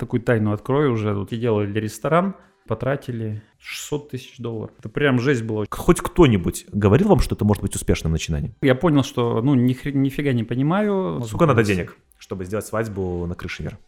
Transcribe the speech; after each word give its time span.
такую 0.00 0.20
тайну 0.22 0.52
открою 0.52 0.92
уже. 0.92 1.14
Вот 1.14 1.32
и 1.32 1.36
делали 1.36 1.78
ресторан, 1.78 2.34
потратили 2.66 3.42
600 3.58 4.10
тысяч 4.10 4.38
долларов. 4.38 4.74
Это 4.78 4.88
прям 4.88 5.20
жесть 5.20 5.42
была. 5.42 5.66
Хоть 5.70 6.00
кто-нибудь 6.00 6.66
говорил 6.72 7.08
вам, 7.08 7.20
что 7.20 7.34
это 7.34 7.44
может 7.44 7.62
быть 7.62 7.74
успешным 7.76 8.12
начинанием? 8.12 8.54
Я 8.62 8.74
понял, 8.74 9.04
что 9.04 9.40
ну 9.42 9.54
ни 9.54 9.72
хрен, 9.72 10.02
нифига 10.02 10.32
не 10.32 10.44
понимаю. 10.44 11.22
Сколько 11.26 11.46
надо 11.46 11.62
денег, 11.62 11.96
чтобы 12.18 12.44
сделать 12.44 12.66
свадьбу 12.66 13.26
на 13.26 13.34
крыше 13.34 13.62
мира? 13.62 13.78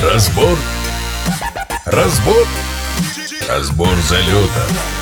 Разбор. 0.00 0.56
Разбор. 1.86 2.46
Разбор 3.48 3.94
залета. 4.08 4.97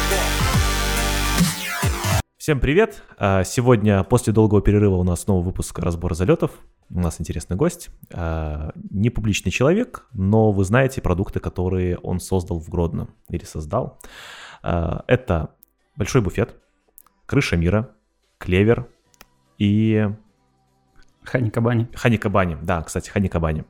Всем 2.47 2.61
привет! 2.61 3.03
А, 3.19 3.43
Сегодня 3.43 4.05
после 4.05 4.33
долгого 4.33 4.63
перерыва 4.63 4.95
у 4.95 5.03
нас 5.03 5.23
снова 5.23 5.43
выпуск 5.43 5.77
разбора 5.81 6.15
залетов. 6.15 6.53
У 6.91 7.01
нас 7.01 7.21
интересный 7.21 7.57
гость. 7.57 7.89
А, 8.13 8.71
Не 8.89 9.11
публичный 9.11 9.51
человек, 9.51 10.07
но 10.13 10.53
вы 10.53 10.65
знаете 10.65 11.01
продукты, 11.01 11.41
которые 11.41 11.99
он 11.99 12.21
создал 12.21 12.61
в 12.61 12.69
Гродно 12.69 13.09
или 13.31 13.45
создал. 13.45 13.99
А, 14.63 15.03
Это 15.09 15.57
большой 15.97 16.23
буфет, 16.23 16.55
крыша 17.27 17.57
мира, 17.57 17.91
клевер 18.39 18.87
и 19.59 20.09
Хани 21.25 21.51
Кабани. 21.51 21.89
Хани 21.97 22.17
Кабани. 22.17 22.57
Да, 22.63 22.81
кстати, 22.85 23.11
Хани 23.11 23.27
Кабани. 23.29 23.65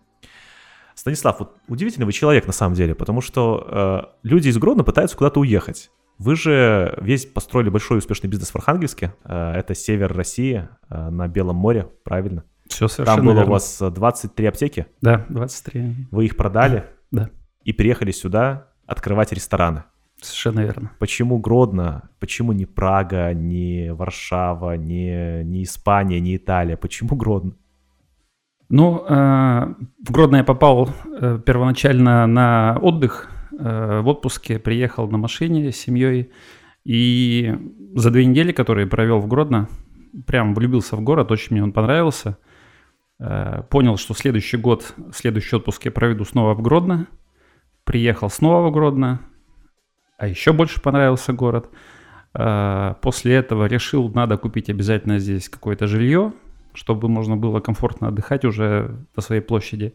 Станислав, 0.95 1.41
вот 1.41 1.57
удивительный 1.67 2.05
вы 2.05 2.13
человек 2.13 2.47
на 2.47 2.53
самом 2.53 2.75
деле, 2.75 2.95
потому 2.95 3.23
что 3.23 4.13
э, 4.23 4.29
люди 4.29 4.49
из 4.49 4.59
Гродно 4.59 4.85
пытаются 4.85 5.17
куда-то 5.17 5.41
уехать. 5.41 5.91
Вы 6.19 6.35
же 6.37 6.97
весь 7.01 7.27
построили 7.27 7.69
большой 7.69 7.99
успешный 7.99 8.29
бизнес 8.29 8.51
в 8.51 8.57
Архангельске. 8.57 9.13
Э, 9.25 9.53
это 9.53 9.75
север 9.75 10.13
России 10.17 10.69
э, 10.89 11.11
на 11.11 11.29
Белом 11.29 11.57
море, 11.57 11.89
правильно? 12.05 12.45
Все 12.69 12.89
совершенно 12.89 13.17
Там 13.19 13.27
было 13.27 13.35
верно. 13.35 13.49
у 13.51 13.53
вас 13.53 13.81
э, 13.83 13.91
23 13.91 14.47
аптеки, 14.47 14.87
Да, 15.03 15.25
23. 15.29 16.09
вы 16.11 16.25
их 16.25 16.37
продали 16.37 16.85
Да, 17.11 17.31
и 17.65 17.73
приехали 17.73 18.11
сюда 18.13 18.69
открывать 18.87 19.33
рестораны. 19.33 19.85
совершенно 20.21 20.61
верно. 20.61 20.91
Почему 20.99 21.39
Гродно? 21.39 22.09
Почему 22.19 22.53
не 22.53 22.65
Прага, 22.67 23.33
не 23.35 23.93
Варшава, 23.93 24.77
не, 24.77 25.45
не 25.45 25.63
Испания, 25.65 26.19
не 26.21 26.37
Италия? 26.37 26.77
Почему 26.77 27.15
Гродно? 27.15 27.53
Ну, 28.69 29.05
э, 29.07 29.75
в 30.05 30.11
Гродно 30.11 30.37
я 30.37 30.45
попал 30.45 30.89
э, 31.21 31.39
первоначально 31.45 32.27
на 32.27 32.79
отдых. 32.83 33.31
Э, 33.59 34.01
в 34.01 34.09
отпуске 34.09 34.59
приехал 34.59 35.09
на 35.09 35.19
машине 35.19 35.73
с 35.73 35.77
семьей. 35.77 36.31
И 36.85 37.55
за 37.95 38.11
две 38.11 38.25
недели, 38.25 38.53
которые 38.53 38.87
провел 38.87 39.19
в 39.19 39.27
Гродно, 39.27 39.69
прям 40.27 40.55
влюбился 40.55 40.97
в 40.97 41.01
город, 41.01 41.33
очень 41.33 41.49
мне 41.53 41.63
он 41.63 41.73
понравился. 41.73 42.39
Э, 43.19 43.63
понял, 43.71 43.97
что 43.97 44.15
следующий 44.15 44.57
год, 44.57 44.95
следующий 45.13 45.57
отпуск 45.57 45.85
я 45.85 45.91
проведу 45.91 46.25
снова 46.25 46.55
в 46.55 46.63
Гродно. 46.63 47.09
Приехал 47.85 48.31
снова 48.31 48.69
в 48.69 48.73
Гродно, 48.73 49.21
а 50.19 50.29
еще 50.29 50.53
больше 50.53 50.81
понравился 50.81 51.33
город. 51.33 51.71
Э, 52.35 52.95
После 53.03 53.35
этого 53.35 53.67
решил, 53.67 54.09
надо 54.11 54.37
купить 54.37 54.71
обязательно 54.71 55.19
здесь 55.19 55.49
какое-то 55.49 55.87
жилье, 55.87 56.33
чтобы 56.73 57.09
можно 57.09 57.37
было 57.37 57.61
комфортно 57.61 58.09
отдыхать 58.09 58.45
уже 58.45 58.97
на 59.17 59.23
своей 59.23 59.43
площади. 59.43 59.95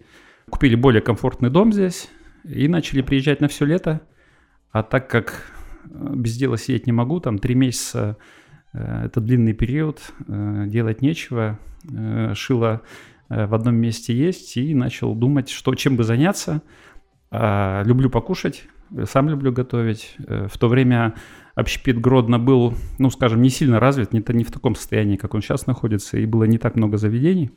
Купили 0.49 0.75
более 0.75 1.01
комфортный 1.01 1.49
дом 1.49 1.71
здесь 1.71 2.09
и 2.44 2.67
начали 2.67 3.02
приезжать 3.02 3.42
на 3.42 3.47
все 3.47 3.66
лето. 3.66 4.02
А 4.72 4.84
так 4.84 5.09
как 5.09 5.52
э, 5.86 6.14
без 6.16 6.38
дела 6.38 6.58
сидеть 6.58 6.86
не 6.86 6.94
могу, 6.94 7.20
там 7.20 7.39
три 7.39 7.56
месяца 7.56 8.17
э, 8.73 9.06
это 9.06 9.20
длинный 9.22 9.53
период, 9.53 10.00
э, 10.28 10.66
делать 10.67 11.02
нечего, 11.02 11.59
шило 12.34 12.81
в 13.28 13.56
одном 13.56 13.73
месте 13.73 14.14
есть 14.14 14.56
и 14.56 14.75
начал 14.75 15.16
думать, 15.16 15.50
что 15.50 15.73
чем 15.73 15.95
бы 15.95 16.03
заняться. 16.03 16.62
А, 17.31 17.81
Люблю 17.84 18.12
покушать, 18.12 18.66
сам 19.06 19.30
люблю 19.30 19.52
готовить. 19.52 20.16
В 20.19 20.56
то 20.59 20.67
время 20.67 21.16
общепит 21.56 22.00
Гродно 22.00 22.38
был, 22.38 22.75
ну, 23.00 23.09
скажем, 23.09 23.42
не 23.42 23.50
сильно 23.50 23.80
развит, 23.80 24.13
не, 24.13 24.24
не 24.28 24.44
в 24.44 24.51
таком 24.51 24.75
состоянии, 24.75 25.16
как 25.16 25.34
он 25.34 25.41
сейчас 25.41 25.66
находится, 25.66 26.18
и 26.18 26.28
было 26.28 26.44
не 26.44 26.59
так 26.59 26.75
много 26.75 26.97
заведений. 26.97 27.50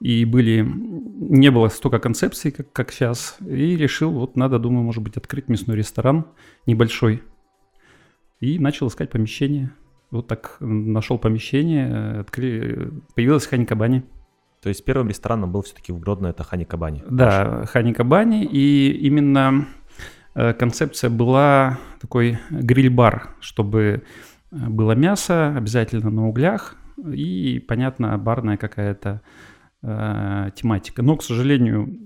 И 0.00 0.24
были, 0.24 0.60
не 0.64 1.50
было 1.50 1.68
столько 1.68 1.98
концепций, 1.98 2.52
как, 2.52 2.72
как 2.72 2.92
сейчас. 2.92 3.36
И 3.40 3.76
решил, 3.76 4.12
вот 4.12 4.36
надо, 4.36 4.58
думаю, 4.58 4.84
может 4.84 5.02
быть, 5.02 5.16
открыть 5.16 5.48
мясной 5.48 5.76
ресторан 5.76 6.26
небольшой. 6.66 7.22
И 8.40 8.58
начал 8.58 8.88
искать 8.88 9.10
помещение. 9.10 9.72
Вот 10.10 10.28
так 10.28 10.56
нашел 10.60 11.18
помещение, 11.18 11.88
э, 11.88 12.20
открыли, 12.20 12.92
появилась 13.14 13.46
Хани 13.46 13.66
Кабани. 13.66 14.04
То 14.62 14.68
есть 14.68 14.84
первым 14.84 15.08
рестораном 15.08 15.52
был 15.52 15.62
все-таки 15.62 15.92
в 15.92 16.00
Гродно, 16.00 16.28
это 16.28 16.44
Хани 16.44 16.64
Кабани. 16.64 17.02
Да, 17.10 17.64
Хани 17.66 17.92
Кабани. 17.92 18.44
И 18.44 18.90
именно 18.92 19.66
э, 20.34 20.52
концепция 20.54 21.10
была 21.10 21.78
такой 22.00 22.38
гриль-бар, 22.50 23.30
чтобы 23.40 24.02
э, 24.50 24.56
было 24.56 24.92
мясо 24.92 25.54
обязательно 25.56 26.10
на 26.10 26.28
углях 26.28 26.76
и, 26.96 27.64
понятно, 27.66 28.16
барная 28.18 28.56
какая-то 28.56 29.22
э, 29.82 30.50
тематика. 30.54 31.02
Но, 31.02 31.16
к 31.16 31.22
сожалению, 31.22 31.98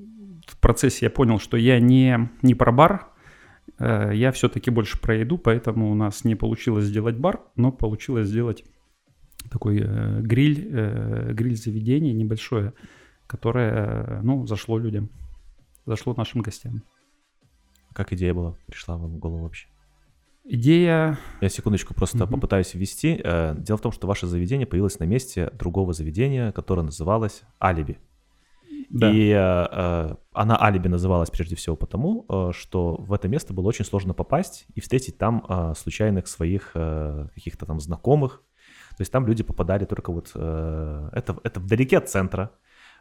в 0.47 0.59
процессе 0.59 1.07
я 1.07 1.11
понял, 1.11 1.39
что 1.39 1.57
я 1.57 1.81
не, 1.81 2.31
не 2.43 2.55
про 2.55 2.73
бар, 2.73 3.09
э, 3.79 4.13
я 4.15 4.33
все-таки 4.33 4.71
больше 4.71 5.01
про 5.01 5.17
еду, 5.17 5.39
поэтому 5.39 5.91
у 5.91 5.95
нас 5.95 6.25
не 6.25 6.35
получилось 6.35 6.87
сделать 6.87 7.17
бар, 7.17 7.41
но 7.57 7.73
получилось 7.73 8.29
сделать 8.29 8.65
такой 9.51 9.81
э, 9.81 10.21
гриль, 10.21 10.69
э, 10.71 11.33
гриль-заведение 11.33 12.13
небольшое, 12.13 12.75
которое, 13.27 13.73
э, 13.73 14.21
ну, 14.23 14.47
зашло 14.47 14.79
людям, 14.79 15.11
зашло 15.87 16.15
нашим 16.17 16.43
гостям. 16.43 16.83
Как 17.93 18.13
идея 18.13 18.35
была, 18.35 18.57
пришла 18.67 18.97
вам 18.97 19.15
в 19.15 19.19
голову 19.19 19.43
вообще? 19.43 19.69
Идея, 20.45 21.19
Я 21.41 21.49
секундочку 21.49 21.95
просто 21.95 22.19
Мгм. 22.19 22.35
попытаюсь 22.35 22.75
ввести. 22.75 23.21
Э, 23.23 23.55
Дело 23.57 23.79
в 23.79 23.81
том, 23.81 23.93
что 23.93 24.07
ваше 24.09 24.27
заведение 24.27 24.67
появилось 24.67 24.99
на 24.99 25.05
месте 25.05 25.51
другого 25.53 25.93
заведения, 25.93 26.51
которое 26.53 26.83
называлось 26.83 27.43
«Алиби». 27.63 27.99
да, 28.91 29.11
И 29.11 29.29
э, 29.31 29.37
э, 29.37 30.17
она 30.33 30.61
«Алиби» 30.61 30.89
называлась 30.89 31.31
прежде 31.31 31.55
всего 31.55 31.77
потому, 31.77 32.27
э, 32.29 32.51
что 32.53 32.97
в 32.97 33.13
это 33.13 33.29
место 33.29 33.55
было 33.55 33.69
очень 33.69 33.85
сложно 33.85 34.15
попасть 34.15 34.67
и 34.75 34.81
встретить 34.81 35.17
там 35.17 35.45
э, 35.49 35.75
случайных 35.77 36.27
своих 36.27 36.73
э, 36.75 37.29
каких-то 37.35 37.65
там 37.65 37.79
знакомых. 37.81 38.43
То 38.97 39.01
есть 39.03 39.13
там 39.13 39.27
люди 39.27 39.45
попадали 39.45 39.85
только 39.85 40.13
вот... 40.13 40.33
э, 40.35 41.09
Это, 41.13 41.37
это 41.45 41.61
вдалеке 41.61 41.99
от 41.99 42.09
центра, 42.11 42.51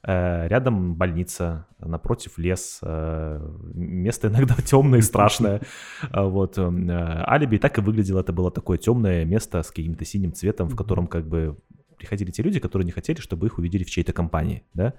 рядом 0.03 0.95
больница, 0.95 1.67
напротив 1.79 2.37
лес, 2.37 2.79
э, 2.81 3.49
место 3.73 4.29
иногда 4.29 4.55
темное 4.65 4.99
и 4.99 5.03
страшное. 5.03 5.61
А 6.09 6.23
Вот 6.23 6.57
э, 6.57 6.61
алиби 6.61 7.57
так 7.57 7.77
и 7.77 7.81
выглядело. 7.81 8.19
Это 8.21 8.33
было 8.33 8.51
такое 8.51 8.77
темное 8.77 9.25
место 9.25 9.61
с 9.61 9.69
каким-то 9.69 10.05
синим 10.05 10.33
цветом, 10.33 10.69
в 10.69 10.75
котором 10.75 11.07
как 11.07 11.27
бы 11.27 11.57
приходили 11.97 12.31
те 12.31 12.41
люди, 12.41 12.59
которые 12.59 12.85
не 12.85 12.91
хотели, 12.91 13.19
чтобы 13.19 13.45
их 13.45 13.59
увидели 13.59 13.83
в 13.83 13.89
чьей-то 13.89 14.11
компании, 14.11 14.63
да. 14.73 14.95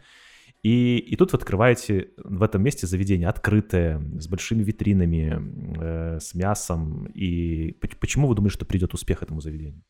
И, 0.63 0.99
и 0.99 1.17
тут 1.17 1.33
вы 1.33 1.39
открываете 1.39 2.11
в 2.17 2.41
этом 2.43 2.63
месте 2.63 2.87
заведение 2.87 3.29
открытое, 3.29 4.01
с 4.21 4.29
большими 4.29 4.63
витринами, 4.63 5.37
э, 5.81 6.21
с 6.21 6.35
мясом. 6.35 7.07
И 7.07 7.73
поч- 7.81 7.97
почему 7.99 8.29
вы 8.29 8.37
думаете, 8.37 8.55
что 8.55 8.65
придет 8.65 8.95
успех 8.95 9.25
этому 9.25 9.41
заведению? 9.41 9.83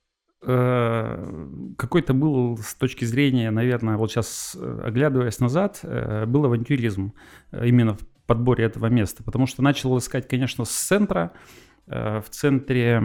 Э, 0.42 1.46
какой-то 1.76 2.14
был 2.14 2.58
с 2.58 2.74
точки 2.74 3.04
зрения, 3.04 3.50
наверное, 3.50 3.96
вот 3.96 4.10
сейчас 4.10 4.56
оглядываясь 4.56 5.40
назад, 5.40 5.80
э, 5.82 6.26
был 6.26 6.44
авантюризм 6.44 7.12
э, 7.52 7.66
именно 7.66 7.94
в 7.94 8.00
подборе 8.26 8.64
этого 8.64 8.86
места, 8.86 9.22
потому 9.22 9.46
что 9.46 9.62
начал 9.62 9.96
искать, 9.98 10.28
конечно, 10.28 10.64
с 10.64 10.70
центра, 10.70 11.32
э, 11.86 12.20
в 12.20 12.30
центре 12.30 13.02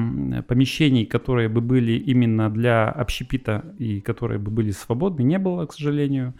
помещений, 0.48 1.06
которые 1.06 1.50
бы 1.50 1.62
были 1.62 1.94
именно 1.94 2.50
для 2.50 2.90
общепита 2.90 3.76
и 3.78 4.02
которые 4.02 4.40
бы 4.40 4.52
были 4.52 4.72
свободны, 4.72 5.24
не 5.24 5.40
было, 5.40 5.66
к 5.66 5.74
сожалению. 5.74 6.34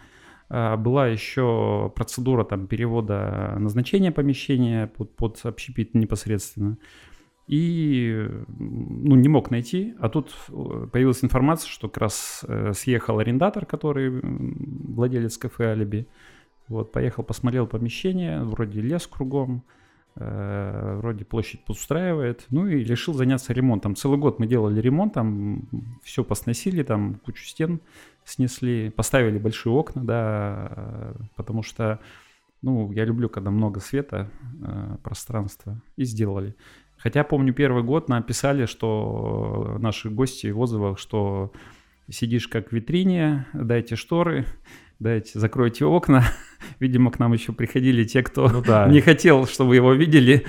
А, 0.50 0.76
Была 0.76 1.06
еще 1.08 1.92
процедура 1.94 2.44
там 2.44 2.66
перевода 2.66 3.56
назначения 3.58 4.12
помещения 4.12 4.86
под, 4.86 5.14
под 5.16 5.40
общепит 5.44 5.94
непосредственно. 5.94 6.78
И 7.48 8.28
ну, 8.58 9.16
не 9.16 9.28
мог 9.28 9.50
найти. 9.50 9.94
А 9.98 10.10
тут 10.10 10.34
э, 10.50 10.86
появилась 10.92 11.24
информация, 11.24 11.70
что 11.70 11.88
как 11.88 12.02
раз 12.02 12.44
э, 12.46 12.72
съехал 12.74 13.18
арендатор, 13.18 13.64
который 13.64 14.20
владелец 14.22 15.38
кафе 15.38 15.70
«Алиби». 15.70 16.06
Вот, 16.68 16.92
поехал, 16.92 17.22
посмотрел 17.22 17.66
помещение, 17.66 18.42
вроде 18.42 18.82
лес 18.82 19.06
кругом, 19.06 19.64
э, 20.16 20.98
вроде 21.00 21.24
площадь 21.24 21.62
устраивает. 21.68 22.44
Ну 22.50 22.66
и 22.66 22.84
решил 22.84 23.14
заняться 23.14 23.54
ремонтом. 23.54 23.96
Целый 23.96 24.18
год 24.18 24.38
мы 24.38 24.46
делали 24.46 24.78
ремонт, 24.82 25.14
там 25.14 25.62
все 26.02 26.24
посносили, 26.24 26.82
там 26.82 27.14
кучу 27.14 27.46
стен 27.46 27.80
снесли, 28.26 28.90
поставили 28.90 29.38
большие 29.38 29.72
окна, 29.72 30.04
да, 30.04 31.14
потому 31.34 31.62
что, 31.62 31.98
ну, 32.60 32.92
я 32.92 33.06
люблю, 33.06 33.30
когда 33.30 33.50
много 33.50 33.80
света, 33.80 34.30
пространства, 35.02 35.80
и 35.96 36.04
сделали. 36.04 36.54
Хотя, 36.98 37.24
помню, 37.24 37.54
первый 37.54 37.82
год 37.82 38.08
написали, 38.08 38.66
что 38.66 39.76
наши 39.78 40.10
гости 40.10 40.48
в 40.48 40.58
отзывах, 40.58 40.98
что 40.98 41.52
сидишь 42.10 42.48
как 42.48 42.70
в 42.70 42.72
витрине, 42.72 43.46
дайте 43.52 43.94
шторы, 43.94 44.46
дайте, 44.98 45.38
закройте 45.38 45.84
окна. 45.84 46.24
Видимо, 46.80 47.10
к 47.10 47.18
нам 47.18 47.32
еще 47.32 47.52
приходили 47.52 48.04
те, 48.04 48.22
кто 48.22 48.48
Ну 48.48 48.62
да. 48.62 48.88
не 48.90 49.00
хотел, 49.00 49.46
чтобы 49.46 49.76
его 49.76 49.92
видели. 49.92 50.44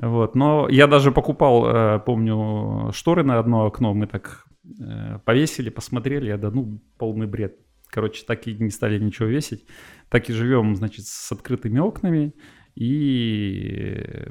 Вот. 0.00 0.34
Но 0.34 0.68
я 0.68 0.86
даже 0.86 1.12
покупал, 1.12 1.66
э, 1.66 2.00
помню, 2.00 2.90
шторы 2.92 3.22
на 3.22 3.38
одно 3.38 3.66
окно. 3.66 3.92
Мы 3.92 4.06
так 4.06 4.46
э, 4.80 5.18
повесили, 5.24 5.68
посмотрели. 5.68 6.28
Я 6.28 6.38
да 6.38 6.50
ну, 6.50 6.80
полный 6.98 7.26
бред. 7.26 7.56
Короче, 7.88 8.24
так 8.24 8.46
и 8.46 8.54
не 8.54 8.70
стали 8.70 8.98
ничего 8.98 9.28
весить. 9.28 9.66
Так 10.08 10.30
и 10.30 10.32
живем, 10.32 10.76
значит, 10.76 11.06
с 11.06 11.32
открытыми 11.32 11.80
окнами. 11.80 12.34
И 12.76 14.28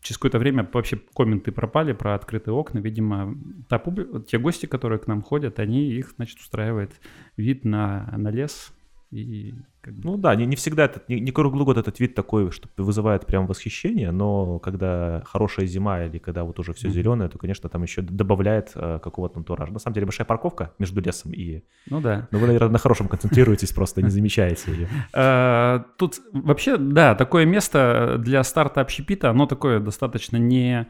через 0.00 0.18
какое-то 0.18 0.38
время 0.38 0.68
вообще 0.72 1.00
комменты 1.14 1.52
пропали 1.52 1.92
про 1.92 2.14
открытые 2.14 2.54
окна. 2.54 2.78
Видимо, 2.78 3.36
та 3.68 3.78
публи- 3.78 4.24
те 4.24 4.38
гости, 4.38 4.66
которые 4.66 4.98
к 4.98 5.06
нам 5.06 5.22
ходят, 5.22 5.58
они 5.58 5.90
их, 5.92 6.12
значит, 6.16 6.38
устраивает 6.38 6.92
вид 7.36 7.64
на, 7.64 8.12
на 8.16 8.30
лес. 8.30 8.72
И 9.10 9.54
как 9.80 9.94
бы... 9.94 10.00
Ну 10.04 10.16
да, 10.18 10.34
не, 10.34 10.44
не 10.44 10.54
всегда, 10.54 10.84
этот, 10.84 11.08
не, 11.08 11.18
не 11.18 11.32
круглый 11.32 11.64
год 11.64 11.78
этот 11.78 11.98
вид 11.98 12.14
такой, 12.14 12.50
что 12.50 12.68
вызывает 12.76 13.24
прям 13.24 13.46
восхищение, 13.46 14.10
но 14.10 14.58
когда 14.58 15.22
хорошая 15.24 15.66
зима 15.66 16.04
или 16.04 16.18
когда 16.18 16.44
вот 16.44 16.58
уже 16.58 16.74
все 16.74 16.90
зеленое, 16.90 17.30
то, 17.30 17.38
конечно, 17.38 17.70
там 17.70 17.82
еще 17.82 18.02
добавляет 18.02 18.72
э, 18.74 18.98
какого-то 19.02 19.38
антуража. 19.38 19.72
На 19.72 19.78
самом 19.78 19.94
деле 19.94 20.06
большая 20.06 20.26
парковка 20.26 20.74
между 20.78 21.00
лесом 21.00 21.32
и... 21.32 21.62
Ну 21.88 22.00
да. 22.00 22.28
Но 22.30 22.38
вы, 22.38 22.46
наверное, 22.48 22.68
на 22.68 22.78
хорошем 22.78 23.08
концентрируетесь, 23.08 23.72
просто 23.72 24.02
не 24.02 24.10
замечаете 24.10 24.72
ее. 24.72 24.88
Э, 25.14 25.80
Тут 25.96 26.20
вообще, 26.32 26.76
да, 26.76 27.14
такое 27.14 27.46
место 27.46 28.16
для 28.18 28.44
старта 28.44 28.80
общепита, 28.80 29.30
оно 29.30 29.46
такое 29.46 29.80
достаточно 29.80 30.36
не 30.36 30.86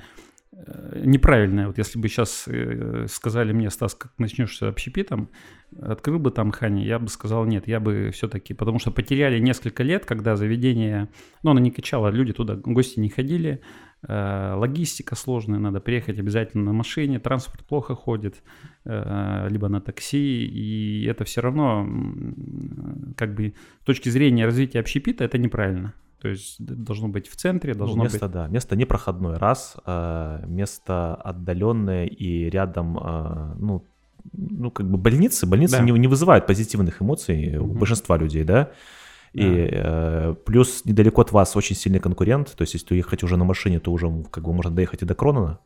неправильное. 0.95 1.69
Вот 1.69 1.79
если 1.79 1.99
бы 1.99 2.09
сейчас 2.09 2.49
сказали 3.09 3.53
мне, 3.53 3.71
Стас, 3.71 3.95
как 3.95 4.13
начнешь 4.19 4.57
с 4.57 4.63
общепитом, 4.63 5.31
открыл 5.81 6.19
бы 6.19 6.31
там 6.31 6.51
Хани, 6.51 6.85
я 6.85 6.99
бы 6.99 7.09
сказал 7.09 7.45
нет, 7.45 7.69
я 7.69 7.81
бы 7.81 8.11
все-таки, 8.13 8.55
потому 8.55 8.79
что 8.79 8.91
потеряли 8.91 9.39
несколько 9.39 9.83
лет, 9.83 10.07
когда 10.07 10.37
заведение, 10.37 11.09
ну, 11.43 11.51
оно 11.51 11.61
не 11.61 11.71
качало, 11.71 12.09
люди 12.09 12.33
туда, 12.33 12.57
гости 12.57 12.99
не 12.99 13.09
ходили, 13.09 13.61
э, 14.07 14.55
логистика 14.57 15.15
сложная, 15.15 15.59
надо 15.59 15.81
приехать 15.81 16.19
обязательно 16.19 16.65
на 16.65 16.73
машине, 16.73 17.19
транспорт 17.19 17.65
плохо 17.67 17.95
ходит, 17.95 18.43
э, 18.85 19.49
либо 19.51 19.69
на 19.69 19.81
такси, 19.81 20.47
и 20.47 21.05
это 21.05 21.25
все 21.25 21.41
равно, 21.41 21.87
как 23.17 23.35
бы, 23.35 23.55
с 23.83 23.85
точки 23.85 24.09
зрения 24.09 24.47
развития 24.47 24.81
общепита, 24.81 25.25
это 25.25 25.39
неправильно. 25.39 25.95
То 26.21 26.29
есть 26.29 26.57
должно 26.59 27.09
быть 27.09 27.29
в 27.29 27.37
центре, 27.37 27.75
Ну, 27.75 27.79
должно 27.79 28.03
место, 28.03 28.27
быть... 28.27 28.33
да, 28.33 28.49
место 28.49 28.75
непроходной, 28.77 29.37
раз, 29.37 29.77
э, 29.87 30.45
место 30.47 31.15
отдаленное 31.15 32.07
и 32.07 32.51
рядом, 32.51 32.99
э, 32.99 33.55
ну, 33.61 33.85
ну, 34.33 34.71
как 34.73 34.91
бы 34.91 34.99
больницы, 34.99 35.47
больницы 35.47 35.77
Да. 35.79 35.85
не, 35.85 35.93
не 35.93 36.09
вызывают 36.09 36.47
позитивных 36.47 37.01
эмоций 37.01 37.57
у 37.59 37.67
Мгм. 37.67 37.79
большинства 37.79 38.17
людей, 38.17 38.43
да, 38.45 38.71
и 39.33 39.43
Да. 39.43 40.31
э, 40.31 40.35
плюс 40.45 40.85
недалеко 40.85 41.21
от 41.23 41.31
вас 41.33 41.57
очень 41.57 41.77
сильный 41.77 42.01
конкурент, 42.01 42.53
то 42.57 42.63
есть 42.63 42.75
если 42.75 42.95
уехать 42.95 43.23
уже 43.23 43.37
на 43.37 43.45
машине, 43.45 43.79
то 43.79 43.93
уже 43.93 44.09
как 44.31 44.45
бы 44.45 44.53
можно 44.53 44.73
доехать 44.75 45.03
и 45.03 45.07
до 45.07 45.15
Кронона, 45.15 45.61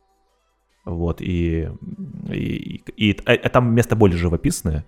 вот, 0.85 1.19
и, 1.21 1.67
и, 2.29 2.81
и- 2.95 3.09
и- 3.09 3.19
а- 3.25 3.39
а 3.43 3.49
там 3.49 3.73
место 3.73 3.95
более 3.95 4.17
живописное, 4.17 4.85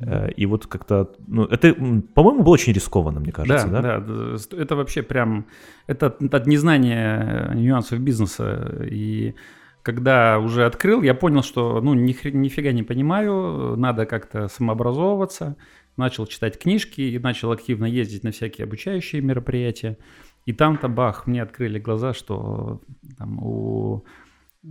э, 0.00 0.30
и 0.30 0.46
вот 0.46 0.66
как-то, 0.66 1.10
ну, 1.26 1.44
это, 1.44 1.74
по-моему, 2.14 2.42
было 2.42 2.54
очень 2.54 2.72
рискованно, 2.72 3.20
мне 3.20 3.32
кажется, 3.32 3.68
да? 3.68 3.82
да, 3.82 4.00
да, 4.00 4.36
это 4.56 4.76
вообще 4.76 5.02
прям, 5.02 5.46
это 5.86 6.06
от 6.06 6.46
незнания 6.46 7.52
нюансов 7.54 8.00
бизнеса. 8.00 8.86
И 8.90 9.34
когда 9.82 10.38
уже 10.38 10.66
открыл, 10.66 11.02
я 11.02 11.14
понял, 11.14 11.42
что, 11.42 11.80
ну, 11.80 11.94
ни 11.94 12.16
нифига 12.30 12.72
не 12.72 12.82
понимаю, 12.82 13.76
надо 13.76 14.04
как-то 14.06 14.48
самообразовываться. 14.48 15.56
Начал 15.96 16.26
читать 16.26 16.58
книжки 16.58 17.00
и 17.00 17.18
начал 17.18 17.52
активно 17.52 17.86
ездить 17.86 18.24
на 18.24 18.30
всякие 18.30 18.64
обучающие 18.64 19.22
мероприятия. 19.22 19.96
И 20.44 20.52
там-то 20.52 20.88
бах, 20.88 21.26
мне 21.26 21.42
открыли 21.42 21.78
глаза, 21.78 22.14
что 22.14 22.80
там 23.16 23.38
у 23.42 24.04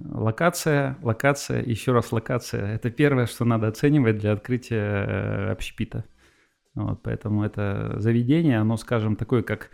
локация, 0.03 0.97
локация, 1.01 1.63
еще 1.63 1.91
раз 1.91 2.11
локация. 2.11 2.75
Это 2.75 2.89
первое, 2.89 3.25
что 3.25 3.45
надо 3.45 3.67
оценивать 3.67 4.17
для 4.17 4.33
открытия 4.33 5.05
э, 5.07 5.51
общепита. 5.51 6.05
Вот, 6.73 7.01
поэтому 7.03 7.43
это 7.43 7.95
заведение, 7.97 8.59
оно, 8.59 8.77
скажем, 8.77 9.15
такое, 9.15 9.43
как, 9.43 9.71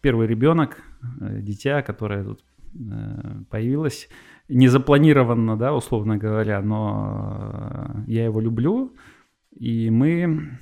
первый 0.00 0.26
ребенок, 0.26 0.82
э, 1.20 1.40
дитя, 1.40 1.82
которое 1.82 2.24
тут 2.24 2.44
э, 2.74 3.42
появилось 3.50 4.08
незапланированно, 4.48 5.56
да, 5.56 5.74
условно 5.74 6.16
говоря, 6.16 6.60
но 6.60 8.04
я 8.06 8.24
его 8.24 8.40
люблю, 8.40 8.96
и 9.56 9.90
мы 9.90 10.58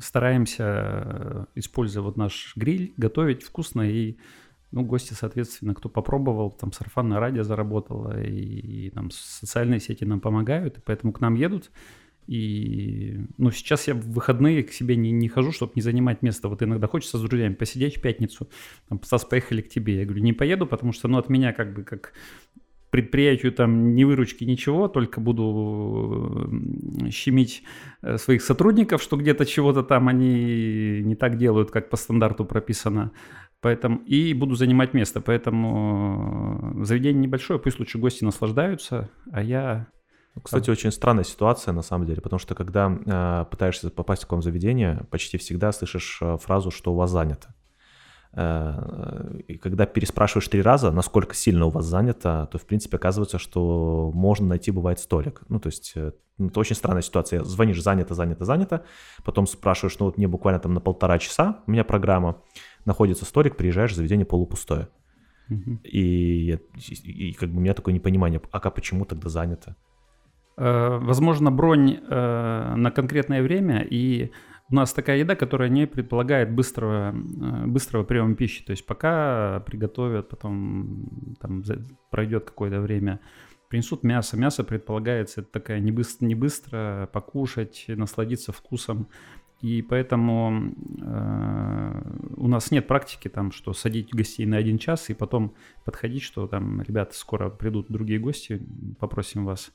стараемся, 0.00 1.48
используя 1.56 2.04
вот 2.04 2.16
наш 2.16 2.52
гриль, 2.54 2.94
готовить 2.96 3.42
вкусно 3.42 3.82
и 3.82 4.16
ну, 4.72 4.82
гости, 4.82 5.12
соответственно, 5.12 5.74
кто 5.74 5.88
попробовал, 5.88 6.50
там 6.50 6.72
сарафанное 6.72 7.20
радио 7.20 7.44
заработало, 7.44 8.20
и, 8.22 8.86
и 8.86 8.90
там 8.90 9.10
социальные 9.10 9.80
сети 9.80 10.04
нам 10.04 10.20
помогают, 10.20 10.78
и 10.78 10.80
поэтому 10.80 11.12
к 11.12 11.20
нам 11.20 11.34
едут. 11.34 11.70
И, 12.26 13.20
ну, 13.36 13.50
сейчас 13.50 13.88
я 13.88 13.94
в 13.94 14.00
выходные 14.12 14.62
к 14.62 14.72
себе 14.72 14.96
не, 14.96 15.10
не 15.10 15.28
хожу, 15.28 15.52
чтобы 15.52 15.72
не 15.74 15.82
занимать 15.82 16.22
место. 16.22 16.48
Вот 16.48 16.62
иногда 16.62 16.86
хочется 16.86 17.18
с 17.18 17.20
друзьями 17.20 17.54
посидеть 17.54 17.98
в 17.98 18.00
пятницу. 18.00 18.48
Там, 18.88 19.02
Стас, 19.02 19.24
поехали 19.24 19.60
к 19.60 19.68
тебе. 19.68 19.98
Я 19.98 20.04
говорю, 20.04 20.22
не 20.22 20.32
поеду, 20.32 20.66
потому 20.66 20.92
что, 20.92 21.08
ну, 21.08 21.18
от 21.18 21.28
меня 21.28 21.52
как 21.52 21.74
бы 21.74 21.82
как 21.82 22.12
предприятию 22.90 23.52
там 23.52 23.94
ни 23.94 24.04
выручки, 24.04 24.44
ничего, 24.44 24.86
только 24.86 25.18
буду 25.18 26.48
щемить 27.10 27.62
э, 28.02 28.18
своих 28.18 28.42
сотрудников, 28.42 29.02
что 29.02 29.16
где-то 29.16 29.46
чего-то 29.46 29.82
там 29.82 30.08
они 30.08 31.00
не 31.02 31.16
так 31.16 31.38
делают, 31.38 31.70
как 31.70 31.88
по 31.88 31.96
стандарту 31.96 32.44
прописано. 32.44 33.10
Поэтому 33.62 33.98
и 33.98 34.34
буду 34.34 34.56
занимать 34.56 34.92
место. 34.92 35.20
Поэтому 35.20 36.74
э, 36.80 36.84
заведение 36.84 37.22
небольшое, 37.22 37.60
пусть 37.60 37.78
лучше 37.78 37.96
гости 37.98 38.24
наслаждаются, 38.24 39.08
а 39.32 39.40
я 39.40 39.86
Ну, 40.34 40.42
Кстати, 40.42 40.68
очень 40.68 40.90
странная 40.90 41.24
ситуация 41.24 41.72
на 41.72 41.82
самом 41.82 42.06
деле, 42.06 42.20
потому 42.20 42.40
что 42.40 42.56
когда 42.56 42.90
э, 42.90 43.44
пытаешься 43.50 43.90
попасть 43.90 44.22
в 44.22 44.26
какое 44.26 44.42
заведение, 44.42 45.06
почти 45.10 45.38
всегда 45.38 45.70
слышишь 45.70 46.18
э, 46.20 46.36
фразу, 46.38 46.72
что 46.72 46.92
у 46.92 46.96
вас 46.96 47.10
занято. 47.10 47.54
Э, 48.34 49.38
и 49.46 49.58
когда 49.58 49.86
переспрашиваешь 49.86 50.48
три 50.48 50.62
раза, 50.62 50.90
насколько 50.90 51.34
сильно 51.34 51.66
у 51.66 51.70
вас 51.70 51.84
занято, 51.84 52.48
то, 52.50 52.58
в 52.58 52.66
принципе, 52.66 52.96
оказывается, 52.96 53.38
что 53.38 54.10
можно 54.14 54.46
найти, 54.48 54.70
бывает, 54.70 54.98
столик. 54.98 55.42
Ну, 55.48 55.60
то 55.60 55.68
есть, 55.68 55.92
э, 55.96 56.12
ну, 56.38 56.48
это 56.48 56.60
очень 56.60 56.76
странная 56.76 57.02
ситуация. 57.02 57.44
Звонишь 57.44 57.82
занято, 57.82 58.14
занято, 58.14 58.44
занято, 58.44 58.84
потом 59.24 59.46
спрашиваешь, 59.46 59.98
ну, 59.98 60.06
вот 60.06 60.16
мне 60.16 60.28
буквально 60.28 60.60
там 60.60 60.72
на 60.74 60.80
полтора 60.80 61.18
часа, 61.18 61.62
у 61.66 61.70
меня 61.70 61.84
программа, 61.84 62.42
находится 62.84 63.24
столик, 63.24 63.56
приезжаешь, 63.56 63.94
заведение 63.94 64.26
полупустое. 64.26 64.88
Мгм. 65.48 65.80
И, 65.84 66.52
и, 66.52 67.28
и 67.28 67.32
как 67.34 67.50
бы 67.50 67.58
у 67.58 67.60
меня 67.60 67.74
такое 67.74 67.94
непонимание, 67.94 68.40
а 68.50 68.60
как, 68.60 68.74
почему 68.74 69.04
тогда 69.04 69.28
занято? 69.28 69.76
Э, 70.56 70.98
Возможно, 70.98 71.50
бронь 71.50 71.98
э, 72.08 72.74
на 72.76 72.90
конкретное 72.90 73.42
время, 73.42 73.82
и 73.82 74.30
у 74.70 74.74
нас 74.74 74.92
такая 74.92 75.18
еда, 75.18 75.34
которая 75.34 75.68
не 75.68 75.86
предполагает 75.86 76.54
быстрого, 76.54 77.14
э, 77.14 77.66
быстрого 77.66 78.04
приема 78.04 78.34
пищи. 78.34 78.64
То 78.64 78.70
есть 78.70 78.86
пока 78.86 79.60
приготовят, 79.66 80.28
потом 80.28 81.36
там 81.40 81.62
пройдет 82.10 82.44
какое-то 82.44 82.80
время, 82.80 83.20
принесут 83.68 84.02
мясо. 84.02 84.36
Мясо 84.36 84.64
предполагается, 84.64 85.40
это 85.40 85.50
такая 85.50 85.80
не 85.80 85.92
быстро, 85.92 86.26
не 86.26 86.34
быстро 86.34 87.08
покушать, 87.12 87.84
насладиться 87.88 88.52
вкусом. 88.52 89.08
И 89.62 89.80
поэтому 89.80 90.74
э, 91.00 92.02
у 92.36 92.48
нас 92.48 92.72
нет 92.72 92.88
практики 92.88 93.28
там, 93.28 93.52
что 93.52 93.72
садить 93.72 94.12
гостей 94.12 94.44
на 94.44 94.56
один 94.56 94.76
час 94.78 95.08
и 95.08 95.14
потом 95.14 95.54
подходить, 95.84 96.22
что 96.22 96.48
там, 96.48 96.82
ребята, 96.82 97.14
скоро 97.14 97.48
придут 97.48 97.86
другие 97.88 98.18
гости, 98.18 98.60
попросим 98.98 99.44
вас. 99.44 99.72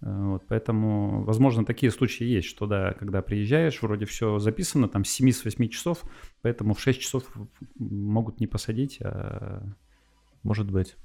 Э, 0.00 0.30
Вот, 0.30 0.42
поэтому, 0.48 1.22
возможно, 1.22 1.64
такие 1.64 1.92
случаи 1.92 2.24
есть, 2.24 2.48
что 2.48 2.66
да, 2.66 2.94
когда 2.94 3.22
приезжаешь, 3.22 3.80
вроде 3.80 4.06
все 4.06 4.40
записано, 4.40 4.88
там 4.88 5.04
с 5.04 5.10
7 5.10 5.30
с 5.30 5.44
8 5.44 5.68
часов, 5.68 6.02
поэтому 6.42 6.74
в 6.74 6.80
6 6.80 7.00
часов 7.00 7.22
могут 7.78 8.40
не 8.40 8.48
посадить, 8.48 8.98
а 9.00 9.62
Может 10.42 10.70
быть. 10.70 10.96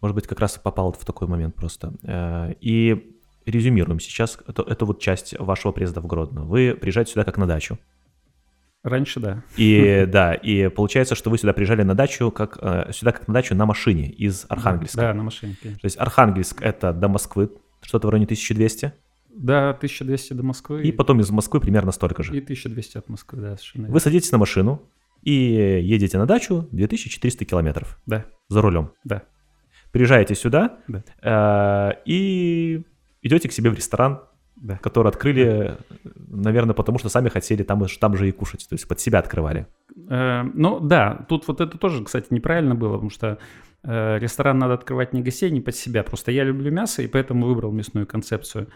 Может 0.00 0.14
быть, 0.14 0.26
как 0.26 0.40
раз 0.40 0.56
и 0.56 0.60
попал 0.60 0.92
в 0.92 1.04
такой 1.04 1.28
момент 1.28 1.54
просто. 1.54 1.94
Э, 2.02 2.54
И 2.60 3.13
резюмируем 3.46 4.00
сейчас. 4.00 4.38
Это, 4.46 4.62
это 4.62 4.84
вот 4.84 5.00
часть 5.00 5.38
вашего 5.38 5.72
приезда 5.72 6.00
в 6.00 6.06
Гродно. 6.06 6.44
Вы 6.44 6.74
приезжаете 6.80 7.12
сюда 7.12 7.24
как 7.24 7.36
на 7.38 7.46
дачу. 7.46 7.78
раньше 8.82 9.20
да. 9.20 9.42
И 9.56 10.06
да, 10.10 10.34
и 10.34 10.68
получается, 10.68 11.14
что 11.14 11.30
вы 11.30 11.38
сюда 11.38 11.52
приезжали 11.52 11.82
на 11.82 11.94
дачу, 11.94 12.30
как 12.30 12.58
э, 12.60 12.90
сюда 12.92 13.12
как 13.12 13.28
на 13.28 13.34
дачу 13.34 13.54
на 13.54 13.66
машине 13.66 14.08
из 14.10 14.46
Архангельска. 14.48 15.00
Да, 15.00 15.14
на 15.14 15.22
машине, 15.22 15.56
конечно. 15.60 15.80
То 15.80 15.86
есть 15.86 15.98
Архангельск 15.98 16.62
это 16.62 16.92
до 16.92 17.08
Москвы, 17.08 17.50
что-то 17.82 18.06
в 18.06 18.10
районе 18.10 18.24
1200, 18.26 18.92
Да, 19.36 19.70
1200 19.70 20.32
до 20.34 20.42
Москвы 20.42 20.82
и 20.82 20.92
потом 20.92 21.20
из 21.20 21.30
Москвы 21.30 21.60
примерно 21.60 21.92
столько 21.92 22.22
же. 22.22 22.34
и 22.36 22.40
1200 22.40 22.98
от 22.98 23.08
Москвы, 23.08 23.40
да, 23.40 23.56
совершенно 23.56 23.88
Вы 23.88 24.00
садитесь 24.00 24.32
на 24.32 24.38
машину 24.38 24.82
и 25.22 25.32
едете 25.82 26.18
на 26.18 26.26
дачу 26.26 26.68
2400 26.72 27.44
километров 27.46 27.98
Да, 28.06 28.26
за 28.48 28.60
рулем. 28.62 28.92
да. 29.04 29.22
Приезжаете 29.92 30.34
сюда 30.34 30.78
Да. 30.88 31.02
э, 31.22 32.02
и 32.04 32.84
идете 33.24 33.48
к 33.48 33.52
себе 33.52 33.70
в 33.70 33.74
ресторан 33.74 34.20
Да. 34.56 34.76
которые 34.78 35.08
открыли, 35.10 35.76
наверное, 36.28 36.74
потому 36.74 36.98
что 36.98 37.08
сами 37.08 37.28
хотели 37.28 37.64
там, 37.64 37.84
там 38.00 38.16
же 38.16 38.28
и 38.28 38.32
кушать, 38.32 38.66
то 38.68 38.74
есть 38.74 38.86
под 38.88 39.00
себя 39.00 39.18
открывали. 39.18 39.66
Э, 40.08 40.44
Ну 40.54 40.78
да, 40.80 41.26
тут 41.28 41.48
вот 41.48 41.60
это 41.60 41.76
тоже, 41.78 42.04
кстати, 42.04 42.26
неправильно 42.30 42.74
было, 42.76 42.92
потому 42.92 43.10
что 43.10 43.38
э, 43.82 44.18
ресторан 44.20 44.58
надо 44.58 44.74
открывать 44.74 45.12
не 45.12 45.22
гостей, 45.22 45.50
не 45.50 45.60
под 45.60 45.74
себя. 45.74 46.02
Просто 46.02 46.30
я 46.32 46.44
люблю 46.44 46.70
мясо, 46.70 47.02
и 47.02 47.08
поэтому 47.08 47.46
выбрал 47.46 47.72
мясную 47.72 48.06
концепцию. 48.06 48.66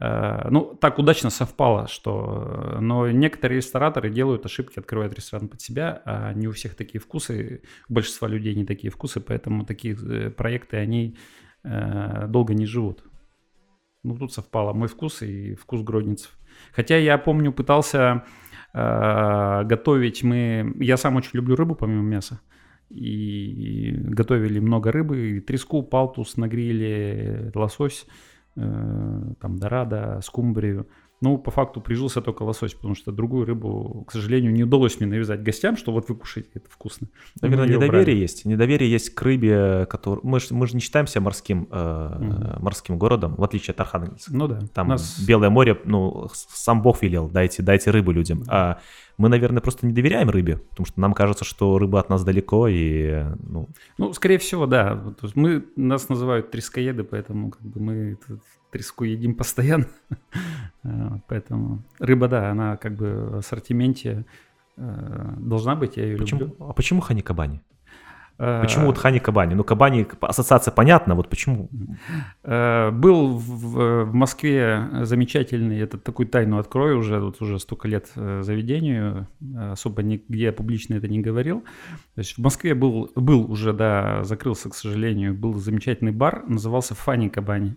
Э, 0.00 0.48
Ну, 0.50 0.78
так 0.80 0.98
удачно 0.98 1.30
совпало, 1.30 1.88
что... 1.88 2.12
э, 2.76 2.80
Но 2.80 3.10
некоторые 3.10 3.56
рестораторы 3.56 4.10
делают 4.10 4.46
ошибки, 4.46 4.78
открывают 4.78 5.14
ресторан 5.14 5.48
под 5.48 5.60
себя, 5.60 6.02
а 6.04 6.32
не 6.34 6.46
у 6.48 6.52
всех 6.52 6.74
такие 6.76 7.00
вкусы, 7.00 7.60
у 7.88 7.94
большинства 7.94 8.28
людей 8.28 8.54
не 8.54 8.64
такие 8.64 8.90
вкусы, 8.90 9.20
поэтому 9.20 9.64
такие 9.64 9.94
э, 9.96 10.30
проекты, 10.30 10.76
они 10.76 11.16
э, 11.64 12.26
долго 12.28 12.54
не 12.54 12.66
живут. 12.66 13.02
Ну, 14.06 14.16
тут 14.16 14.32
совпало 14.32 14.72
мой 14.72 14.86
вкус 14.86 15.22
и 15.22 15.56
вкус 15.56 15.82
гродницев. 15.82 16.30
Хотя 16.72 16.96
я 16.96 17.18
помню, 17.18 17.52
пытался 17.52 18.22
э, 18.72 19.64
готовить 19.64 20.22
мы... 20.22 20.72
Я 20.78 20.96
сам 20.96 21.16
очень 21.16 21.32
люблю 21.34 21.56
рыбу, 21.56 21.74
помимо 21.74 22.02
мяса. 22.02 22.40
И 22.88 23.96
готовили 23.96 24.60
много 24.60 24.92
рыбы, 24.92 25.42
треску, 25.44 25.82
палтус 25.82 26.36
на 26.36 26.46
гриле, 26.46 27.50
лосось, 27.52 28.06
э, 28.54 29.34
там, 29.40 29.58
дорадо, 29.58 30.20
скумбрию. 30.22 30.86
Ну, 31.22 31.38
по 31.38 31.50
факту 31.50 31.80
прижился 31.80 32.20
только 32.20 32.42
лосось, 32.42 32.74
потому 32.74 32.94
что 32.94 33.10
другую 33.10 33.46
рыбу, 33.46 34.04
к 34.06 34.12
сожалению, 34.12 34.52
не 34.52 34.64
удалось 34.64 35.00
мне 35.00 35.08
навязать 35.08 35.42
гостям, 35.42 35.76
что 35.78 35.90
вот 35.92 36.10
вы 36.10 36.14
кушаете, 36.14 36.50
это 36.54 36.68
вкусно. 36.68 37.08
Наверное, 37.40 37.64
её 37.66 37.76
недоверие 37.76 38.04
брали. 38.04 38.16
есть. 38.18 38.44
Недоверие 38.44 38.90
есть 38.90 39.14
к 39.14 39.22
рыбе, 39.22 39.86
который... 39.86 40.20
Мы 40.22 40.40
же 40.40 40.48
мы 40.50 40.66
ж 40.66 40.74
не 40.74 40.80
считаемся 40.80 41.20
морским, 41.22 41.68
э, 41.70 42.16
Мгм. 42.20 42.62
морским 42.62 42.98
городом, 42.98 43.34
в 43.36 43.42
отличие 43.42 43.72
от 43.72 43.80
Архангельска. 43.80 44.30
Ну 44.34 44.46
да. 44.46 44.60
Там 44.74 44.88
нас- 44.88 45.18
Белое 45.26 45.48
море, 45.48 45.80
ну, 45.86 46.28
сам 46.34 46.82
Бог 46.82 47.02
велел, 47.02 47.30
дайте, 47.30 47.62
дайте 47.62 47.90
рыбу 47.90 48.10
людям. 48.12 48.42
А 48.48 48.78
мы, 49.16 49.30
наверное, 49.30 49.62
просто 49.62 49.86
не 49.86 49.94
доверяем 49.94 50.28
рыбе, 50.28 50.58
потому 50.58 50.84
что 50.84 51.00
нам 51.00 51.14
кажется, 51.14 51.46
что 51.46 51.78
рыба 51.78 51.98
от 52.00 52.10
нас 52.10 52.24
далеко, 52.24 52.68
и, 52.68 53.24
ну, 53.42 53.68
Ну, 53.96 54.12
скорее 54.12 54.36
всего, 54.36 54.66
да. 54.66 55.02
Мы, 55.34 55.64
нас 55.76 56.10
называют 56.10 56.50
трескоеды, 56.50 57.04
поэтому 57.04 57.50
как 57.52 57.62
бы 57.62 57.80
мы 57.80 58.18
треску 58.76 59.04
едим 59.04 59.34
постоянно. 59.34 59.86
А, 60.84 61.18
Поэтому 61.26 61.82
рыба, 61.98 62.28
да, 62.28 62.50
она 62.50 62.76
как 62.76 62.94
бы 62.94 63.30
в 63.30 63.36
ассортименте 63.38 64.24
э, 64.76 65.34
должна 65.36 65.74
быть, 65.74 65.96
я 65.96 66.04
ее 66.04 66.16
почему, 66.16 66.40
люблю. 66.40 66.56
а 66.60 66.72
почему 66.74 67.00
хани 67.00 67.22
кабани? 67.22 67.60
А, 68.38 68.60
Почему 68.62 68.86
вот 68.86 68.98
хани 68.98 69.18
кабани? 69.18 69.54
Ну, 69.54 69.64
кабани, 69.64 70.06
ассоциация 70.20 70.70
понятна, 70.70 71.14
вот 71.16 71.28
почему? 71.28 71.68
Э, 72.44 72.90
Был 72.92 73.36
в, 73.36 74.04
в 74.04 74.14
Москве 74.14 74.88
замечательный, 75.02 75.80
это 75.80 75.98
такую 75.98 76.28
тайну 76.28 76.58
открою 76.58 76.98
уже, 76.98 77.18
вот 77.18 77.42
уже 77.42 77.58
столько 77.58 77.88
лет 77.88 78.06
э, 78.14 78.42
заведению, 78.42 79.26
э, 79.40 79.72
особо 79.72 80.02
нигде 80.02 80.52
публично 80.52 80.94
это 80.94 81.08
не 81.08 81.18
говорил. 81.20 81.62
То 82.14 82.20
есть 82.20 82.34
в 82.38 82.42
Москве 82.42 82.74
был, 82.74 83.10
был 83.16 83.50
уже, 83.50 83.72
да, 83.72 84.22
закрылся, 84.22 84.68
к 84.68 84.74
сожалению, 84.74 85.34
был 85.34 85.54
замечательный 85.54 86.12
бар, 86.12 86.44
назывался 86.46 86.94
Фани 86.94 87.28
Кабани. 87.28 87.74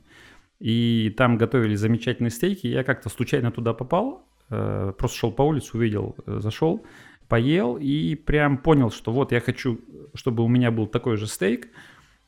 И 0.60 1.14
там 1.18 1.38
готовили 1.38 1.76
замечательные 1.76 2.32
стейки. 2.32 2.68
Я 2.68 2.84
как-то 2.84 3.10
случайно 3.10 3.52
туда 3.52 3.74
попал, 3.74 4.28
э, 4.50 4.94
просто 4.98 5.18
шел 5.18 5.32
по 5.32 5.44
улице, 5.44 5.78
увидел, 5.78 6.16
э, 6.26 6.40
зашел, 6.42 6.86
поел 7.28 7.78
и 7.78 8.16
прям 8.16 8.58
понял, 8.58 8.92
что 8.92 9.12
вот 9.14 9.32
я 9.32 9.40
хочу, 9.40 9.80
чтобы 10.14 10.44
у 10.44 10.48
меня 10.48 10.72
был 10.72 10.88
такой 10.88 11.16
же 11.16 11.28
стейк. 11.28 11.70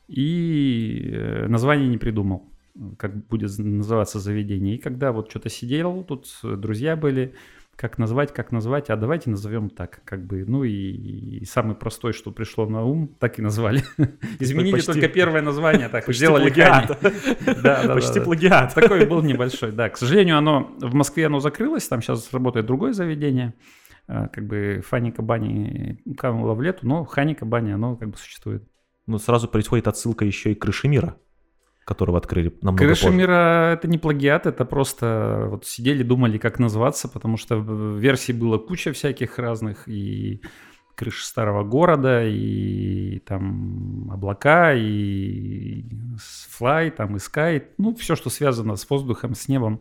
И 0.08 1.10
э, 1.12 1.46
название 1.48 1.88
не 1.88 1.98
придумал, 1.98 2.48
как 2.96 3.26
будет 3.26 3.58
называться 3.58 4.18
заведение. 4.18 4.76
И 4.76 4.78
когда 4.78 5.12
вот 5.12 5.28
что-то 5.30 5.50
сидел, 5.50 6.02
тут 6.02 6.26
друзья 6.42 6.96
были, 6.96 7.34
как 7.82 7.98
назвать, 7.98 8.32
как 8.32 8.52
назвать, 8.52 8.90
а 8.90 8.96
давайте 8.96 9.28
назовем 9.28 9.68
так, 9.68 10.02
как 10.04 10.24
бы, 10.24 10.44
ну 10.46 10.62
и, 10.62 10.70
и 10.70 11.44
самый 11.44 11.74
простой, 11.74 12.12
что 12.12 12.30
пришло 12.30 12.64
на 12.64 12.84
ум, 12.84 13.08
так 13.18 13.40
и 13.40 13.42
назвали. 13.42 13.82
Изменили 14.38 14.74
почти- 14.74 14.92
только 14.92 15.08
первое 15.08 15.42
название, 15.42 15.88
так 15.88 16.06
Почти 16.06 16.26
сделали 16.26 16.44
плагиат. 16.44 16.96
Да, 17.60 17.82
да, 17.82 17.94
Почти 17.94 18.14
да, 18.14 18.20
да. 18.20 18.24
плагиат. 18.24 18.74
Такой 18.74 19.04
был 19.04 19.20
небольшой, 19.22 19.72
да. 19.72 19.88
К 19.88 19.96
сожалению, 19.98 20.38
оно 20.38 20.70
в 20.78 20.94
Москве 20.94 21.26
оно 21.26 21.40
закрылось, 21.40 21.88
там 21.88 22.00
сейчас 22.02 22.32
работает 22.32 22.66
другое 22.66 22.92
заведение. 22.92 23.54
А, 24.06 24.28
Как 24.28 24.46
бы 24.46 24.80
Фаника 24.86 25.20
Бани 25.22 26.00
канула 26.16 26.54
в 26.54 26.62
лету, 26.62 26.86
но 26.86 27.04
Ханика 27.04 27.44
Бани, 27.44 27.72
оно 27.72 27.96
как 27.96 28.10
бы 28.10 28.16
существует. 28.16 28.62
Ну, 29.08 29.18
сразу 29.18 29.48
происходит 29.48 29.88
отсылка 29.88 30.24
еще 30.24 30.52
и 30.52 30.54
к 30.54 30.62
крыше 30.62 30.86
мира, 30.86 31.16
которого 31.84 32.18
открыли 32.18 32.54
намного 32.62 32.84
Крыша 32.84 33.06
позже. 33.06 33.18
мира 33.18 33.72
это 33.72 33.88
не 33.88 33.98
плагиат, 33.98 34.46
это 34.46 34.64
просто 34.64 35.46
вот 35.50 35.66
сидели, 35.66 36.02
думали, 36.02 36.38
как 36.38 36.58
назваться, 36.58 37.08
потому 37.08 37.36
что 37.36 37.56
версий 37.56 38.32
было 38.32 38.58
куча 38.58 38.92
всяких 38.92 39.38
разных, 39.38 39.88
и 39.88 40.42
крыша 40.94 41.26
старого 41.26 41.64
города, 41.64 42.24
и 42.24 43.18
там 43.20 44.10
облака, 44.12 44.74
и 44.74 45.84
флай, 46.50 46.90
там 46.90 47.16
и 47.16 47.18
sky, 47.18 47.64
ну, 47.78 47.94
все, 47.96 48.14
что 48.14 48.30
связано 48.30 48.76
с 48.76 48.88
воздухом, 48.88 49.34
с 49.34 49.48
небом. 49.48 49.80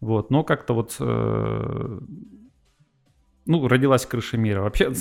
Вот, 0.00 0.30
но 0.30 0.44
как-то 0.44 0.72
вот 0.72 0.96
э, 0.98 2.00
ну, 3.46 3.68
родилась 3.68 4.06
крыша 4.06 4.36
мира. 4.38 4.62
Вообще 4.62 4.92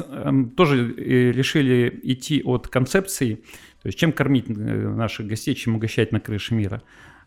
тоже 0.57 0.93
э, 0.97 1.31
решили 1.31 1.99
идти 2.03 2.41
от 2.43 2.67
концепции, 2.67 3.43
то 3.81 3.87
есть 3.87 3.97
чем 3.97 4.11
кормить 4.11 4.49
э, 4.49 4.53
наших 4.53 5.27
гостей, 5.27 5.55
чем 5.55 5.75
угощать 5.75 6.11
на 6.11 6.19
крыше 6.19 6.53
мира. 6.55 6.81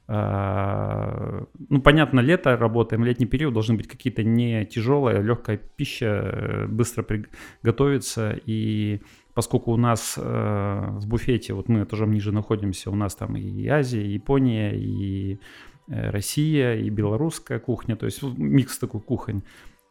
А, 0.09 1.47
Ну, 1.69 1.81
понятно, 1.81 2.21
лето 2.21 2.57
работаем, 2.57 3.05
летний 3.05 3.27
период 3.27 3.55
должны 3.55 3.77
быть 3.77 3.89
какие-то 3.89 4.23
не 4.25 4.67
тяжелая, 4.67 5.23
легкая 5.23 5.57
пища, 5.57 6.07
э, 6.07 6.67
быстро 6.67 7.03
приготовиться. 7.03 8.39
И 8.45 9.01
поскольку 9.35 9.73
у 9.73 9.77
нас 9.77 10.19
э, 10.19 10.23
в 10.23 11.07
буфете, 11.07 11.55
вот 11.55 11.69
мы 11.69 11.85
этажом 11.85 12.13
ниже 12.13 12.33
находимся, 12.33 12.91
у 12.91 12.95
нас 12.95 13.15
там 13.15 13.37
и 13.37 13.67
Азия, 13.69 14.05
и 14.05 14.15
Япония, 14.15 14.73
и 14.75 15.39
Россия, 15.89 16.77
и 16.77 16.91
белорусская 16.91 17.59
кухня, 17.59 17.97
то 17.97 18.07
есть 18.07 18.23
микс 18.23 18.79
такой 18.79 19.01
кухонь. 19.01 19.43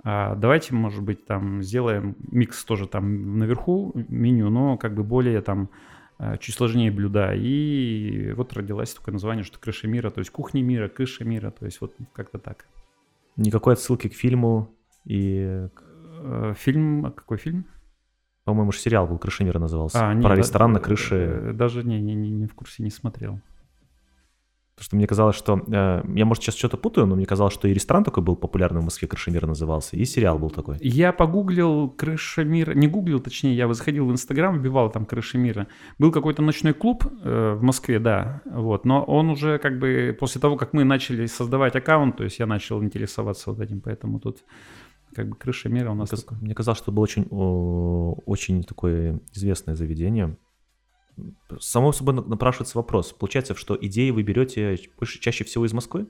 А 0.03 0.35
давайте, 0.35 0.73
может 0.73 1.03
быть, 1.03 1.25
там 1.25 1.61
сделаем 1.61 2.15
микс 2.31 2.63
тоже 2.63 2.87
там 2.87 3.37
наверху 3.37 3.91
меню, 3.93 4.49
но 4.49 4.77
как 4.77 4.95
бы 4.95 5.03
более 5.03 5.41
там 5.41 5.69
чуть 6.39 6.55
сложнее 6.55 6.91
блюда. 6.91 7.33
И 7.33 8.31
вот 8.33 8.53
родилось 8.53 8.93
такое 8.93 9.13
название, 9.13 9.43
что 9.43 9.59
крыша 9.59 9.87
мира, 9.87 10.09
то 10.09 10.19
есть 10.19 10.31
кухня 10.31 10.61
мира, 10.63 10.87
крыша 10.87 11.23
мира, 11.23 11.51
то 11.51 11.65
есть 11.65 11.81
вот 11.81 11.95
как-то 12.13 12.37
так. 12.37 12.65
Никакой 13.37 13.73
отсылки 13.73 14.07
к 14.09 14.13
фильму 14.13 14.69
и, 15.05 15.67
Э, 16.23 16.53
Фильм, 16.55 17.11
какой 17.15 17.37
фильм? 17.37 17.65
по-моему, 18.43 18.71
же 18.71 18.77
сериал 18.79 19.07
был 19.07 19.17
«Крыша 19.17 19.43
мира» 19.43 19.57
назывался. 19.59 20.07
А, 20.09 20.13
не, 20.13 20.21
Про 20.21 20.29
да- 20.29 20.35
ресторан 20.35 20.71
на 20.73 20.77
э, 20.77 20.81
крыше. 20.81 21.15
э, 21.15 21.53
Даже 21.53 21.83
не, 21.83 21.99
не, 22.01 22.13
не, 22.15 22.29
не 22.29 22.45
в 22.47 22.53
курсе, 22.53 22.83
не 22.83 22.89
смотрел. 22.91 23.39
Потому 24.81 24.87
что 24.87 24.95
мне 24.95 25.05
казалось, 25.05 25.35
что... 25.35 25.61
э, 25.67 26.01
я, 26.15 26.25
может, 26.25 26.41
сейчас 26.41 26.55
что-то 26.55 26.75
путаю, 26.75 27.05
но 27.05 27.15
мне 27.15 27.27
казалось, 27.27 27.53
что 27.53 27.67
и 27.67 27.73
ресторан 27.73 28.03
такой 28.03 28.23
был 28.23 28.35
популярный 28.35 28.81
в 28.81 28.83
Москве, 28.83 29.07
«Крыша 29.07 29.29
мира» 29.29 29.45
назывался, 29.45 29.95
и 29.95 30.03
сериал 30.05 30.39
был 30.39 30.49
такой. 30.49 30.77
Я 30.79 31.13
погуглил 31.13 31.91
крыша 31.91 32.43
мира, 32.43 32.73
не 32.73 32.87
гуглил, 32.87 33.19
точнее, 33.19 33.53
я 33.55 33.71
заходил 33.71 34.07
в 34.07 34.11
Инстаграм, 34.11 34.57
вбивал 34.57 34.89
там 34.89 35.05
крыша 35.05 35.37
мира. 35.37 35.67
Был 35.99 36.11
какой-то 36.11 36.41
ночной 36.41 36.73
клуб 36.73 37.05
э, 37.05 37.53
в 37.59 37.61
Москве, 37.61 37.99
да, 37.99 38.41
вот, 38.45 38.83
но 38.83 39.03
он 39.03 39.29
уже 39.29 39.59
как 39.59 39.77
бы 39.77 40.17
после 40.19 40.41
того, 40.41 40.57
как 40.57 40.73
мы 40.73 40.83
начали 40.83 41.27
создавать 41.27 41.75
аккаунт, 41.75 42.17
то 42.17 42.23
есть 42.23 42.39
я 42.39 42.47
начал 42.47 42.83
интересоваться 42.83 43.51
вот 43.51 43.59
этим, 43.59 43.81
поэтому 43.81 44.19
тут 44.19 44.39
как 45.13 45.29
бы 45.29 45.35
крыша 45.35 45.69
мира 45.69 45.89
у 45.89 45.93
Мне, 45.93 45.99
нас 45.99 46.09
каз- 46.09 46.21
такой. 46.23 46.39
мне 46.41 46.55
казалось, 46.55 46.79
что 46.79 46.85
это 46.85 46.91
было 46.93 47.03
очень, 47.03 47.27
очень 48.25 48.63
такое 48.63 49.19
известное 49.31 49.75
заведение. 49.75 50.37
Само 51.59 51.91
собой 51.91 52.13
на- 52.15 52.21
напрашивается 52.23 52.77
вопрос. 52.77 53.13
Получается, 53.13 53.55
что 53.55 53.77
идеи 53.79 54.09
вы 54.11 54.23
берете 54.23 54.77
больше, 54.97 55.19
чаще 55.19 55.43
всего 55.43 55.65
из 55.65 55.73
Москвы? 55.73 56.07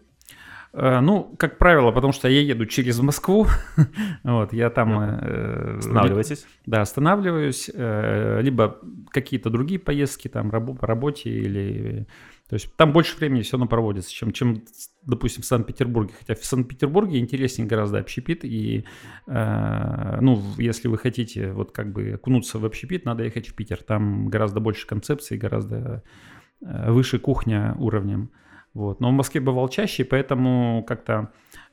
Э, 0.73 0.99
Ну, 1.01 1.35
как 1.37 1.57
правило, 1.57 1.91
потому 1.91 2.13
что 2.13 2.27
я 2.29 2.41
еду 2.41 2.65
через 2.65 2.99
Москву, 2.99 3.47
вот, 4.23 4.53
я 4.53 4.69
там... 4.69 4.99
э, 4.99 5.77
Останавливайтесь. 5.79 6.45
Да, 6.65 6.81
останавливаюсь, 6.81 7.69
э, 7.73 8.41
либо 8.41 8.77
какие-то 9.09 9.49
другие 9.49 9.79
поездки 9.79 10.27
там 10.27 10.49
по 10.51 10.87
работе 10.87 11.29
или... 11.29 12.07
То 12.51 12.55
есть 12.55 12.75
там 12.75 12.91
больше 12.91 13.15
времени 13.15 13.43
все 13.43 13.53
равно 13.53 13.67
проводится, 13.67 14.11
чем, 14.11 14.33
чем, 14.33 14.65
допустим, 15.03 15.41
в 15.41 15.45
Санкт-Петербурге. 15.45 16.11
Хотя 16.19 16.35
в 16.35 16.43
Санкт-Петербурге 16.43 17.17
интереснее 17.19 17.65
гораздо 17.65 17.99
общепит. 17.99 18.43
И, 18.43 18.83
э, 19.25 20.17
ну, 20.19 20.43
если 20.57 20.89
вы 20.89 20.97
хотите 20.97 21.53
вот 21.53 21.71
как 21.71 21.93
бы 21.93 22.11
окунуться 22.15 22.59
в 22.59 22.65
общепит, 22.65 23.05
надо 23.05 23.23
ехать 23.23 23.47
в 23.47 23.55
Питер. 23.55 23.81
Там 23.81 24.27
гораздо 24.27 24.59
больше 24.59 24.85
концепций, 24.85 25.37
гораздо 25.37 26.03
э, 26.61 26.91
выше 26.91 27.19
кухня 27.19 27.73
уровнем. 27.79 28.31
Вот. 28.73 28.99
Но 28.99 29.11
в 29.11 29.13
Москве 29.13 29.39
бывал 29.39 29.69
чаще, 29.69 30.03
поэтому 30.03 30.83
как-то 30.85 31.31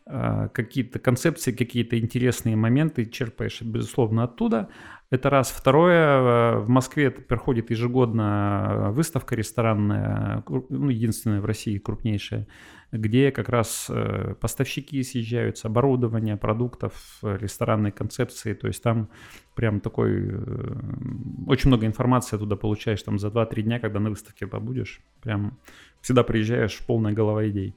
какие-то 0.08 0.98
концепции, 0.98 1.52
какие-то 1.52 1.98
интересные 1.98 2.56
моменты 2.56 3.04
черпаешь, 3.04 3.60
безусловно, 3.60 4.24
оттуда. 4.24 4.70
Это 5.10 5.30
раз. 5.30 5.50
Второе, 5.50 6.58
в 6.58 6.68
Москве 6.68 7.10
проходит 7.10 7.70
ежегодно 7.70 8.88
выставка 8.90 9.34
ресторанная, 9.36 10.44
ну, 10.46 10.88
единственная 10.90 11.40
в 11.40 11.46
России 11.46 11.78
крупнейшая, 11.78 12.46
где 12.92 13.30
как 13.32 13.48
раз 13.48 13.90
поставщики 14.40 15.02
съезжаются, 15.02 15.68
оборудование, 15.68 16.36
продуктов, 16.36 17.18
ресторанной 17.22 17.90
концепции. 17.90 18.54
То 18.54 18.66
есть 18.66 18.82
там 18.82 19.10
прям 19.54 19.80
такой... 19.80 20.28
Э, 20.30 20.74
очень 21.46 21.68
много 21.68 21.84
информации 21.86 22.36
оттуда 22.36 22.56
получаешь 22.56 23.02
там 23.02 23.18
за 23.18 23.28
2-3 23.28 23.62
дня, 23.62 23.80
когда 23.80 24.00
на 24.00 24.10
выставке 24.10 24.46
побудешь. 24.46 25.00
Прям 25.22 25.58
всегда 26.00 26.22
приезжаешь, 26.22 26.78
полная 26.86 27.12
голова 27.12 27.48
идей. 27.48 27.74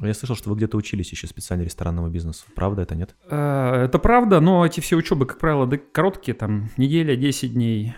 Я 0.00 0.14
слышал, 0.14 0.36
что 0.36 0.50
вы 0.50 0.56
где-то 0.56 0.76
учились 0.76 1.10
еще 1.12 1.26
специально 1.26 1.62
ресторанному 1.62 2.08
бизнесу. 2.08 2.44
Правда 2.54 2.82
это, 2.82 2.94
нет? 2.94 3.14
Э, 3.28 3.84
это 3.84 3.98
правда, 3.98 4.40
но 4.40 4.64
эти 4.66 4.80
все 4.80 4.96
учебы, 4.96 5.26
как 5.26 5.38
правило, 5.38 5.66
короткие, 5.92 6.34
там, 6.34 6.70
неделя, 6.76 7.16
10 7.16 7.52
дней. 7.52 7.94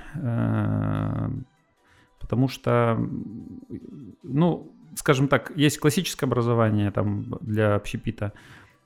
Потому 2.21 2.49
что, 2.49 2.99
ну, 4.23 4.73
скажем 4.97 5.29
так, 5.29 5.53
есть 5.57 5.79
классическое 5.79 6.27
образование 6.27 6.91
там 6.91 7.25
для 7.41 7.77
общепита. 7.77 8.33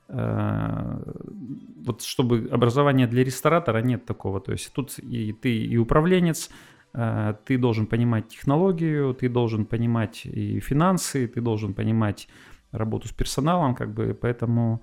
Э, 0.07 1.01
вот 1.85 2.01
чтобы 2.03 2.49
образование 2.51 3.07
для 3.07 3.23
ресторатора 3.23 3.81
нет 3.81 4.05
такого. 4.05 4.41
То 4.41 4.51
есть 4.51 4.71
тут 4.73 4.99
и 4.99 5.33
ты 5.33 5.55
и 5.55 5.77
управленец, 5.77 6.49
э, 6.93 7.33
ты 7.45 7.57
должен 7.57 7.87
понимать 7.87 8.27
технологию, 8.27 9.13
ты 9.13 9.29
должен 9.29 9.65
понимать 9.65 10.25
и 10.25 10.59
финансы, 10.59 11.27
ты 11.27 11.41
должен 11.41 11.73
понимать 11.73 12.27
работу 12.71 13.07
с 13.07 13.11
персоналом, 13.11 13.75
как 13.75 13.93
бы, 13.93 14.17
поэтому 14.19 14.81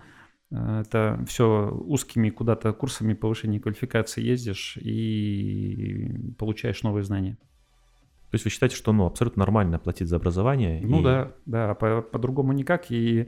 э, 0.50 0.82
это 0.86 1.24
все 1.26 1.70
узкими 1.70 2.30
куда-то 2.30 2.72
курсами 2.72 3.14
повышения 3.14 3.60
квалификации 3.60 4.22
ездишь 4.22 4.76
и 4.76 6.34
получаешь 6.38 6.82
новые 6.82 7.04
знания. 7.04 7.38
То 8.30 8.34
есть 8.34 8.44
вы 8.44 8.50
считаете, 8.50 8.76
что 8.76 8.92
ну, 8.92 9.06
абсолютно 9.06 9.40
нормально 9.40 9.78
платить 9.78 10.08
за 10.08 10.16
образование? 10.16 10.82
Ну 10.84 11.00
и... 11.00 11.04
да, 11.04 11.32
да, 11.46 11.74
по- 11.74 12.02
по-другому 12.02 12.52
никак. 12.52 12.90
И... 12.90 13.26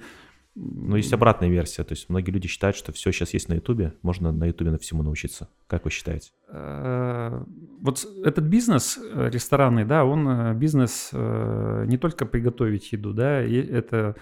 Но 0.54 0.96
есть 0.96 1.12
обратная 1.12 1.48
версия, 1.48 1.84
то 1.84 1.92
есть 1.92 2.10
многие 2.10 2.32
люди 2.32 2.48
считают, 2.48 2.76
что 2.76 2.92
все 2.92 3.12
сейчас 3.12 3.32
есть 3.32 3.48
на 3.48 3.54
Ютубе, 3.54 3.94
можно 4.02 4.32
на 4.32 4.46
Ютубе 4.46 4.72
на 4.72 4.78
всему 4.78 5.02
научиться. 5.02 5.48
Как 5.68 5.84
вы 5.84 5.90
считаете? 5.90 6.32
Э, 6.48 7.42
вот 7.80 8.04
этот 8.24 8.44
бизнес 8.44 8.98
э, 8.98 9.30
ресторанный, 9.30 9.84
да, 9.86 10.04
он 10.04 10.58
бизнес 10.58 11.12
не 11.12 11.96
только 11.96 12.26
приготовить 12.26 12.92
еду, 12.92 13.14
да, 13.14 13.40
это 13.40 14.16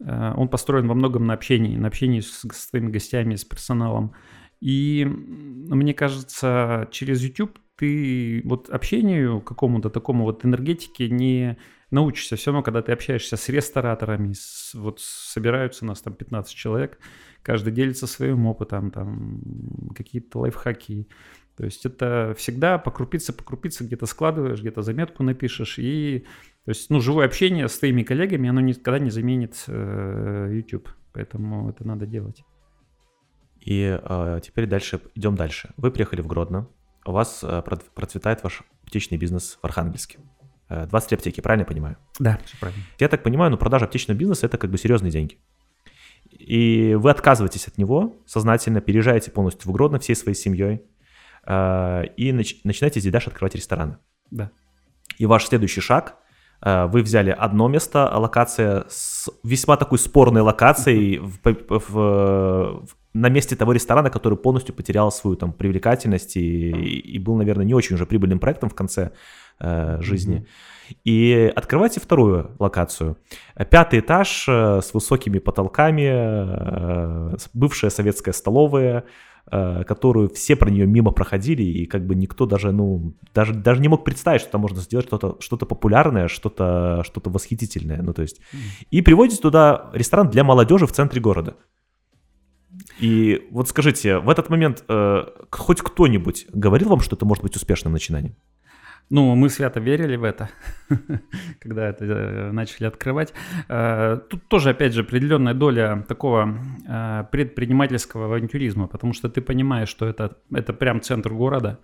он 0.00 0.48
построен 0.48 0.88
во 0.88 0.94
многом 0.94 1.26
на 1.26 1.34
общении, 1.34 1.76
на 1.76 1.88
общении 1.88 2.20
с, 2.20 2.40
с 2.40 2.68
своими 2.70 2.90
гостями, 2.90 3.36
с 3.36 3.44
персоналом. 3.44 4.14
И 4.60 5.04
мне 5.06 5.94
кажется, 5.94 6.88
через 6.90 7.22
YouTube 7.22 7.58
ты 7.76 8.42
вот 8.44 8.70
общению 8.70 9.40
какому-то 9.40 9.90
такому 9.90 10.24
вот 10.24 10.44
энергетике 10.44 11.10
не 11.10 11.58
научишься. 11.90 12.36
Все 12.36 12.50
равно, 12.50 12.62
когда 12.62 12.82
ты 12.82 12.92
общаешься 12.92 13.36
с 13.36 13.48
рестораторами, 13.48 14.32
с, 14.32 14.74
вот 14.74 15.00
собираются 15.00 15.84
у 15.84 15.88
нас 15.88 16.02
там 16.02 16.14
15 16.14 16.54
человек, 16.54 16.98
каждый 17.42 17.72
делится 17.72 18.06
своим 18.06 18.46
опытом, 18.46 18.90
там 18.90 19.40
какие-то 19.94 20.40
лайфхаки. 20.40 21.08
То 21.56 21.64
есть 21.64 21.86
это 21.86 22.34
всегда 22.36 22.78
по 22.78 22.90
крупице, 22.90 23.32
по 23.32 23.44
крупице 23.44 23.84
где-то 23.84 24.06
складываешь, 24.06 24.60
где-то 24.60 24.82
заметку 24.82 25.22
напишешь. 25.22 25.78
И 25.78 26.26
то 26.64 26.70
есть, 26.70 26.88
ну, 26.88 27.00
живое 27.00 27.26
общение 27.26 27.68
с 27.68 27.78
твоими 27.78 28.02
коллегами, 28.02 28.48
оно 28.48 28.60
никогда 28.60 28.98
не 28.98 29.10
заменит 29.10 29.64
э, 29.66 30.50
YouTube. 30.52 30.88
Поэтому 31.12 31.68
это 31.68 31.86
надо 31.86 32.06
делать. 32.06 32.42
И 33.60 33.98
э, 34.02 34.40
теперь 34.42 34.66
дальше, 34.66 35.00
идем 35.14 35.36
дальше. 35.36 35.70
Вы 35.76 35.90
приехали 35.90 36.22
в 36.22 36.26
Гродно, 36.26 36.68
у 37.04 37.12
вас 37.12 37.40
э, 37.42 37.62
процветает 37.94 38.42
ваш 38.42 38.62
аптечный 38.82 39.18
бизнес 39.18 39.58
в 39.60 39.64
Архангельске. 39.64 40.18
23 40.68 41.14
э, 41.14 41.18
аптеки, 41.18 41.40
правильно 41.42 41.62
я 41.62 41.66
понимаю? 41.66 41.96
Да, 42.18 42.38
все 42.44 42.56
правильно. 42.58 42.82
Я 42.98 43.08
так 43.08 43.22
понимаю, 43.22 43.50
ну 43.50 43.58
продажа 43.58 43.84
аптечного 43.84 44.18
бизнеса 44.18 44.46
это 44.46 44.56
как 44.56 44.70
бы 44.70 44.78
серьезные 44.78 45.10
деньги. 45.10 45.38
И 46.30 46.94
вы 46.98 47.10
отказываетесь 47.10 47.68
от 47.68 47.78
него 47.78 48.16
сознательно, 48.26 48.80
переезжаете 48.80 49.30
полностью 49.30 49.70
в 49.70 49.72
Гродно 49.72 49.98
всей 49.98 50.16
своей 50.16 50.36
семьей 50.36 50.82
э, 51.46 52.06
и 52.16 52.32
нач- 52.32 52.60
начинаете 52.64 53.00
здесь 53.00 53.12
дальше 53.12 53.28
открывать 53.28 53.54
рестораны. 53.54 53.98
Да. 54.30 54.50
И 55.18 55.26
ваш 55.26 55.46
следующий 55.46 55.80
шаг 55.80 56.16
вы 56.64 57.02
взяли 57.02 57.30
одно 57.30 57.68
место, 57.68 58.10
локация 58.14 58.84
с 58.88 59.28
весьма 59.42 59.76
такой 59.76 59.98
спорной 59.98 60.40
локацией 60.40 61.18
в, 61.18 61.38
в, 61.42 61.82
в, 61.88 62.86
на 63.12 63.28
месте 63.28 63.54
того 63.54 63.72
ресторана, 63.72 64.10
который 64.10 64.38
полностью 64.38 64.74
потерял 64.74 65.12
свою 65.12 65.36
там 65.36 65.52
привлекательность 65.52 66.36
и, 66.36 66.70
и 66.70 67.18
был, 67.18 67.36
наверное, 67.36 67.66
не 67.66 67.74
очень 67.74 67.96
уже 67.96 68.06
прибыльным 68.06 68.38
проектом 68.38 68.70
в 68.70 68.74
конце 68.74 69.10
э, 69.60 69.98
жизни. 70.00 70.36
Mm-hmm. 70.36 70.74
И 71.04 71.52
открывайте 71.54 72.00
вторую 72.00 72.50
локацию. 72.58 73.16
Пятый 73.70 74.00
этаж 74.00 74.46
э, 74.48 74.80
с 74.82 74.92
высокими 74.94 75.38
потолками, 75.38 76.10
э, 76.10 77.36
бывшая 77.54 77.90
советская 77.90 78.34
столовая, 78.34 78.98
э, 78.98 79.04
которую 79.50 80.30
все 80.30 80.56
про 80.56 80.70
нее 80.70 80.86
мимо 80.86 81.10
проходили, 81.12 81.62
и 81.62 81.86
как 81.86 82.06
бы 82.06 82.14
никто 82.14 82.46
даже, 82.46 82.72
ну, 82.72 83.14
даже, 83.34 83.52
даже 83.52 83.80
не 83.80 83.88
мог 83.88 84.04
представить, 84.04 84.40
что 84.40 84.52
там 84.52 84.62
можно 84.62 84.80
сделать 84.80 85.06
что-то 85.06 85.36
что 85.40 85.56
популярное, 85.58 86.28
что-то 86.28 87.02
что 87.04 87.20
восхитительное. 87.24 88.02
Ну, 88.02 88.12
то 88.12 88.22
есть, 88.22 88.40
и 88.90 89.02
приводите 89.02 89.40
туда 89.40 89.90
ресторан 89.92 90.30
для 90.30 90.44
молодежи 90.44 90.86
в 90.86 90.92
центре 90.92 91.20
города. 91.20 91.56
И 92.98 93.46
вот 93.50 93.68
скажите, 93.68 94.18
в 94.18 94.28
этот 94.28 94.50
момент 94.50 94.84
э, 94.88 95.24
хоть 95.50 95.80
кто-нибудь 95.80 96.46
говорил 96.52 96.88
вам, 96.90 97.00
что 97.00 97.16
это 97.16 97.24
может 97.24 97.42
быть 97.42 97.56
успешным 97.56 97.92
начинанием? 97.92 98.36
Ну, 99.10 99.34
мы 99.34 99.50
свято 99.50 99.80
верили 99.80 100.16
в 100.16 100.24
это, 100.24 100.48
когда 101.60 101.88
это 101.88 102.04
э, 102.04 102.52
начали 102.52 102.86
открывать. 102.86 103.34
Э, 103.68 104.18
тут 104.28 104.48
тоже, 104.48 104.70
опять 104.70 104.94
же, 104.94 105.02
определенная 105.02 105.54
доля 105.54 106.04
такого 106.08 106.58
э, 106.88 107.24
предпринимательского 107.30 108.26
авантюризма, 108.26 108.86
потому 108.86 109.12
что 109.12 109.28
ты 109.28 109.40
понимаешь, 109.40 109.88
что 109.88 110.06
это, 110.06 110.36
это 110.52 110.72
прям 110.72 111.00
центр 111.00 111.32
города, 111.34 111.78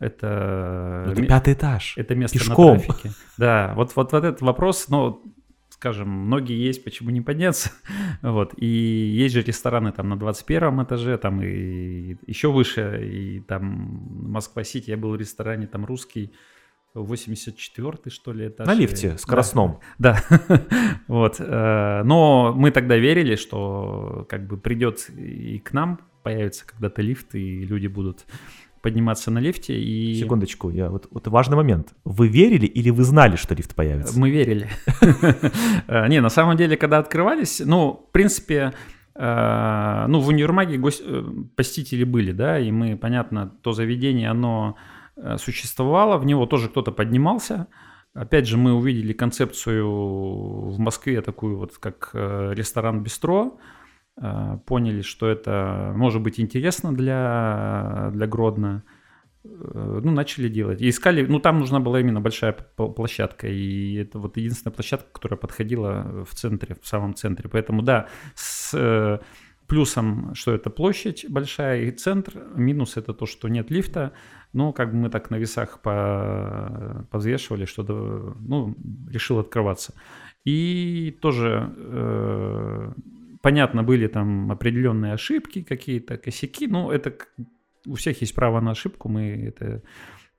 это, 0.00 1.06
это 1.12 1.26
пятый 1.26 1.54
этаж. 1.54 1.94
Это 1.96 2.14
место 2.16 2.38
Пешком. 2.38 2.76
на 2.76 2.80
трафике. 2.80 3.10
Да, 3.38 3.72
вот, 3.76 3.94
вот, 3.94 4.12
вот 4.12 4.24
этот 4.24 4.42
вопрос, 4.42 4.88
но 4.88 5.22
скажем, 5.70 6.08
многие 6.08 6.56
есть, 6.56 6.82
почему 6.82 7.10
не 7.10 7.20
подняться, 7.20 7.70
вот, 8.22 8.54
и 8.56 8.66
есть 8.66 9.34
же 9.34 9.42
рестораны 9.42 9.92
там 9.92 10.08
на 10.08 10.16
21 10.16 10.82
этаже, 10.82 11.18
там 11.18 11.42
и 11.42 12.16
еще 12.26 12.50
выше, 12.50 13.06
и 13.06 13.40
там 13.40 14.00
Москва-Сити, 14.30 14.90
я 14.90 14.96
был 14.96 15.10
в 15.10 15.16
ресторане, 15.16 15.66
там 15.66 15.84
русский, 15.84 16.32
84 17.02 17.98
что 18.08 18.32
ли, 18.32 18.48
этаж. 18.48 18.66
На 18.66 18.74
лифте, 18.74 19.18
скоростном. 19.18 19.80
Да, 19.98 20.22
да. 20.30 20.62
вот, 21.08 21.36
э, 21.40 22.02
но 22.04 22.52
мы 22.54 22.70
тогда 22.70 22.96
верили, 22.96 23.36
что 23.36 24.26
как 24.28 24.46
бы 24.46 24.56
придет 24.56 25.08
и 25.10 25.58
к 25.58 25.72
нам 25.72 26.00
появится 26.22 26.66
когда-то 26.66 27.02
лифт, 27.02 27.34
и 27.34 27.64
люди 27.64 27.88
будут 27.88 28.24
подниматься 28.80 29.30
на 29.30 29.38
лифте 29.38 29.80
и... 29.80 30.14
Секундочку, 30.14 30.70
я, 30.70 30.90
вот, 30.90 31.08
вот 31.10 31.26
важный 31.28 31.56
момент. 31.56 31.94
Вы 32.04 32.28
верили 32.28 32.66
или 32.66 32.90
вы 32.90 33.02
знали, 33.04 33.36
что 33.36 33.54
лифт 33.54 33.74
появится? 33.74 34.18
Мы 34.18 34.30
верили. 34.30 34.68
Не, 36.08 36.20
на 36.20 36.28
самом 36.28 36.56
деле, 36.56 36.76
когда 36.76 36.98
открывались, 36.98 37.62
ну, 37.64 38.04
в 38.08 38.12
принципе, 38.12 38.74
э, 39.14 40.04
ну, 40.06 40.20
в 40.20 40.28
универмаге. 40.28 40.78
Э, 40.78 41.24
посетители 41.56 42.04
были, 42.04 42.32
да, 42.32 42.58
и 42.58 42.70
мы, 42.70 42.96
понятно, 42.96 43.48
то 43.62 43.72
заведение, 43.72 44.30
оно 44.30 44.76
существовало, 45.38 46.18
в 46.18 46.26
него 46.26 46.46
тоже 46.46 46.68
кто-то 46.68 46.92
поднимался. 46.92 47.68
Опять 48.14 48.46
же, 48.46 48.56
мы 48.56 48.74
увидели 48.74 49.12
концепцию 49.12 49.90
в 50.70 50.78
Москве 50.78 51.20
такую 51.20 51.58
вот, 51.58 51.78
как 51.78 52.10
ресторан-бистро, 52.12 53.58
Э, 54.16 54.58
поняли, 54.66 55.02
что 55.02 55.28
это 55.28 55.92
может 55.96 56.22
быть 56.22 56.38
интересно 56.38 56.94
для, 56.94 58.10
для 58.12 58.26
Гродно, 58.26 58.84
э, 59.44 59.48
ну, 60.04 60.10
начали 60.12 60.48
делать. 60.48 60.80
И 60.80 60.88
искали, 60.88 61.26
ну, 61.26 61.40
там 61.40 61.58
нужна 61.58 61.80
была 61.80 62.00
именно 62.00 62.20
большая 62.20 62.52
площадка, 62.52 63.48
и 63.48 63.94
это 63.96 64.20
вот 64.20 64.36
единственная 64.36 64.72
площадка, 64.72 65.08
которая 65.12 65.38
подходила 65.38 66.24
в 66.24 66.34
центре, 66.34 66.76
в 66.80 66.86
самом 66.86 67.14
центре. 67.14 67.48
Поэтому, 67.48 67.82
да, 67.82 68.06
с 68.36 68.72
э, 68.74 69.18
плюсом, 69.66 70.34
что 70.34 70.52
это 70.52 70.70
площадь 70.70 71.26
большая 71.28 71.82
и 71.82 71.90
центр, 71.90 72.44
минус 72.54 72.96
это 72.96 73.14
то, 73.14 73.26
что 73.26 73.48
нет 73.48 73.70
лифта, 73.70 74.12
но 74.52 74.72
как 74.72 74.90
бы 74.90 74.96
мы 74.96 75.10
так 75.10 75.30
на 75.30 75.36
весах 75.36 75.80
по, 75.80 77.06
повзвешивали, 77.10 77.64
что, 77.64 77.82
ну, 78.40 78.76
решил 79.10 79.38
открываться. 79.38 79.94
И 80.44 81.16
тоже 81.20 81.72
понятно, 83.44 83.82
были 83.82 84.06
там 84.06 84.50
определенные 84.50 85.12
ошибки, 85.12 85.62
какие-то 85.62 86.16
косяки, 86.16 86.66
но 86.66 86.90
это 86.90 87.14
у 87.86 87.94
всех 87.94 88.22
есть 88.22 88.34
право 88.34 88.60
на 88.60 88.70
ошибку, 88.70 89.10
мы 89.10 89.22
это... 89.48 89.82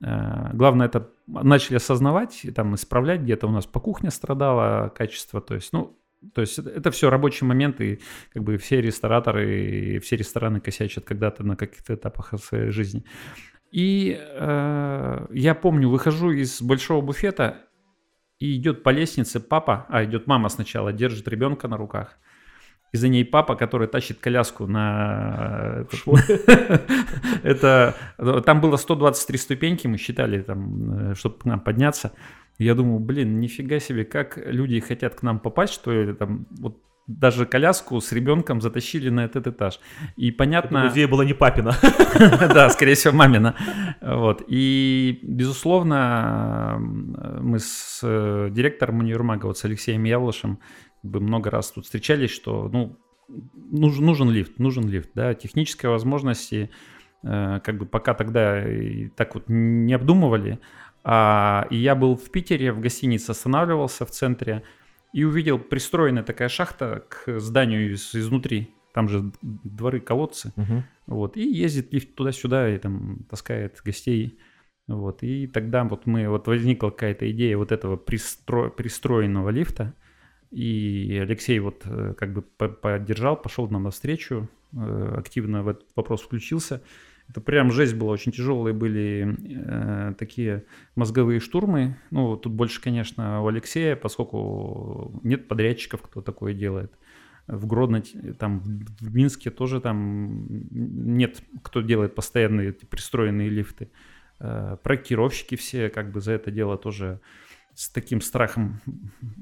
Э, 0.02 0.50
главное, 0.54 0.88
это 0.88 1.12
начали 1.28 1.76
осознавать, 1.76 2.46
там, 2.56 2.74
исправлять, 2.74 3.22
где-то 3.22 3.48
у 3.48 3.52
нас 3.52 3.68
по 3.68 3.80
кухне 3.80 4.10
страдало 4.10 4.90
качество, 4.90 5.40
то 5.40 5.54
есть, 5.54 5.72
ну, 5.72 5.98
То 6.34 6.42
есть 6.42 6.60
это, 6.60 6.92
все 6.92 7.10
рабочие 7.10 7.48
моменты, 7.48 7.94
и 7.94 8.00
как 8.34 8.44
бы 8.44 8.58
все 8.58 8.82
рестораторы, 8.82 9.96
и 9.96 10.00
все 10.00 10.16
рестораны 10.16 10.60
косячат 10.60 11.06
когда-то 11.06 11.44
на 11.44 11.56
каких-то 11.56 11.96
этапах 11.96 12.34
своей 12.42 12.72
жизни. 12.72 13.04
И 13.72 14.18
э, 14.18 15.28
я 15.32 15.56
помню, 15.56 15.90
выхожу 15.90 16.32
из 16.32 16.62
большого 16.62 17.02
буфета, 17.02 17.66
и 18.40 18.56
идет 18.56 18.84
по 18.84 18.90
лестнице 18.90 19.40
папа, 19.40 19.86
а 19.90 20.04
идет 20.04 20.28
мама 20.28 20.50
сначала, 20.50 20.92
держит 20.92 21.28
ребенка 21.28 21.68
на 21.68 21.78
руках. 21.78 22.18
И 22.92 22.98
за 22.98 23.08
ней 23.10 23.26
папа, 23.26 23.56
который 23.56 23.88
тащит 23.88 24.20
коляску 24.20 24.68
на... 24.68 25.86
Это... 27.44 27.96
Там 28.46 28.62
было 28.62 28.78
123 28.78 29.38
ступеньки, 29.38 29.88
мы 29.88 29.98
считали, 29.98 30.42
там, 30.42 31.12
э, 31.12 31.16
чтобы 31.16 31.40
к 31.40 31.46
нам 31.46 31.60
подняться. 31.60 32.14
Я 32.58 32.76
думаю, 32.76 33.00
блин, 33.00 33.40
нифига 33.40 33.80
себе, 33.80 34.06
как 34.06 34.38
люди 34.38 34.80
хотят 34.80 35.16
к 35.16 35.24
нам 35.24 35.40
попасть, 35.40 35.74
что 35.74 35.92
ли, 35.92 36.14
там, 36.14 36.48
вот 36.60 36.82
даже 37.08 37.46
коляску 37.46 38.02
с 38.02 38.12
ребенком 38.12 38.62
затащили 38.62 39.10
на 39.10 39.26
этот 39.26 39.48
этаж. 39.48 39.80
И 40.16 40.32
понятно... 40.32 40.90
идея 40.92 41.08
была 41.08 41.24
не 41.26 41.34
папина. 41.34 41.76
Да, 42.54 42.70
скорее 42.70 42.96
всего, 42.96 43.14
мамина. 43.14 43.56
Вот. 44.02 44.44
И, 44.48 45.20
безусловно, 45.22 46.78
мы 46.80 47.60
с 47.60 48.00
э, 48.02 48.50
директором 48.52 49.00
универмага, 49.00 49.46
вот 49.46 49.58
с 49.58 49.66
Алексеем 49.66 50.04
Явлышем, 50.06 50.60
много 51.04 51.52
раз 51.52 51.72
тут 51.72 51.86
встречались, 51.86 52.32
что, 52.32 52.70
ну, 52.72 52.98
нужен, 53.72 54.06
нужен 54.06 54.30
лифт, 54.30 54.58
нужен 54.60 54.88
лифт, 54.88 55.10
да, 55.14 55.34
технические 55.34 55.92
возможности, 55.92 56.72
э, 57.24 57.60
как 57.64 57.78
бы 57.78 57.86
пока 57.86 58.14
тогда 58.14 58.68
и 58.68 59.10
так 59.10 59.36
вот 59.36 59.44
не 59.48 59.94
обдумывали, 59.94 60.60
а, 61.08 61.68
и 61.70 61.78
я 61.78 61.94
был 61.94 62.18
в 62.18 62.32
Питере, 62.32 62.72
в 62.72 62.80
гостинице 62.80 63.30
останавливался 63.30 64.08
в 64.08 64.12
центре 64.12 64.64
и 65.14 65.24
увидел 65.24 65.60
пристроенная 65.60 66.24
такая 66.24 66.50
шахта 66.50 67.06
к 67.08 67.40
зданию 67.40 67.94
из, 67.94 68.16
изнутри. 68.16 68.74
Там 68.92 69.08
же 69.08 69.32
дворы, 69.42 70.00
колодцы. 70.00 70.52
Угу. 70.56 70.84
Вот. 71.08 71.38
И 71.38 71.44
ездит 71.44 71.94
лифт 71.94 72.16
туда-сюда 72.16 72.74
и 72.74 72.80
там 72.80 73.20
таскает 73.30 73.80
гостей. 73.86 74.40
Вот. 74.88 75.22
И 75.22 75.46
тогда 75.46 75.84
вот 75.84 76.08
мы, 76.08 76.28
вот 76.28 76.48
возникла 76.48 76.90
какая-то 76.90 77.30
идея 77.30 77.58
вот 77.58 77.72
этого 77.72 77.98
пристро, 77.98 78.72
пристроенного 78.72 79.50
лифта. 79.50 79.94
И 80.50 81.20
Алексей 81.22 81.60
вот 81.60 81.84
э, 81.86 82.16
как 82.18 82.34
бы 82.34 82.42
поддержал, 82.42 83.40
пошел 83.40 83.70
нам 83.70 83.84
навстречу, 83.84 84.50
э, 84.74 85.14
активно 85.18 85.62
в 85.62 85.68
этот 85.68 85.86
вопрос 85.96 86.22
включился. 86.22 86.82
Это 87.30 87.42
прям 87.42 87.72
жесть 87.72 87.96
была, 87.96 88.12
очень 88.12 88.32
тяжелые 88.32 88.74
были 88.74 89.36
э, 89.40 90.14
такие 90.18 90.64
мозговые 90.96 91.40
штурмы. 91.40 91.98
Ну, 92.12 92.38
тут 92.38 92.54
больше, 92.54 92.82
конечно, 92.82 93.42
у 93.42 93.48
Алексея, 93.48 93.96
поскольку 93.96 95.20
нет 95.24 95.48
подрядчиков, 95.48 96.02
кто 96.02 96.22
такое 96.22 96.54
делает. 96.54 96.94
В 97.48 97.68
Гродно, 97.68 98.04
там, 98.40 98.60
в 98.60 99.14
Минске 99.14 99.50
тоже 99.50 99.82
там 99.82 100.48
нет, 100.72 101.42
кто 101.64 101.82
делает 101.82 102.16
постоянные 102.16 102.70
эти 102.70 102.86
пристроенные 102.86 103.50
лифты. 103.50 103.90
Э, 104.40 104.78
проектировщики 104.84 105.56
все 105.56 105.90
как 105.90 106.12
бы 106.12 106.22
за 106.22 106.34
это 106.34 106.52
дело 106.52 106.78
тоже 106.78 107.22
с 107.74 107.90
таким 107.90 108.22
страхом, 108.22 108.82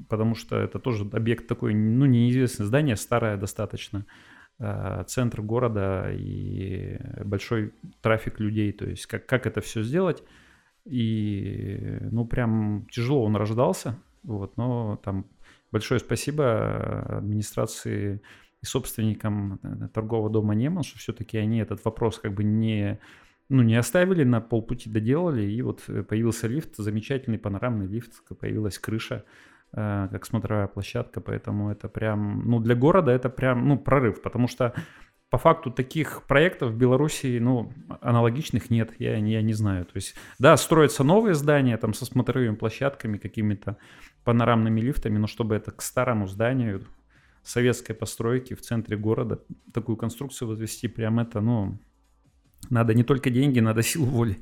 потому 0.08 0.34
что 0.34 0.56
это 0.56 0.78
тоже 0.78 1.08
объект 1.12 1.46
такой, 1.46 1.74
ну, 1.74 2.06
неизвестное 2.06 2.66
здание, 2.66 2.96
старое 2.96 3.36
достаточно. 3.36 3.98
Э, 3.98 4.33
центр 5.08 5.42
города 5.42 6.10
и 6.12 6.98
большой 7.24 7.74
трафик 8.00 8.40
людей. 8.40 8.72
То 8.72 8.86
есть 8.86 9.06
как, 9.06 9.26
как 9.26 9.46
это 9.46 9.60
все 9.60 9.82
сделать. 9.82 10.22
И 10.84 11.98
ну 12.10 12.24
прям 12.26 12.86
тяжело 12.90 13.24
он 13.24 13.36
рождался. 13.36 13.98
Вот, 14.22 14.56
но 14.56 15.00
там 15.04 15.26
большое 15.72 16.00
спасибо 16.00 17.18
администрации 17.18 18.22
и 18.62 18.66
собственникам 18.66 19.60
э, 19.62 19.88
торгового 19.92 20.30
дома 20.30 20.54
Неман, 20.54 20.82
что 20.82 20.98
все-таки 20.98 21.36
они 21.36 21.58
этот 21.58 21.84
вопрос 21.84 22.18
как 22.18 22.32
бы 22.32 22.42
не, 22.42 22.98
ну, 23.50 23.62
не 23.62 23.74
оставили, 23.74 24.24
на 24.24 24.40
полпути 24.40 24.88
доделали, 24.88 25.42
и 25.42 25.60
вот 25.60 25.82
появился 26.08 26.46
лифт, 26.46 26.76
замечательный 26.76 27.38
панорамный 27.38 27.86
лифт, 27.86 28.22
появилась 28.38 28.78
крыша, 28.78 29.24
Э, 29.24 29.24
как 29.74 30.24
смотровая 30.24 30.68
площадка, 30.68 31.20
поэтому 31.20 31.70
это 31.70 31.88
прям, 31.88 32.48
ну, 32.48 32.60
для 32.60 32.74
города 32.76 33.10
это 33.10 33.28
прям, 33.28 33.66
ну, 33.66 33.76
прорыв, 33.76 34.22
потому 34.22 34.46
что 34.46 34.72
по 35.30 35.38
факту 35.38 35.72
таких 35.72 36.22
проектов 36.28 36.70
в 36.70 36.76
Беларуси, 36.76 37.38
ну, 37.40 37.72
аналогичных 38.00 38.70
нет, 38.70 38.92
я, 39.00 39.16
я 39.16 39.42
не 39.42 39.52
знаю. 39.52 39.84
То 39.84 39.96
есть, 39.96 40.14
да, 40.38 40.56
строятся 40.56 41.02
новые 41.02 41.34
здания 41.34 41.76
там 41.76 41.92
со 41.92 42.04
смотровыми 42.04 42.54
площадками, 42.54 43.18
какими-то 43.18 43.76
панорамными 44.22 44.80
лифтами, 44.80 45.18
но 45.18 45.26
чтобы 45.26 45.56
это 45.56 45.72
к 45.72 45.82
старому 45.82 46.28
зданию 46.28 46.82
советской 47.42 47.94
постройки 47.94 48.54
в 48.54 48.60
центре 48.60 48.96
города 48.96 49.40
такую 49.72 49.96
конструкцию 49.96 50.48
возвести, 50.48 50.86
прям 50.86 51.18
это, 51.18 51.40
ну, 51.40 51.78
надо 52.70 52.94
не 52.94 53.02
только 53.02 53.28
деньги, 53.28 53.58
надо 53.58 53.82
силу 53.82 54.06
воли. 54.06 54.38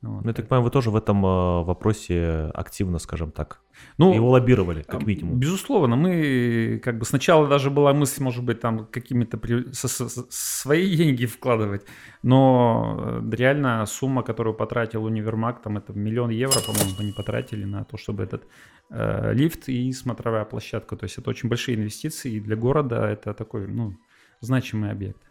Вот. 0.00 0.22
Ну, 0.22 0.28
я 0.28 0.34
так 0.34 0.46
понимаю, 0.46 0.62
вы 0.62 0.70
тоже 0.70 0.90
в 0.90 0.96
этом 0.96 1.26
э, 1.26 1.64
вопросе 1.64 2.50
активно, 2.54 2.98
скажем 2.98 3.32
так, 3.32 3.60
ну, 3.96 4.14
его 4.14 4.30
лоббировали, 4.30 4.82
как 4.82 5.04
минимум. 5.04 5.40
Безусловно, 5.40 5.96
мы 5.96 6.80
как 6.84 6.98
бы 6.98 7.04
сначала 7.04 7.48
даже 7.48 7.70
была 7.70 7.92
мысль, 7.92 8.22
может 8.22 8.44
быть, 8.44 8.60
там 8.60 8.86
какими-то 8.86 9.38
при... 9.38 9.72
со, 9.72 9.88
со, 9.88 10.08
свои 10.30 10.96
деньги 10.96 11.26
вкладывать, 11.26 11.84
но 12.22 13.20
э, 13.22 13.36
реально 13.36 13.84
сумма, 13.86 14.22
которую 14.22 14.54
потратил 14.54 15.04
универмаг, 15.04 15.62
там 15.62 15.78
это 15.78 15.92
миллион 15.92 16.30
евро, 16.30 16.60
по-моему, 16.60 16.94
они 17.00 17.12
потратили 17.12 17.64
на 17.64 17.84
то, 17.84 17.96
чтобы 17.96 18.22
этот 18.22 18.46
э, 18.90 19.34
лифт 19.34 19.68
и 19.68 19.92
смотровая 19.92 20.44
площадка, 20.44 20.96
то 20.96 21.04
есть 21.04 21.18
это 21.18 21.30
очень 21.30 21.48
большие 21.48 21.76
инвестиции, 21.76 22.34
и 22.34 22.40
для 22.40 22.54
города 22.54 23.04
это 23.04 23.34
такой, 23.34 23.66
ну, 23.66 23.96
значимый 24.40 24.92
объект 24.92 25.27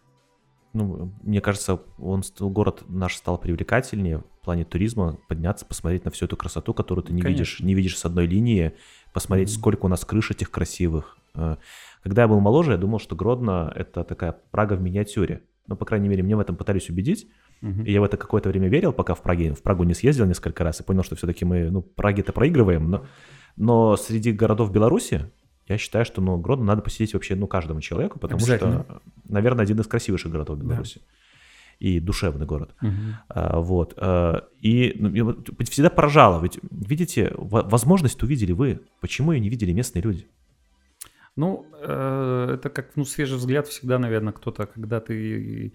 ну, 0.78 1.12
мне 1.24 1.42
кажется, 1.42 1.82
он, 1.98 2.24
город 2.40 2.84
наш 2.88 3.16
стал 3.16 3.38
привлекательнее 3.38 4.20
в 4.20 4.46
плане 4.46 4.64
туризма, 4.64 5.18
подняться, 5.28 5.66
посмотреть 5.66 6.06
на 6.06 6.12
всю 6.12 6.26
эту 6.26 6.38
красоту, 6.38 6.74
которую 6.74 7.04
ты 7.04 7.14
не 7.14 7.22
Конечно. 7.22 7.40
видишь, 7.40 7.60
не 7.60 7.74
видишь 7.74 7.98
с 7.98 8.06
одной 8.06 8.28
линии, 8.28 8.74
посмотреть, 9.14 9.50
mm-hmm. 9.50 9.60
сколько 9.60 9.86
у 9.86 9.90
нас 9.90 10.06
крыш 10.06 10.32
этих 10.32 10.52
красивых. 10.52 11.18
Э, 11.34 11.58
когда 12.04 12.22
я 12.22 12.28
был 12.28 12.40
моложе, 12.40 12.74
я 12.74 12.78
думал, 12.78 13.00
что 13.00 13.16
Гродно— 13.16 13.74
это 13.76 14.04
такая 14.04 14.38
Прага 14.52 14.74
в 14.74 14.82
миниатюре. 14.82 15.42
Ну, 15.68 15.76
по 15.76 15.86
крайней 15.86 16.08
мере, 16.08 16.24
мне 16.24 16.36
в 16.36 16.40
этом 16.40 16.56
пытались 16.56 16.90
убедить. 16.90 17.28
Uh-huh. 17.62 17.84
И 17.84 17.92
я 17.92 18.00
в 18.00 18.04
это 18.04 18.16
какое-то 18.16 18.50
время 18.50 18.70
верил, 18.70 18.94
пока 18.94 19.16
в 19.16 19.22
Праге, 19.22 19.54
в 19.54 19.62
Прагу 19.64 19.84
не 19.84 19.94
съездил 19.94 20.26
несколько 20.26 20.64
раз 20.64 20.80
и 20.80 20.84
понял, 20.84 21.04
что 21.04 21.16
все-таки 21.16 21.44
мы, 21.44 21.70
ну, 21.72 21.82
Праге-то 21.82 22.32
проигрываем. 22.32 22.90
Но, 22.90 23.06
но 23.58 23.98
среди 23.98 24.32
городов 24.32 24.72
Беларуси 24.72 25.30
я 25.68 25.78
считаю, 25.78 26.06
что 26.06 26.22
ну, 26.22 26.38
Гродно 26.38 26.66
надо 26.66 26.82
посетить 26.82 27.14
вообще 27.14 27.36
ну, 27.36 27.48
каждому 27.48 27.82
человеку, 27.82 28.20
потому 28.20 28.40
что, 28.40 29.02
наверное, 29.28 29.64
один 29.64 29.80
из 29.80 29.88
красивейших 29.88 30.32
городов 30.32 30.60
Беларуси. 30.60 31.00
Да. 31.00 31.14
И 31.80 32.00
душевный 32.00 32.48
город. 32.48 32.74
Угу. 32.82 32.92
А, 33.30 33.60
вот. 33.60 33.94
А, 33.98 34.48
и 34.60 34.96
ну, 34.98 35.44
всегда 35.60 35.92
поражало. 35.92 36.42
Ведь, 36.42 36.60
видите, 36.72 37.32
возможность 37.38 38.24
увидели 38.24 38.52
вы. 38.52 38.82
Почему 39.00 39.32
ее 39.32 39.40
не 39.40 39.50
видели 39.50 39.74
местные 39.74 40.02
люди? 40.02 40.28
Ну, 41.36 41.68
э, 41.80 42.56
это 42.56 42.70
как 42.72 42.96
ну, 42.96 43.06
свежий 43.06 43.38
взгляд 43.38 43.68
всегда, 43.68 44.00
наверное, 44.00 44.34
кто-то, 44.34 44.66
когда 44.66 45.00
ты 45.00 45.72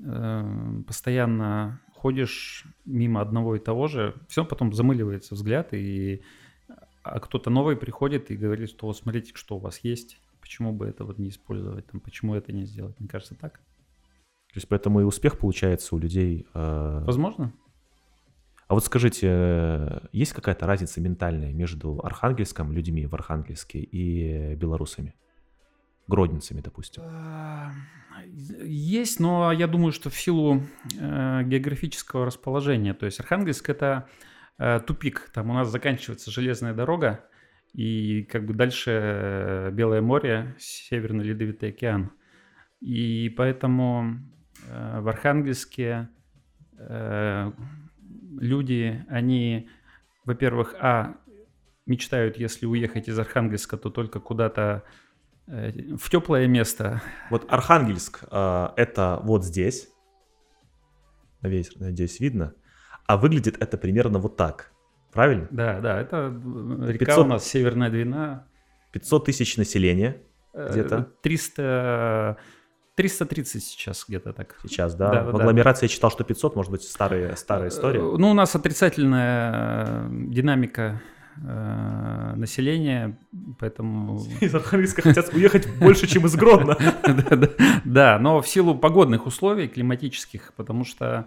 э, 0.00 0.82
постоянно 0.86 1.82
ходишь 1.94 2.64
мимо 2.86 3.20
одного 3.20 3.56
и 3.56 3.58
того 3.58 3.88
же, 3.88 4.14
все 4.28 4.46
потом 4.46 4.72
замыливается 4.72 5.34
взгляд, 5.34 5.74
и 5.74 6.22
а 7.02 7.20
кто-то 7.20 7.50
новый 7.50 7.76
приходит 7.76 8.30
и 8.30 8.36
говорит, 8.36 8.70
что 8.70 8.86
вот 8.86 8.96
смотрите, 8.96 9.32
что 9.34 9.56
у 9.56 9.58
вас 9.58 9.80
есть, 9.82 10.18
почему 10.40 10.72
бы 10.72 10.86
это 10.86 11.04
вот 11.04 11.18
не 11.18 11.28
использовать, 11.28 11.86
там, 11.86 12.00
почему 12.00 12.34
это 12.34 12.52
не 12.52 12.64
сделать. 12.64 12.98
Мне 12.98 13.08
кажется, 13.08 13.34
так. 13.34 13.54
То 13.54 14.58
есть 14.58 14.68
поэтому 14.68 15.00
и 15.00 15.04
успех 15.04 15.38
получается 15.38 15.94
у 15.94 15.98
людей. 15.98 16.46
Э... 16.54 17.02
Возможно. 17.06 17.52
А 18.68 18.74
вот 18.74 18.84
скажите, 18.84 19.28
э, 19.30 20.00
есть 20.12 20.32
какая-то 20.32 20.66
разница 20.66 21.00
ментальная 21.00 21.52
между 21.52 22.00
архангельском, 22.02 22.72
людьми 22.72 23.06
в 23.06 23.14
Архангельске 23.14 23.80
и 23.80 24.54
белорусами? 24.54 25.14
Гродницами, 26.06 26.60
допустим. 26.60 27.02
А, 27.04 27.72
есть, 28.62 29.20
но 29.20 29.52
я 29.52 29.66
думаю, 29.66 29.92
что 29.92 30.08
в 30.08 30.18
силу 30.18 30.62
э, 30.98 31.42
географического 31.44 32.24
расположения. 32.24 32.94
То 32.94 33.06
есть 33.06 33.20
Архангельск 33.20 33.68
это 33.68 34.08
Э, 34.58 34.80
тупик. 34.80 35.30
Там 35.32 35.50
у 35.50 35.54
нас 35.54 35.68
заканчивается 35.68 36.30
железная 36.30 36.74
дорога, 36.74 37.24
и 37.72 38.22
как 38.24 38.44
бы 38.46 38.54
дальше 38.54 38.90
э, 38.92 39.70
Белое 39.72 40.02
море, 40.02 40.54
Северный 40.58 41.24
Ледовитый 41.24 41.70
океан. 41.70 42.12
И 42.80 43.32
поэтому 43.36 44.18
э, 44.68 45.00
в 45.00 45.08
Архангельске 45.08 46.08
люди, 48.40 49.04
они, 49.08 49.68
во-первых, 50.24 50.74
а, 50.80 51.14
мечтают, 51.86 52.38
если 52.38 52.66
уехать 52.66 53.08
из 53.08 53.16
Архангельска, 53.16 53.76
то 53.76 53.88
только 53.88 54.18
куда-то 54.18 54.82
в 55.46 56.10
теплое 56.10 56.48
место. 56.48 57.00
Вот 57.30 57.46
Архангельск 57.52 58.24
это 58.24 59.20
вот 59.22 59.44
здесь. 59.44 59.88
Надеюсь, 61.40 61.70
надеюсь, 61.76 62.18
видно. 62.18 62.52
А 63.12 63.16
выглядит 63.18 63.62
это 63.62 63.76
примерно 63.76 64.18
вот 64.18 64.36
так. 64.36 64.72
Правильно? 65.12 65.46
Да, 65.50 65.80
да, 65.80 66.00
это 66.00 66.34
река 66.86 67.04
500... 67.04 67.24
у 67.24 67.28
нас 67.28 67.44
Северная 67.46 67.90
Двина. 67.90 68.46
500 68.92 69.24
тысяч 69.26 69.56
населения 69.58 70.22
Э, 70.54 70.68
где-то? 70.70 71.08
300... 71.22 72.36
330 72.94 73.64
сейчас 73.64 74.04
где-то 74.06 74.32
так. 74.34 74.56
сейчас, 74.62 74.94
да? 74.94 75.10
Да, 75.10 75.22
В 75.24 75.32
да. 75.32 75.42
агломерации 75.42 75.86
я 75.86 75.88
читал, 75.88 76.10
что 76.10 76.24
500, 76.24 76.56
может 76.56 76.70
быть, 76.70 76.82
старая, 76.82 77.34
старая 77.36 77.70
история. 77.70 78.00
Э, 78.00 78.16
Ну, 78.18 78.30
у 78.30 78.34
нас 78.34 78.54
отрицательная 78.54 80.08
э, 80.08 80.08
динамика 80.10 81.00
э, 81.36 82.34
населения, 82.36 83.18
поэтому... 83.58 84.20
Из 84.40 84.54
Архангельска 84.54 85.00
хотят 85.00 85.32
уехать 85.32 85.66
больше, 85.78 86.06
чем 86.06 86.26
из 86.26 86.36
Гродно. 86.36 86.76
Да, 87.02 87.36
да, 87.36 87.48
Да, 87.84 88.18
но 88.18 88.42
в 88.42 88.48
силу 88.48 88.74
погодных 88.74 89.26
условий 89.26 89.68
климатических, 89.68 90.52
потому 90.54 90.84
что 90.84 91.26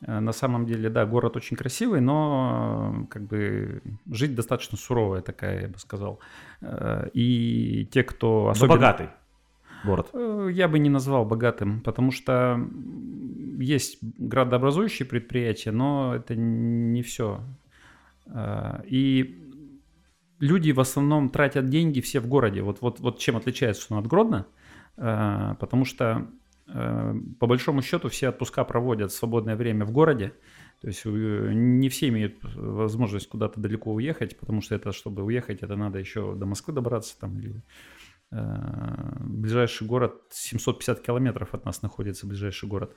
на 0.00 0.32
самом 0.32 0.64
деле, 0.66 0.90
да, 0.90 1.06
город 1.06 1.36
очень 1.36 1.56
красивый, 1.56 2.00
но 2.00 3.04
э, 3.04 3.06
как 3.06 3.22
бы 3.22 3.82
жить 4.10 4.34
достаточно 4.34 4.78
суровая 4.78 5.22
такая, 5.22 5.62
я 5.62 5.68
бы 5.68 5.78
сказал. 5.78 6.20
Э, 6.60 7.08
И 7.14 7.86
те, 7.90 8.02
кто 8.04 8.44
Но 8.44 8.50
особенно... 8.50 8.74
богатый 8.74 9.08
город. 9.84 10.10
Э, 10.12 10.48
Я 10.52 10.68
бы 10.68 10.78
не 10.78 10.90
назвал 10.90 11.24
богатым, 11.24 11.80
потому 11.80 12.12
что 12.12 12.60
есть 13.58 13.98
градообразующие 14.02 15.06
предприятия, 15.06 15.72
но 15.72 16.14
это 16.14 16.36
не 16.36 17.02
все. 17.02 17.40
И 18.86 19.48
люди 20.40 20.72
в 20.72 20.80
основном 20.80 21.28
тратят 21.30 21.68
деньги 21.68 22.00
все 22.00 22.20
в 22.20 22.26
городе. 22.26 22.62
Вот, 22.62 22.80
вот, 22.80 23.00
вот 23.00 23.18
чем 23.18 23.36
отличается 23.36 23.92
он 23.92 24.00
от 24.00 24.06
Гродно, 24.06 24.46
э, 24.96 25.54
потому 25.58 25.84
что 25.84 26.04
э, 26.04 26.24
по 26.72 27.46
большому 27.46 27.82
счету 27.82 28.08
все 28.08 28.28
отпуска 28.28 28.64
проводят 28.64 29.10
в 29.10 29.16
свободное 29.16 29.56
время 29.56 29.84
в 29.84 29.90
городе. 29.90 30.32
То 30.80 30.88
есть 30.88 31.02
э, 31.04 31.50
не 31.54 31.88
все 31.88 32.08
имеют 32.08 32.36
возможность 32.54 33.28
куда-то 33.28 33.60
далеко 33.60 33.92
уехать, 33.92 34.38
потому 34.38 34.60
что 34.60 34.74
это, 34.74 34.92
чтобы 34.92 35.24
уехать, 35.24 35.62
это 35.62 35.76
надо 35.76 35.98
еще 35.98 36.34
до 36.34 36.46
Москвы 36.46 36.72
добраться 36.72 37.18
там 37.18 37.38
или 37.38 37.62
Э, 38.30 39.16
Ближайший 39.20 39.86
город 39.86 40.14
750 40.30 41.00
километров 41.00 41.54
от 41.54 41.64
нас 41.64 41.82
находится 41.82 42.26
ближайший 42.26 42.68
город. 42.68 42.96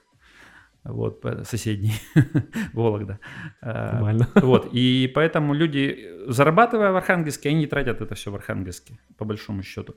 Вот, 0.83 1.23
соседний, 1.43 1.93
Вологда. 2.73 3.19
Э, 3.61 3.93
Нормально. 3.93 4.27
Вот, 4.35 4.69
и 4.73 5.11
поэтому 5.13 5.53
люди, 5.53 6.09
зарабатывая 6.27 6.91
в 6.91 6.95
Архангельске, 6.95 7.49
они 7.49 7.67
тратят 7.67 8.01
это 8.01 8.15
все 8.15 8.31
в 8.31 8.35
Архангельске, 8.35 8.97
по 9.17 9.25
большому 9.25 9.63
счету. 9.63 9.95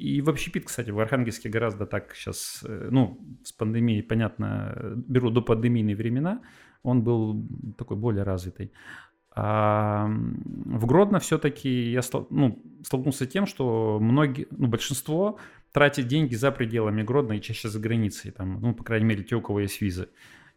И 0.00 0.22
в 0.22 0.30
общепит, 0.30 0.64
кстати, 0.64 0.90
в 0.90 0.98
Архангельске 0.98 1.50
гораздо 1.50 1.86
так 1.86 2.14
сейчас, 2.14 2.64
э, 2.66 2.88
ну, 2.90 3.18
с 3.44 3.52
пандемией, 3.52 4.02
понятно, 4.02 4.72
э, 4.74 4.94
беру 4.96 5.30
до 5.30 5.42
пандемийные 5.42 5.94
времена, 5.94 6.40
он 6.82 7.02
был 7.02 7.46
такой 7.76 7.96
более 7.98 8.22
развитый. 8.22 8.72
А 9.36 10.06
в 10.08 10.86
Гродно 10.86 11.18
все-таки 11.18 11.68
я 11.90 12.00
стол- 12.00 12.26
ну, 12.30 12.62
столкнулся 12.82 13.24
с 13.24 13.28
тем, 13.28 13.46
что 13.46 13.98
многие, 14.00 14.46
ну, 14.50 14.68
большинство 14.68 15.38
тратит 15.72 16.08
деньги 16.08 16.34
за 16.34 16.50
пределами 16.50 17.02
Гродно 17.02 17.34
и 17.34 17.40
чаще 17.40 17.68
за 17.68 17.78
границей, 17.78 18.30
там, 18.30 18.60
ну, 18.60 18.74
по 18.74 18.84
крайней 18.84 19.06
мере, 19.06 19.22
те, 19.22 19.36
у 19.36 19.42
кого 19.42 19.60
есть 19.60 19.82
визы. 19.82 20.08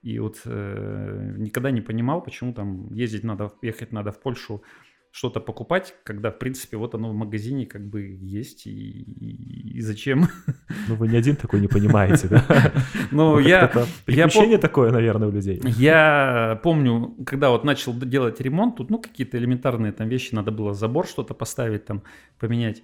И 0.03 0.19
вот 0.19 0.41
э, 0.45 1.35
никогда 1.37 1.71
не 1.71 1.81
понимал, 1.81 2.23
почему 2.23 2.53
там 2.53 2.93
ездить 2.93 3.23
надо, 3.25 3.51
ехать 3.61 3.91
надо 3.91 4.11
в 4.11 4.21
Польшу, 4.21 4.63
что-то 5.13 5.39
покупать, 5.39 5.93
когда, 6.03 6.31
в 6.31 6.39
принципе, 6.39 6.75
вот 6.75 6.95
оно 6.95 7.11
в 7.11 7.13
магазине 7.13 7.67
как 7.67 7.87
бы 7.87 8.17
есть, 8.19 8.65
и, 8.65 8.71
и- 8.71 9.77
и 9.77 9.81
зачем? 9.81 10.27
Ну, 10.87 10.95
вы 10.95 11.07
ни 11.07 11.15
один 11.15 11.35
такой 11.35 11.61
не 11.61 11.67
понимаете, 11.67 12.27
да? 12.27 12.43
Ну, 13.11 13.37
я, 13.37 13.67
Приключение 14.05 14.57
такое, 14.57 14.91
наверное, 14.91 15.27
у 15.27 15.31
людей. 15.31 15.61
Я 15.77 16.59
помню, 16.63 17.15
когда 17.27 17.51
вот 17.51 17.63
начал 17.63 17.93
делать 17.93 18.41
ремонт, 18.41 18.75
тут, 18.77 18.89
ну, 18.89 18.97
какие-то 18.97 19.37
элементарные 19.37 19.91
там 19.91 20.09
вещи, 20.09 20.33
надо 20.33 20.51
было 20.51 20.73
забор 20.73 21.05
что-то 21.05 21.35
поставить, 21.35 21.85
там, 21.85 22.01
поменять. 22.39 22.81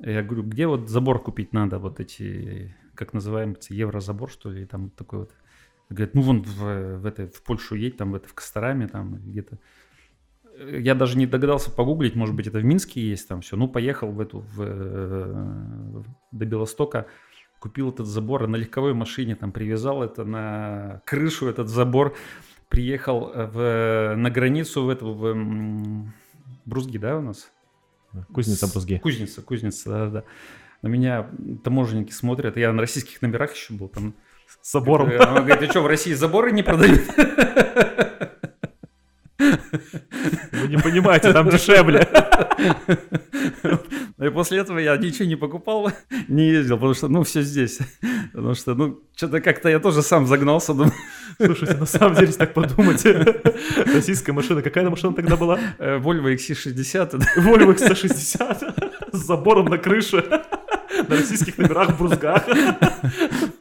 Я 0.00 0.22
говорю, 0.22 0.44
где 0.44 0.66
вот 0.66 0.88
забор 0.88 1.22
купить 1.22 1.52
надо, 1.52 1.78
вот 1.78 2.00
эти, 2.00 2.74
как 2.94 3.12
называемый, 3.12 3.56
еврозабор, 3.68 4.30
что 4.30 4.50
ли, 4.50 4.64
там 4.64 4.88
такой 4.90 5.18
вот. 5.20 5.30
Говорят, 5.90 6.14
ну, 6.14 6.22
вон 6.22 6.42
в, 6.42 6.98
в, 7.00 7.06
это, 7.06 7.28
в 7.28 7.42
Польшу 7.42 7.74
едь, 7.74 7.96
там, 7.98 8.12
в 8.12 8.14
это, 8.14 8.28
в 8.28 8.34
Костораме, 8.34 8.88
там, 8.88 9.16
где-то. 9.16 9.58
Я 10.58 10.94
даже 10.94 11.18
не 11.18 11.26
догадался 11.26 11.70
погуглить, 11.70 12.14
может 12.14 12.34
быть, 12.34 12.46
это 12.46 12.58
в 12.58 12.64
Минске 12.64 13.00
есть 13.00 13.28
там 13.28 13.40
все. 13.42 13.56
Ну, 13.56 13.68
поехал 13.68 14.10
в 14.10 14.20
эту, 14.20 14.40
в, 14.40 14.62
э, 14.62 16.02
до 16.30 16.44
Белостока, 16.44 17.06
купил 17.58 17.90
этот 17.90 18.06
забор 18.06 18.46
на 18.46 18.56
легковой 18.56 18.94
машине 18.94 19.34
там 19.34 19.52
привязал 19.52 20.02
это 20.02 20.24
на 20.24 21.02
крышу, 21.04 21.48
этот 21.48 21.68
забор. 21.68 22.16
Приехал 22.68 23.30
э, 23.32 23.46
в, 23.46 24.16
на 24.16 24.30
границу 24.30 24.84
в 24.84 24.88
эту, 24.88 25.12
в 25.12 25.26
м, 25.26 26.14
Брузги, 26.64 26.98
да, 26.98 27.18
у 27.18 27.20
нас? 27.20 27.50
Кузница 28.32 28.66
Брузги. 28.66 28.98
Кузница, 28.98 29.42
кузница, 29.42 29.90
да-да. 29.90 30.24
На 30.82 30.88
меня 30.88 31.30
таможенники 31.64 32.12
смотрят, 32.12 32.56
я 32.56 32.72
на 32.72 32.80
российских 32.80 33.20
номерах 33.22 33.54
еще 33.54 33.74
был 33.74 33.88
там. 33.88 34.14
С 34.62 34.72
забором. 34.72 35.10
Э, 35.10 35.18
Он 35.18 35.44
говорит, 35.44 35.58
ты 35.58 35.66
что, 35.66 35.82
в 35.82 35.86
России 35.86 36.12
заборы 36.12 36.52
не 36.52 36.62
продают? 36.62 37.02
Вы 40.66 40.76
не 40.76 40.78
понимаете, 40.82 41.32
там 41.32 41.48
дешевле. 41.48 42.06
Ну 44.18 44.26
И 44.26 44.30
после 44.30 44.58
этого 44.58 44.78
я 44.78 44.96
ничего 44.96 45.26
не 45.28 45.36
покупал, 45.36 45.92
не 46.28 46.48
ездил, 46.48 46.76
потому 46.76 46.94
что, 46.94 47.08
ну, 47.08 47.22
все 47.22 47.42
здесь. 47.42 47.78
Потому 48.32 48.54
что, 48.54 48.74
ну, 48.74 48.98
что-то 49.14 49.40
как-то 49.40 49.68
я 49.68 49.78
тоже 49.78 50.02
сам 50.02 50.26
загнался, 50.26 50.72
думаю, 50.72 50.92
Слушайте, 51.38 51.74
на 51.76 51.86
самом 51.86 52.14
деле, 52.14 52.28
если 52.28 52.38
так 52.38 52.54
подумать, 52.54 53.04
российская 53.94 54.32
машина, 54.32 54.62
какая 54.62 54.80
она 54.82 54.90
машина 54.90 55.12
тогда 55.14 55.36
была? 55.36 55.58
э, 55.78 55.98
Volvo 55.98 56.34
XC60, 56.34 57.18
да. 57.18 57.26
Volvo 57.42 57.74
X160 57.76 59.12
с 59.12 59.18
забором 59.18 59.66
на 59.66 59.76
крыше, 59.78 60.24
на 61.08 61.16
российских 61.16 61.58
номерах 61.58 61.90
в 61.90 61.98
Брузгах. 61.98 62.44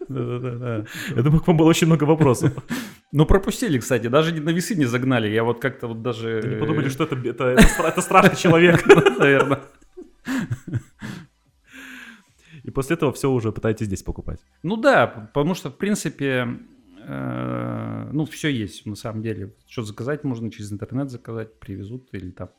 Да-да-да. 0.08 0.86
Я 1.16 1.22
думаю, 1.22 1.42
к 1.42 1.48
вам 1.48 1.58
было 1.58 1.68
очень 1.68 1.88
много 1.88 2.04
вопросов. 2.04 2.54
Ну, 3.12 3.26
пропустили, 3.26 3.80
кстати, 3.80 4.08
даже 4.08 4.34
на 4.34 4.50
весы 4.50 4.76
не 4.76 4.86
загнали, 4.86 5.30
я 5.30 5.44
вот 5.44 5.60
как-то 5.60 5.88
вот 5.88 6.02
даже... 6.02 6.42
Они 6.44 6.56
подумали, 6.56 6.90
что 6.90 7.06
это, 7.06 7.16
это, 7.16 7.44
это 7.46 8.02
страшный 8.02 8.36
человек. 8.36 8.86
Наверное. 9.20 9.62
И 12.64 12.72
после 12.72 12.96
этого 12.96 13.14
все 13.14 13.30
уже 13.30 13.52
пытаетесь 13.52 13.86
здесь 13.86 14.04
покупать. 14.04 14.40
Ну 14.64 14.76
да, 14.76 15.30
потому 15.34 15.54
что, 15.54 15.70
в 15.70 15.78
принципе, 15.78 16.58
э, 17.08 18.10
ну, 18.12 18.26
все 18.26 18.50
есть 18.50 18.86
на 18.88 18.96
самом 18.96 19.22
деле. 19.22 19.54
Что 19.68 19.84
заказать 19.84 20.24
можно 20.24 20.50
через 20.52 20.72
интернет 20.72 21.12
заказать, 21.12 21.60
привезут 21.60 22.10
или 22.12 22.32
там, 22.32 22.50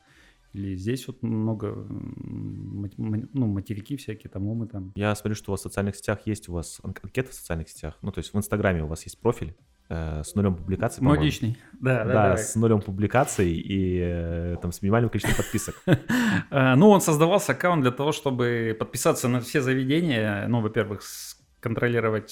или 0.53 0.75
здесь 0.75 1.07
вот 1.07 1.21
много, 1.23 1.85
ну, 1.87 3.47
материки 3.47 3.95
всякие, 3.97 4.29
там, 4.29 4.47
умы 4.47 4.67
там. 4.67 4.91
Я 4.95 5.13
смотрю, 5.15 5.35
что 5.35 5.51
у 5.51 5.53
вас 5.53 5.61
в 5.61 5.63
социальных 5.63 5.95
сетях 5.95 6.19
есть 6.25 6.49
у 6.49 6.53
вас 6.53 6.79
ан- 6.83 6.95
анкета 7.03 7.31
в 7.31 7.33
социальных 7.33 7.69
сетях. 7.69 7.97
Ну, 8.01 8.11
то 8.11 8.19
есть 8.19 8.33
в 8.33 8.37
Инстаграме 8.37 8.83
у 8.83 8.87
вас 8.87 9.03
есть 9.03 9.19
профиль 9.19 9.55
э, 9.89 10.23
с 10.23 10.35
нулем 10.35 10.55
публикаций, 10.55 11.03
Мой 11.03 11.15
по-моему. 11.17 11.25
личный. 11.25 11.57
Да, 11.79 12.03
да, 12.05 12.13
Да, 12.13 12.37
с 12.37 12.55
нулем 12.55 12.81
публикаций 12.81 13.51
и 13.53 13.99
э, 14.01 14.55
там 14.61 14.71
с 14.71 14.81
минимальным 14.81 15.09
количеством 15.09 15.37
подписок. 15.37 15.75
Э, 16.51 16.75
Ну, 16.75 16.89
он 16.89 17.01
создавался 17.01 17.51
аккаунт 17.53 17.81
для 17.81 17.91
того, 17.91 18.11
чтобы 18.11 18.75
подписаться 18.79 19.27
на 19.27 19.39
все 19.41 19.61
заведения. 19.61 20.47
Ну, 20.47 20.61
во-первых, 20.61 21.01
контролировать, 21.59 22.31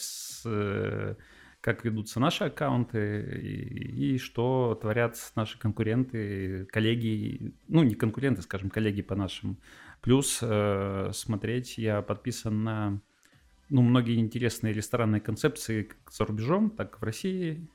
как 1.65 1.83
ведутся 1.83 2.19
наши 2.19 2.43
аккаунты 2.43 3.39
и, 3.41 4.13
и 4.13 4.17
что 4.19 4.77
творят 4.79 5.17
наши 5.35 5.57
конкуренты, 5.57 6.67
коллеги. 6.67 7.55
Ну, 7.67 7.81
не 7.81 7.95
конкуренты, 7.95 8.43
скажем, 8.43 8.69
коллеги 8.69 9.01
по 9.01 9.15
нашим. 9.15 9.57
Плюс 10.01 10.37
э, 10.43 11.09
смотреть, 11.11 11.79
я 11.79 12.03
подписан 12.03 12.63
на 12.63 13.01
ну, 13.69 13.81
многие 13.81 14.19
интересные 14.19 14.73
ресторанные 14.73 15.21
концепции 15.21 15.81
как 15.81 16.11
за 16.11 16.25
рубежом, 16.25 16.69
так 16.69 16.97
и 16.97 16.99
в 16.99 17.03
России. 17.03 17.67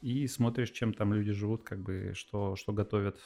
И 0.00 0.26
смотришь, 0.26 0.72
чем 0.72 0.92
там 0.92 1.14
люди 1.14 1.30
живут, 1.30 1.62
как 1.62 1.78
бы, 1.78 2.14
что, 2.16 2.56
что 2.56 2.72
готовят. 2.72 3.20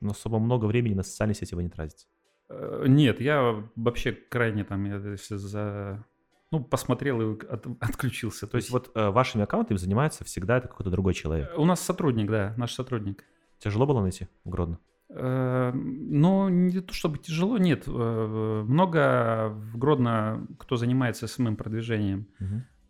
Но 0.00 0.10
особо 0.10 0.38
много 0.38 0.66
времени 0.66 0.94
на 0.94 1.02
социальные 1.02 1.34
сети 1.34 1.56
вы 1.56 1.64
не 1.64 1.68
тратите. 1.68 2.06
Э, 2.48 2.84
Нет, 2.86 3.20
я 3.20 3.68
вообще 3.74 4.12
крайне 4.12 4.62
там, 4.62 4.84
я 4.84 4.98
если 4.98 5.34
за... 5.34 6.06
Ну, 6.50 6.64
посмотрел 6.64 7.20
и 7.20 7.34
от- 7.46 7.66
отключился. 7.80 8.46
То 8.46 8.52
То 8.52 8.56
есть 8.58 8.70
есть 8.70 8.72
вот 8.86 8.90
э, 8.96 9.10
вашими 9.10 9.44
аккаунтами 9.44 9.76
занимается 9.76 10.24
всегда 10.24 10.58
это 10.58 10.68
какой-то 10.68 10.90
другой 10.90 11.14
человек. 11.14 11.50
у 11.58 11.64
нас 11.64 11.80
сотрудник, 11.80 12.30
да, 12.30 12.54
наш 12.56 12.72
сотрудник. 12.72 13.24
Тяжело 13.58 13.86
было 13.86 14.00
найти 14.02 14.28
в 14.44 14.50
Гродно? 14.50 14.78
Э, 15.10 15.72
Ну, 15.74 16.48
не 16.48 16.80
то 16.80 16.94
чтобы 16.94 17.18
тяжело, 17.18 17.58
нет. 17.58 17.84
Э, 17.86 18.62
Много 18.66 19.48
в 19.50 19.76
Гродно 19.78 20.46
кто 20.58 20.76
занимается 20.76 21.26
SMM 21.26 21.56
продвижением. 21.56 22.26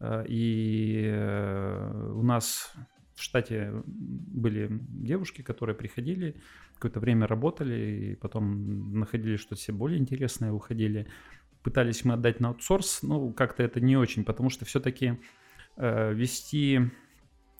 Э, 0.00 0.24
И 0.28 1.02
э, 1.10 2.12
у 2.14 2.22
нас 2.22 2.72
в 3.14 3.22
штате 3.22 3.72
были 3.86 4.68
девушки, 4.70 5.42
которые 5.42 5.74
приходили, 5.74 6.40
какое-то 6.74 7.00
время 7.00 7.26
работали, 7.26 8.12
и 8.12 8.14
потом 8.14 8.92
находили 9.00 9.36
что-то 9.36 9.60
себе 9.60 9.76
более 9.76 9.98
интересное, 9.98 10.52
уходили. 10.52 11.08
Пытались 11.68 12.02
мы 12.02 12.14
отдать 12.14 12.40
на 12.40 12.48
аутсорс, 12.48 13.02
ну, 13.02 13.30
как-то 13.34 13.62
это 13.62 13.78
не 13.78 13.98
очень, 13.98 14.24
потому 14.24 14.48
что 14.48 14.64
все-таки 14.64 15.20
вести 15.76 16.80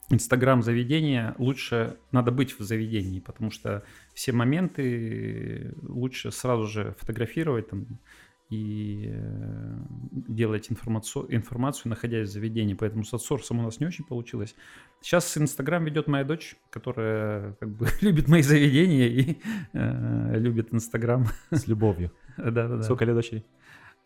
Инстаграм 0.08 0.62
заведения 0.62 1.34
лучше 1.36 1.98
надо 2.10 2.32
быть 2.32 2.58
в 2.58 2.62
заведении, 2.62 3.20
потому 3.20 3.50
что 3.50 3.82
все 4.14 4.32
моменты 4.32 5.74
лучше 5.82 6.30
сразу 6.30 6.66
же 6.66 6.94
фотографировать 6.98 7.68
там, 7.68 8.00
и 8.48 9.10
э, 9.12 9.76
делать 10.10 10.70
информацию, 10.70 11.26
информацию, 11.34 11.90
находясь 11.90 12.30
в 12.30 12.32
заведении. 12.32 12.72
Поэтому 12.72 13.04
с 13.04 13.12
аутсорсом 13.12 13.58
у 13.58 13.62
нас 13.62 13.78
не 13.80 13.86
очень 13.86 14.04
получилось. 14.04 14.54
Сейчас 15.02 15.36
Инстаграм 15.36 15.84
ведет 15.84 16.06
моя 16.06 16.24
дочь, 16.24 16.56
которая 16.70 17.52
как 17.60 17.68
бы 17.68 17.88
любит 18.00 18.28
мои 18.28 18.40
заведения 18.40 19.06
и 19.06 19.38
э, 19.74 20.38
любит 20.38 20.72
Инстаграм. 20.72 21.26
С 21.50 21.66
любовью. 21.66 22.10
Да-да-да. 22.38 22.82
Сколько 22.82 23.04
лет 23.04 23.14
дочери? 23.14 23.44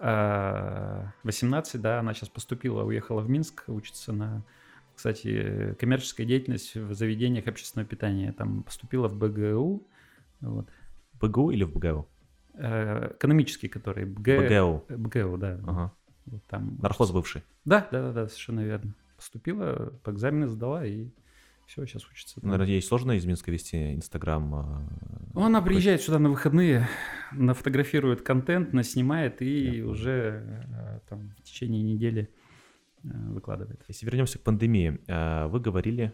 18, 0.02 1.80
да, 1.80 2.00
она 2.00 2.12
сейчас 2.12 2.28
поступила, 2.28 2.82
уехала 2.82 3.20
в 3.20 3.30
Минск, 3.30 3.64
учится 3.68 4.12
на, 4.12 4.42
кстати, 4.96 5.76
коммерческая 5.78 6.26
деятельность 6.26 6.74
в 6.74 6.92
заведениях 6.92 7.46
общественного 7.46 7.88
питания. 7.88 8.32
Там 8.32 8.64
поступила 8.64 9.08
в 9.08 9.16
БГУ. 9.16 9.86
Вот. 10.40 10.68
БГУ 11.20 11.50
или 11.50 11.62
в 11.62 11.72
БГУ? 11.72 12.08
Э, 12.54 13.12
экономический, 13.14 13.68
который 13.68 14.04
БГ... 14.04 14.48
БГУ. 14.48 14.84
БГУ, 14.88 15.36
да. 15.38 15.60
Ага. 15.66 15.92
Вот 16.26 16.42
там. 16.48 16.78
Нархоз 16.82 17.12
бывший. 17.12 17.42
Да, 17.64 17.86
да, 17.92 18.02
да, 18.02 18.12
да, 18.12 18.28
совершенно 18.28 18.60
верно. 18.64 18.94
Поступила, 19.16 19.92
по 20.02 20.10
экзамены 20.10 20.48
сдала 20.48 20.84
и 20.84 21.08
все, 21.72 21.86
сейчас 21.86 22.06
учится. 22.10 22.38
Наверное, 22.42 22.66
ей 22.66 22.82
сложно 22.82 23.12
из 23.12 23.24
Минска 23.24 23.50
вести 23.50 23.94
Инстаграм. 23.94 24.54
а, 24.54 24.82
Ну, 25.32 25.44
Она 25.44 25.62
приезжает 25.62 26.02
сюда 26.02 26.18
на 26.18 26.28
выходные, 26.28 26.86
нафотографирует 27.32 28.20
контент, 28.20 28.74
наснимает 28.74 29.40
и 29.40 29.82
уже 29.82 30.66
э, 30.70 31.00
там 31.08 31.30
в 31.38 31.42
течение 31.42 31.82
недели 31.82 32.28
э, 33.04 33.08
выкладывает. 33.08 33.82
Если 33.88 34.04
вернемся 34.04 34.38
к 34.38 34.42
пандемии, 34.42 35.00
э, 35.06 35.46
вы 35.46 35.60
говорили, 35.60 36.12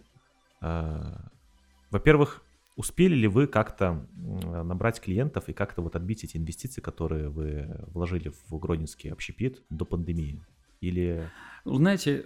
во-первых, 1.90 2.42
успели 2.74 3.14
ли 3.14 3.28
вы 3.28 3.46
как-то 3.46 4.08
набрать 4.16 5.00
клиентов 5.00 5.48
и 5.48 5.52
как-то 5.52 5.82
вот 5.82 5.94
отбить 5.94 6.24
эти 6.24 6.36
инвестиции, 6.36 6.80
которые 6.80 7.28
вы 7.28 7.84
вложили 7.86 8.32
в 8.48 8.58
Гродненский 8.58 9.12
общепит 9.12 9.62
до 9.70 9.84
пандемии? 9.84 10.42
Или 10.80 11.30
Ну, 11.64 11.74
Знаете, 11.74 12.24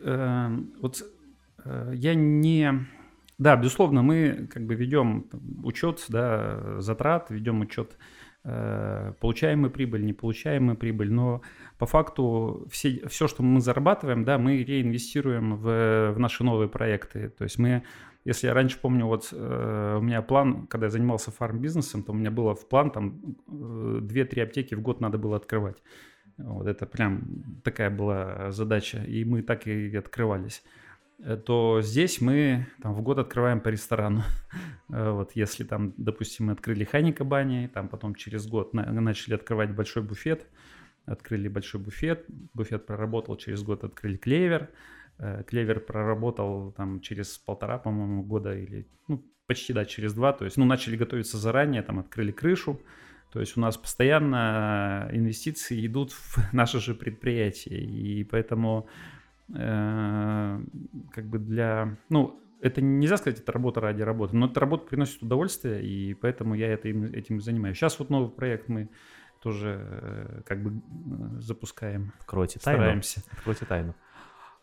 вот 0.81 1.05
я 1.64 2.14
не... 2.14 2.87
Да, 3.38 3.57
безусловно, 3.57 4.03
мы 4.03 4.49
как 4.53 4.66
бы 4.66 4.75
ведем 4.75 5.27
учет 5.64 6.05
да, 6.09 6.81
затрат, 6.81 7.31
ведем 7.31 7.61
учет 7.61 7.97
э, 8.45 9.12
получаемой 9.21 9.71
прибыль, 9.71 10.05
неполучаемой 10.05 10.77
прибыль, 10.77 11.12
но 11.12 11.42
по 11.79 11.87
факту 11.87 12.66
все, 12.71 13.07
все, 13.09 13.29
что 13.29 13.42
мы 13.42 13.61
зарабатываем, 13.61 14.25
да, 14.25 14.38
мы 14.38 14.62
реинвестируем 14.62 15.57
в, 15.57 16.12
в 16.12 16.18
наши 16.18 16.45
новые 16.45 16.68
проекты. 16.68 17.31
То 17.31 17.45
есть 17.45 17.59
мы, 17.59 17.83
если 18.25 18.47
я 18.47 18.55
раньше 18.55 18.79
помню, 18.81 19.07
вот 19.07 19.29
э, 19.33 19.97
у 19.99 20.03
меня 20.03 20.23
план, 20.23 20.66
когда 20.66 20.87
я 20.87 20.90
занимался 20.90 21.31
фарм-бизнесом, 21.31 22.03
то 22.03 22.12
у 22.12 22.14
меня 22.14 22.31
было 22.31 22.55
в 22.55 22.68
план 22.68 22.90
там 22.90 23.37
э, 23.49 24.01
2-3 24.03 24.42
аптеки 24.42 24.75
в 24.75 24.83
год 24.83 25.01
надо 25.01 25.18
было 25.18 25.37
открывать. 25.37 25.83
Вот 26.38 26.66
это 26.66 26.87
прям 26.87 27.61
такая 27.62 27.90
была 27.90 28.51
задача, 28.51 28.99
и 28.99 29.25
мы 29.25 29.42
так 29.42 29.66
и 29.66 29.95
открывались. 29.97 30.62
Э, 31.18 31.37
То 31.37 31.81
здесь 31.83 32.20
мы 32.20 32.66
там 32.83 32.94
в 32.94 33.03
год 33.03 33.18
открываем 33.18 33.61
по 33.61 33.68
ресторану. 33.68 34.22
Э, 34.90 35.11
Вот 35.11 35.33
если 35.37 35.64
там, 35.64 35.94
допустим, 35.96 36.46
мы 36.46 36.53
открыли 36.53 36.85
Ханика 36.85 37.25
бани, 37.25 37.68
там 37.72 37.88
потом 37.88 38.14
через 38.14 38.46
год 38.46 38.75
на- 38.75 38.92
начали 38.92 39.35
открывать 39.35 39.70
большой 39.75 40.03
буфет, 40.03 40.46
открыли 41.07 41.48
большой 41.48 41.81
буфет, 41.81 42.27
буфет 42.55 42.87
проработал, 42.87 43.37
через 43.37 43.62
год 43.62 43.85
открыли 43.85 44.16
клевер, 44.16 44.68
Э, 45.18 45.42
клевер 45.46 45.81
проработал 45.81 46.72
там 46.72 47.01
через 47.01 47.38
полтора, 47.38 47.79
по-моему, 47.79 48.22
года 48.25 48.55
или 48.59 48.87
ну, 49.09 49.22
почти 49.46 49.72
да, 49.72 49.85
через 49.85 50.14
два, 50.14 50.33
то 50.33 50.44
есть 50.44 50.57
ну 50.57 50.64
начали 50.64 50.96
готовиться 50.96 51.38
заранее, 51.38 51.83
там 51.83 51.98
открыли 51.98 52.33
крышу, 52.33 52.81
то 53.33 53.40
есть 53.40 53.57
у 53.57 53.61
нас 53.61 53.77
постоянно 53.77 55.09
инвестиции 55.12 55.87
идут 55.87 56.12
в 56.12 56.38
наше 56.53 56.81
же 56.81 56.94
предприятие, 56.94 57.81
и 57.85 58.25
поэтому 58.25 58.88
как 61.12 61.27
бы 61.27 61.38
для, 61.38 61.96
ну, 62.09 62.42
это 62.62 62.81
нельзя 62.81 63.16
сказать, 63.16 63.40
это 63.40 63.51
работа 63.53 63.81
ради 63.81 64.03
работы, 64.03 64.37
но 64.37 64.46
эта 64.46 64.61
работа 64.61 64.87
приносит 64.87 65.20
удовольствие, 65.20 65.85
и 65.85 66.14
поэтому 66.14 66.55
я 66.55 66.68
это, 66.72 66.88
им- 66.88 67.12
этим 67.12 67.40
занимаюсь. 67.40 67.77
Сейчас 67.77 67.98
вот 67.98 68.09
новый 68.09 68.31
проект 68.31 68.68
мы 68.68 68.88
тоже 69.42 69.81
э, 69.81 70.42
как 70.46 70.62
бы 70.62 70.70
э, 70.70 71.40
запускаем, 71.40 72.12
откройте 72.20 72.61
тайну? 72.61 72.83
стараемся. 72.83 73.22
Откройте 73.33 73.64
тайну. 73.66 73.94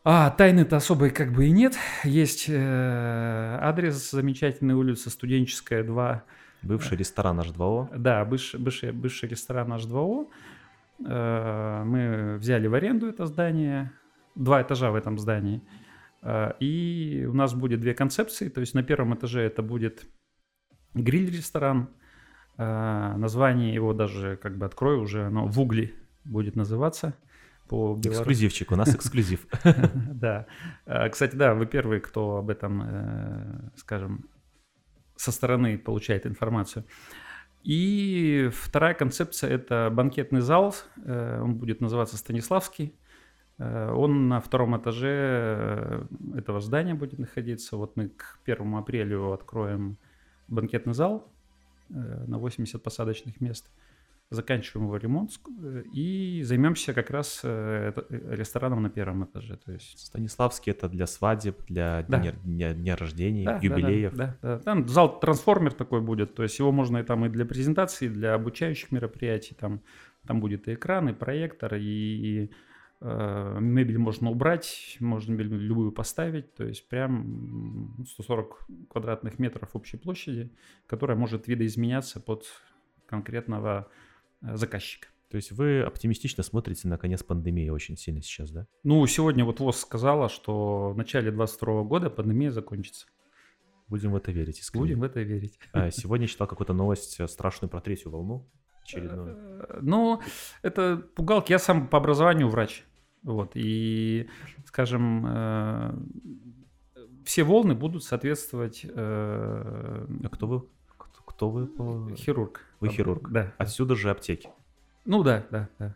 А, 0.05 0.29
тайны-то 0.29 0.77
особой 0.77 1.09
как 1.09 1.33
бы 1.33 1.47
и 1.47 1.51
нет. 1.51 1.75
Есть 2.05 2.45
э, 2.47 3.57
адрес 3.61 4.11
замечательной 4.11 4.75
улицы 4.75 5.09
Студенческая 5.09 5.83
2. 5.83 6.23
Бывший 6.61 6.97
ресторан 6.97 7.41
H2O. 7.41 7.97
Да, 7.97 8.23
бывший, 8.23 8.61
бывший, 8.61 8.93
бывший 8.93 9.27
ресторан 9.27 9.73
H2O. 9.73 10.29
Э, 11.05 11.83
мы 11.83 12.37
взяли 12.37 12.67
в 12.67 12.73
аренду 12.75 13.07
это 13.07 13.25
здание. 13.25 13.91
Два 14.35 14.61
этажа 14.61 14.89
в 14.91 14.95
этом 14.95 15.19
здании. 15.19 15.57
Э, 15.57 15.88
и 16.59 17.25
у 17.29 17.33
нас 17.33 17.53
будет 17.53 17.79
две 17.79 17.93
концепции. 17.93 18.49
То 18.49 18.61
есть 18.61 18.73
на 18.73 18.83
первом 18.83 19.13
этаже 19.15 19.41
это 19.41 19.61
будет 19.63 20.05
гриль-ресторан. 20.93 21.89
Э, 22.57 23.13
название 23.17 23.73
его 23.73 23.93
даже 23.93 24.35
как 24.37 24.57
бы 24.57 24.65
открою 24.65 25.01
уже. 25.01 25.25
Оно 25.27 25.47
в 25.47 25.59
угле 25.59 25.93
будет 26.25 26.55
называться. 26.55 27.13
По 27.69 27.95
белорус- 27.95 28.17
Эксклюзивчик, 28.21 28.71
у 28.71 28.75
нас 28.75 28.93
эксклюзив. 28.95 29.45
Да. 29.93 30.45
Э, 30.85 31.09
Кстати, 31.09 31.35
да, 31.35 31.53
вы 31.53 31.65
первый, 31.67 31.99
кто 32.01 32.37
об 32.37 32.49
этом, 32.49 32.81
э, 32.83 33.69
скажем, 33.77 34.25
со 35.15 35.31
стороны 35.31 35.77
получает 35.77 36.25
информацию. 36.25 36.85
И 37.63 38.49
вторая 38.53 38.93
концепция– 38.93 39.49
это 39.51 39.89
банкетный 39.93 40.41
зал. 40.41 40.73
Э, 41.05 41.41
Он 41.41 41.55
будет 41.55 41.81
называться 41.81 42.17
Станиславский. 42.17 42.93
Э, 43.59 43.91
Он 43.91 44.27
на 44.29 44.39
втором 44.39 44.75
этаже 44.77 45.07
э, 45.09 46.03
этого 46.37 46.61
здания 46.61 46.95
будет 46.95 47.19
находиться. 47.19 47.77
Вот 47.77 47.95
мы 47.95 48.09
к 48.09 48.39
1 48.45 48.75
апреля 48.75 49.33
откроем 49.33 49.97
банкетный 50.47 50.93
зал 50.93 51.27
э, 51.89 52.23
на 52.27 52.37
80 52.39 52.81
посадочных 52.81 53.41
мест. 53.41 53.69
Заканчиваем 54.31 54.85
его 54.85 54.97
ремонт 54.97 55.31
и 55.91 56.43
займемся 56.45 56.93
как 56.93 57.09
раз 57.09 57.43
рестораном 57.43 58.83
на 58.83 58.89
первом 58.91 59.25
этаже. 59.25 59.57
То 59.65 59.71
есть 59.71 59.97
Станиславский 60.05 60.71
это 60.71 60.87
для 60.87 61.07
свадеб, 61.07 61.63
для 61.67 62.05
Да. 62.07 62.19
дня, 62.19 62.33
дня- 62.43 62.73
дня 62.75 62.95
рождений, 62.95 63.45
Да, 63.45 63.53
да, 63.53 63.59
юбилеев. 63.59 64.13
Да, 64.15 64.37
да, 64.43 64.57
да. 64.57 64.59
Там 64.59 64.87
зал 64.87 65.19
трансформер 65.19 65.73
такой 65.73 66.01
будет, 66.01 66.35
то 66.35 66.43
есть 66.43 66.59
его 66.59 66.71
можно 66.71 66.99
и 66.99 67.03
там 67.03 67.25
и 67.25 67.29
для 67.29 67.43
презентации, 67.43 68.05
и 68.05 68.09
для 68.09 68.35
обучающих 68.35 68.91
мероприятий, 68.91 69.55
там, 69.59 69.81
там 70.27 70.41
будет 70.41 70.67
и 70.67 70.75
экран, 70.75 71.09
и 71.09 71.13
проектор, 71.13 71.73
и, 71.73 71.81
и, 71.81 72.51
мебель 73.01 73.97
можно 73.97 74.29
убрать, 74.29 74.97
можно 74.99 75.31
мебель 75.31 75.47
любую 75.55 75.91
поставить, 75.91 76.53
то 76.55 76.65
есть 76.65 76.87
прям 76.89 77.95
м, 77.99 78.05
140 78.07 78.67
квадратных 78.89 79.39
метров 79.39 79.69
общей 79.73 79.97
площади, 79.97 80.51
которая 80.85 81.17
может 81.17 81.47
видоизменяться 81.47 82.19
под 82.19 82.45
конкретного 83.05 83.87
э, 84.41 84.55
заказчика. 84.57 85.07
То 85.29 85.37
есть 85.37 85.51
вы 85.51 85.81
оптимистично 85.81 86.43
смотрите 86.43 86.87
на 86.87 86.97
конец 86.97 87.23
пандемии 87.23 87.69
очень 87.69 87.95
сильно 87.97 88.21
сейчас, 88.21 88.51
да? 88.51 88.65
Ну, 88.83 89.05
сегодня 89.07 89.45
вот 89.45 89.59
ВОЗ 89.59 89.77
сказала, 89.79 90.27
что 90.27 90.89
в 90.89 90.97
начале 90.97 91.31
2022 91.31 91.83
года 91.83 92.09
пандемия 92.09 92.51
закончится. 92.51 93.05
Будем 93.87 94.11
в 94.11 94.15
это 94.15 94.31
верить. 94.31 94.59
искренне. 94.59 94.81
Будем 94.85 94.99
в 94.99 95.03
это 95.03 95.21
верить. 95.21 95.57
А, 95.71 95.89
Сегодня 95.91 96.27
читал 96.27 96.47
какую-то 96.47 96.73
новость 96.73 97.19
э, 97.19 97.27
страшную 97.27 97.69
про 97.69 97.79
третью 97.79 98.11
волну 98.11 98.47
очередную. 98.83 99.37
Э, 99.37 99.79
Ну, 99.81 100.19
это 100.63 100.97
пугалки. 101.15 101.51
Я 101.51 101.59
сам 101.59 101.87
по 101.87 101.97
образованию 101.97 102.49
врач. 102.49 102.83
Вот. 103.23 103.51
И, 103.55 104.29
скажем, 104.65 105.25
э, 105.27 105.93
все 107.25 107.43
волны 107.43 107.75
будут 107.75 108.03
соответствовать 108.03 108.85
э, 108.85 108.89
А 108.95 110.29
кто 110.29 110.47
вы? 110.47 110.63
Кто, 110.97 111.21
кто 111.25 111.49
вы? 111.49 112.15
хирург. 112.15 112.65
Вы 112.79 112.89
хирург. 112.89 113.29
Да. 113.29 113.53
Отсюда 113.57 113.95
же 113.95 114.09
аптеки. 114.09 114.49
Ну 115.05 115.23
да, 115.23 115.45
да, 115.51 115.69
да. 115.79 115.95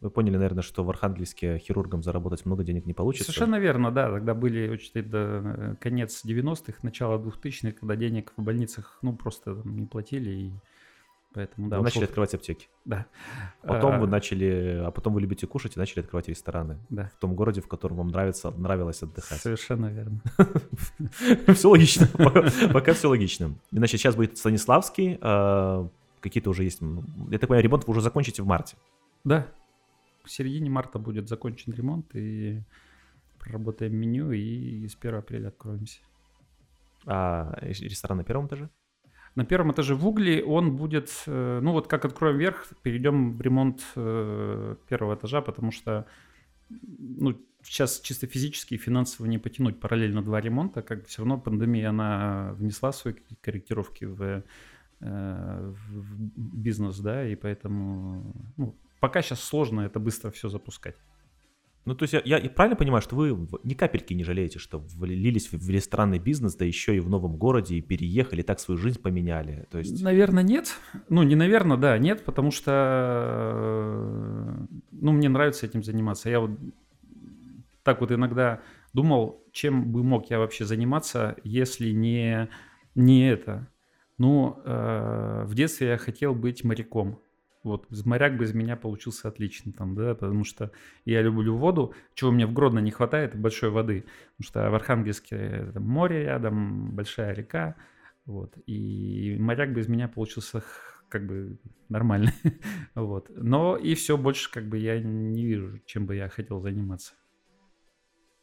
Вы 0.00 0.10
поняли, 0.10 0.36
наверное, 0.36 0.62
что 0.62 0.84
в 0.84 0.90
Архангельске 0.90 1.56
хирургом 1.56 2.02
заработать 2.02 2.44
много 2.44 2.62
денег 2.62 2.84
не 2.84 2.92
получится. 2.92 3.32
Совершенно 3.32 3.58
верно, 3.58 3.90
да. 3.90 4.10
Тогда 4.10 4.34
были 4.34 4.68
очень 4.68 4.90
это, 4.94 5.42
э, 5.44 5.74
конец 5.80 6.22
90-х, 6.26 6.80
начало 6.82 7.18
2000-х, 7.18 7.72
когда 7.80 7.96
денег 7.96 8.34
в 8.36 8.42
больницах 8.42 8.98
ну 9.00 9.16
просто 9.16 9.54
там 9.54 9.76
не 9.76 9.86
платили. 9.86 10.30
И 10.30 10.52
поэтому, 11.34 11.68
да, 11.68 11.78
вы 11.78 11.84
начали 11.84 12.04
открывать 12.04 12.32
аптеки. 12.34 12.68
Да. 12.84 13.06
Потом 13.62 13.92
А, 13.94 13.98
вы 13.98 14.06
начали, 14.06 14.82
а 14.86 14.90
потом 14.90 15.12
вы 15.14 15.20
любите 15.20 15.46
кушать 15.46 15.76
и 15.76 15.78
начали 15.78 16.00
открывать 16.00 16.28
рестораны 16.28 16.78
Да. 16.90 17.10
в 17.14 17.18
том 17.18 17.34
городе, 17.34 17.60
в 17.60 17.68
котором 17.68 17.96
вам 17.98 18.08
нравится, 18.08 18.50
нравилось 18.52 19.02
отдыхать. 19.02 19.40
Совершенно 19.40 19.86
верно. 19.86 20.20
Все 21.54 21.68
логично. 21.68 22.06
Пока- 22.72 22.92
все 22.94 23.08
логично. 23.08 23.54
Значит, 23.72 24.00
сейчас 24.00 24.14
будет 24.16 24.38
Станиславский. 24.38 25.18
а, 25.20 25.88
Какие-то 26.20 26.48
уже 26.50 26.64
есть. 26.64 26.80
Я 26.80 27.38
так 27.38 27.48
понимаю, 27.48 27.62
ремонт 27.64 27.86
вы 27.86 27.90
уже 27.90 28.00
закончите 28.00 28.42
в 28.42 28.46
марте. 28.46 28.76
Да. 29.24 29.46
В 30.24 30.30
середине 30.30 30.70
марта 30.70 30.98
будет 30.98 31.28
закончен 31.28 31.72
ремонт 31.74 32.06
и 32.16 32.62
проработаем 33.38 33.94
меню 33.94 34.32
и 34.32 34.88
с 34.88 34.96
1 34.98 35.14
апреля 35.18 35.48
откроемся. 35.48 35.98
А 37.04 37.58
ресторан 37.60 38.16
на 38.18 38.24
первом 38.24 38.46
этаже? 38.46 38.70
На 39.34 39.44
первом 39.44 39.72
этаже 39.72 39.94
в 39.94 40.06
угле 40.06 40.44
он 40.44 40.76
будет, 40.76 41.10
э, 41.26 41.60
ну 41.60 41.72
вот 41.72 41.88
как 41.88 42.04
откроем 42.04 42.38
вверх, 42.38 42.68
перейдем 42.82 43.36
в 43.36 43.40
ремонт 43.40 43.82
э, 43.96 44.76
первого 44.88 45.16
этажа, 45.16 45.40
потому 45.40 45.72
что 45.72 46.06
ну, 46.70 47.36
сейчас 47.62 48.00
чисто 48.00 48.26
физически 48.26 48.74
и 48.74 48.78
финансово 48.78 49.26
не 49.26 49.38
потянуть 49.38 49.80
параллельно 49.80 50.22
два 50.22 50.40
ремонта, 50.40 50.82
как 50.82 51.06
все 51.06 51.22
равно 51.22 51.38
пандемия, 51.38 51.90
она 51.90 52.54
внесла 52.58 52.92
свои 52.92 53.14
корректировки 53.40 54.04
в, 54.04 54.44
э, 55.00 55.72
в 55.90 56.18
бизнес, 56.28 56.98
да, 57.00 57.26
и 57.28 57.34
поэтому 57.34 58.32
ну, 58.56 58.76
пока 59.00 59.20
сейчас 59.20 59.40
сложно 59.40 59.80
это 59.80 59.98
быстро 59.98 60.30
все 60.30 60.48
запускать. 60.48 60.96
Ну, 61.84 61.94
то 61.94 62.04
есть 62.04 62.14
я, 62.14 62.38
я, 62.38 62.48
правильно 62.48 62.76
понимаю, 62.76 63.02
что 63.02 63.14
вы 63.14 63.46
ни 63.62 63.74
капельки 63.74 64.14
не 64.14 64.24
жалеете, 64.24 64.58
что 64.58 64.78
влились 64.78 65.48
в, 65.48 65.52
в 65.52 65.68
ресторанный 65.68 66.18
бизнес, 66.18 66.54
да 66.54 66.64
еще 66.64 66.96
и 66.96 67.00
в 67.00 67.10
новом 67.10 67.36
городе, 67.36 67.76
и 67.76 67.82
переехали, 67.82 68.40
так 68.40 68.58
свою 68.58 68.78
жизнь 68.78 69.00
поменяли? 69.02 69.66
То 69.70 69.78
есть... 69.78 70.02
Наверное, 70.02 70.42
нет. 70.42 70.74
Ну, 71.10 71.22
не 71.22 71.34
наверное, 71.34 71.76
да, 71.76 71.98
нет, 71.98 72.24
потому 72.24 72.50
что, 72.50 72.72
э, 73.54 74.66
ну, 74.92 75.12
мне 75.12 75.28
нравится 75.28 75.66
этим 75.66 75.82
заниматься. 75.82 76.30
Я 76.30 76.40
вот 76.40 76.52
так 77.82 78.00
вот 78.00 78.10
иногда 78.12 78.62
думал, 78.94 79.44
чем 79.52 79.92
бы 79.92 80.02
мог 80.02 80.30
я 80.30 80.38
вообще 80.38 80.64
заниматься, 80.64 81.36
если 81.44 81.90
не, 81.90 82.48
не 82.94 83.28
это. 83.28 83.68
Ну, 84.16 84.58
э, 84.64 85.44
в 85.46 85.54
детстве 85.54 85.88
я 85.88 85.98
хотел 85.98 86.34
быть 86.34 86.64
моряком. 86.64 87.20
Вот, 87.64 87.86
моряк 88.04 88.36
бы 88.36 88.44
из 88.44 88.52
меня 88.52 88.76
получился 88.76 89.26
отлично 89.26 89.72
там, 89.72 89.94
да, 89.94 90.14
потому 90.14 90.44
что 90.44 90.70
я 91.06 91.22
люблю 91.22 91.56
воду, 91.56 91.94
чего 92.14 92.30
мне 92.30 92.46
в 92.46 92.52
Гродно 92.52 92.78
не 92.78 92.90
хватает, 92.90 93.34
большой 93.34 93.70
воды, 93.70 94.04
потому 94.36 94.46
что 94.46 94.70
в 94.70 94.74
Архангельске 94.74 95.70
там, 95.72 95.82
море 95.82 96.24
рядом, 96.24 96.90
большая 96.94 97.32
река, 97.32 97.76
вот, 98.26 98.54
и 98.66 99.36
моряк 99.40 99.72
бы 99.72 99.80
из 99.80 99.88
меня 99.88 100.08
получился 100.08 100.62
как 101.08 101.26
бы 101.26 101.56
нормально, 101.88 102.34
вот. 102.94 103.30
Но 103.34 103.78
и 103.78 103.94
все, 103.94 104.18
больше 104.18 104.50
как 104.52 104.68
бы 104.68 104.76
я 104.76 105.00
не 105.00 105.46
вижу, 105.46 105.80
чем 105.86 106.04
бы 106.04 106.16
я 106.16 106.28
хотел 106.28 106.60
заниматься. 106.60 107.14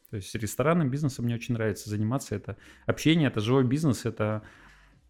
То 0.10 0.16
есть 0.16 0.34
ресторанным 0.34 0.90
бизнесом 0.90 1.26
мне 1.26 1.36
очень 1.36 1.54
нравится 1.54 1.92
заниматься, 1.92 2.36
это 2.36 2.58
общение, 2.88 3.28
это 3.28 3.40
живой 3.40 3.66
бизнес, 3.66 4.06
это 4.06 4.42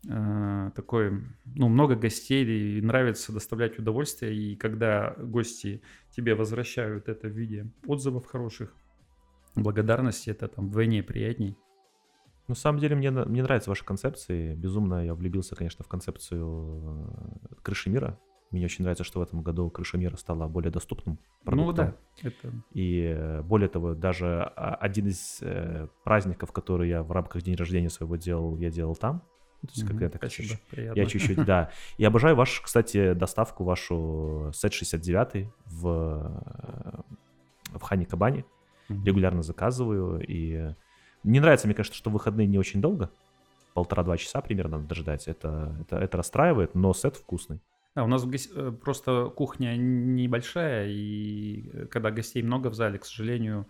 такой, 0.04 1.22
ну, 1.46 1.70
много 1.70 1.96
гостей, 1.96 2.44
и 2.44 2.82
нравится 2.82 3.32
доставлять 3.32 3.78
удовольствие, 3.78 4.34
и 4.36 4.56
когда 4.56 5.16
гости 5.18 5.82
тебе 6.10 6.34
возвращают 6.34 7.08
это 7.08 7.28
в 7.28 7.32
виде 7.32 7.68
отзывов 7.86 8.26
хороших, 8.26 8.76
благодарности, 9.56 10.30
это 10.30 10.48
там 10.48 10.68
вдвойне 10.68 11.04
приятней. 11.04 11.58
На 12.48 12.56
самом 12.56 12.80
деле 12.80 12.96
мне, 12.96 13.12
мне 13.12 13.44
нравятся 13.44 13.70
ваши 13.70 13.86
концепции. 13.86 14.56
Безумно 14.56 15.06
я 15.06 15.14
влюбился, 15.14 15.56
конечно, 15.56 15.86
в 15.86 15.88
концепцию 15.88 17.08
э, 17.52 17.56
крыши 17.62 17.90
мира. 17.90 18.20
Мне 18.50 18.66
очень 18.66 18.84
нравится, 18.84 19.06
что 19.06 19.20
в 19.20 19.24
этом 19.24 19.42
году 19.42 19.70
крыша 19.70 19.98
мира 19.98 20.18
стала 20.18 20.48
более 20.48 20.72
доступным 20.72 21.18
продуктом. 21.46 21.66
Ну 21.66 21.94
да. 22.22 22.30
Это... 22.30 22.52
И 22.74 23.04
э, 23.04 23.42
более 23.44 23.70
того, 23.70 23.94
даже 23.94 24.44
один 24.44 25.08
из 25.08 25.40
э, 25.42 25.88
праздников, 26.04 26.52
который 26.52 26.90
я 26.90 27.04
в 27.04 27.12
рамках 27.12 27.42
день 27.44 27.56
рождения 27.56 27.90
своего 27.90 28.18
делал, 28.18 28.58
я 28.58 28.70
делал 28.70 28.96
там. 28.96 29.24
То 29.62 29.68
есть, 29.76 29.84
mm-hmm, 29.84 30.10
как 30.10 30.16
Спасибо, 30.16 30.48
чуть-чуть, 30.48 30.96
я 30.96 31.06
чуть-чуть, 31.06 31.46
да. 31.46 31.72
И 31.98 32.04
обожаю 32.04 32.36
вашу, 32.36 32.64
кстати, 32.64 33.14
доставку 33.14 33.64
вашу 33.64 34.52
сет 34.56 34.74
69 34.74 35.50
в, 35.66 35.88
э, 35.88 37.78
в 37.78 37.82
Хане 37.82 38.06
Кабане. 38.08 38.44
Mm-hmm. 38.90 39.06
Регулярно 39.06 39.44
заказываю. 39.44 40.26
И 40.28 40.74
не 41.24 41.40
нравится, 41.40 41.68
мне 41.68 41.76
кажется, 41.76 41.98
что 41.98 42.10
выходные 42.10 42.48
не 42.48 42.58
очень 42.58 42.82
долго. 42.82 43.12
Полтора-два 43.76 44.18
часа 44.18 44.42
примерно 44.42 44.78
надо 44.78 44.90
дождать. 44.90 45.28
Это, 45.28 45.78
это, 45.82 45.98
это 45.98 46.18
расстраивает, 46.18 46.74
но 46.74 46.94
сет 46.94 47.16
вкусный. 47.16 47.62
Да, 47.94 48.04
у 48.04 48.08
нас 48.08 48.26
э, 48.26 48.72
просто 48.72 49.32
кухня 49.36 49.76
небольшая, 49.76 50.88
и 50.88 51.70
э, 51.72 51.86
когда 51.88 52.10
гостей 52.10 52.42
много 52.42 52.70
в 52.70 52.74
зале, 52.74 52.98
к 52.98 53.06
сожалению, 53.06 53.68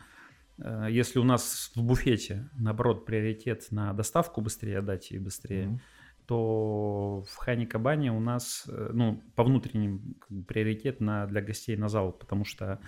если 0.89 1.19
у 1.19 1.23
нас 1.23 1.71
в 1.75 1.83
буфете, 1.83 2.49
наоборот, 2.57 3.05
приоритет 3.05 3.67
на 3.71 3.93
доставку 3.93 4.41
быстрее 4.41 4.79
отдать 4.79 5.11
и 5.11 5.19
быстрее, 5.19 5.65
mm-hmm. 5.65 5.79
то 6.27 7.23
в 7.27 7.35
Хане 7.37 7.65
Кабане 7.65 8.11
у 8.11 8.19
нас, 8.19 8.65
э, 8.67 8.89
ну, 8.93 9.23
по 9.35 9.43
внутренним 9.43 10.15
как 10.19 10.29
бы, 10.29 10.43
приоритет 10.43 10.99
на, 10.99 11.25
для 11.27 11.41
гостей 11.41 11.75
на 11.77 11.89
зал, 11.89 12.11
потому 12.11 12.45
что, 12.45 12.79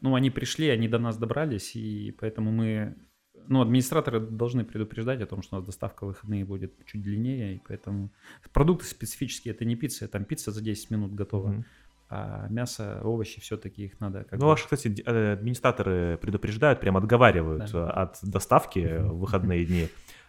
ну, 0.00 0.14
они 0.14 0.30
пришли, 0.30 0.68
они 0.68 0.88
до 0.88 0.98
нас 0.98 1.18
добрались, 1.18 1.76
и 1.76 2.16
поэтому 2.18 2.50
мы, 2.50 2.96
ну, 3.46 3.60
администраторы 3.60 4.20
должны 4.20 4.64
предупреждать 4.64 5.20
о 5.20 5.26
том, 5.26 5.42
что 5.42 5.56
у 5.56 5.58
нас 5.58 5.66
доставка 5.66 6.04
в 6.04 6.08
выходные 6.08 6.44
будет 6.44 6.74
чуть 6.86 7.02
длиннее, 7.02 7.56
и 7.56 7.62
поэтому 7.66 8.10
продукты 8.52 8.86
специфические, 8.86 9.52
это 9.52 9.64
не 9.64 9.76
пицца, 9.76 10.08
там 10.08 10.24
пицца 10.24 10.50
за 10.50 10.62
10 10.62 10.90
минут 10.90 11.14
готова. 11.14 11.50
Mm-hmm 11.52 11.64
а 12.10 12.46
мясо, 12.48 13.00
овощи 13.04 13.40
все-таки 13.40 13.84
их 13.84 14.00
надо... 14.00 14.24
Как 14.24 14.38
ну, 14.38 14.46
бы... 14.46 14.46
ваши, 14.46 14.64
кстати, 14.64 15.02
э, 15.04 15.32
администраторы 15.32 16.18
предупреждают, 16.20 16.80
прям 16.80 16.96
отговаривают 16.96 17.70
да. 17.70 17.90
от 17.90 18.18
доставки 18.22 18.98
в 18.98 19.18
выходные 19.18 19.64
дни. 19.66 19.88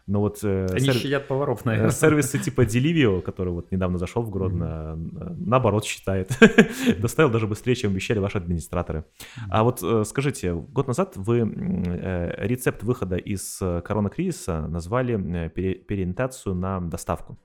Но 0.10 0.22
вот 0.22 0.40
э, 0.44 0.66
Они 0.72 0.86
сер... 0.88 0.96
щадят 0.96 1.28
поваров, 1.28 1.66
наверное. 1.66 1.92
Сервисы 1.92 2.40
типа 2.40 2.62
Delivery, 2.62 3.22
который 3.22 3.54
вот 3.54 3.72
недавно 3.72 4.00
зашел 4.00 4.24
в 4.24 4.32
Гродно, 4.32 4.96
mm-hmm. 4.98 5.36
наоборот 5.46 5.86
считает. 5.86 6.32
Доставил 7.00 7.30
даже 7.30 7.46
быстрее, 7.46 7.76
чем 7.76 7.92
обещали 7.92 8.18
ваши 8.18 8.40
администраторы. 8.40 9.00
Mm-hmm. 9.00 9.48
А 9.52 9.64
вот 9.64 9.84
э, 9.84 10.04
скажите, 10.06 10.54
год 10.54 10.88
назад 10.88 11.14
вы 11.16 11.42
э, 11.42 12.48
рецепт 12.48 12.82
выхода 12.82 13.18
из 13.18 13.60
коронакризиса 13.60 14.68
назвали 14.68 15.46
э, 15.46 15.50
пере, 15.50 15.76
переориентацию 15.76 16.56
на 16.56 16.82
доставку, 16.82 17.38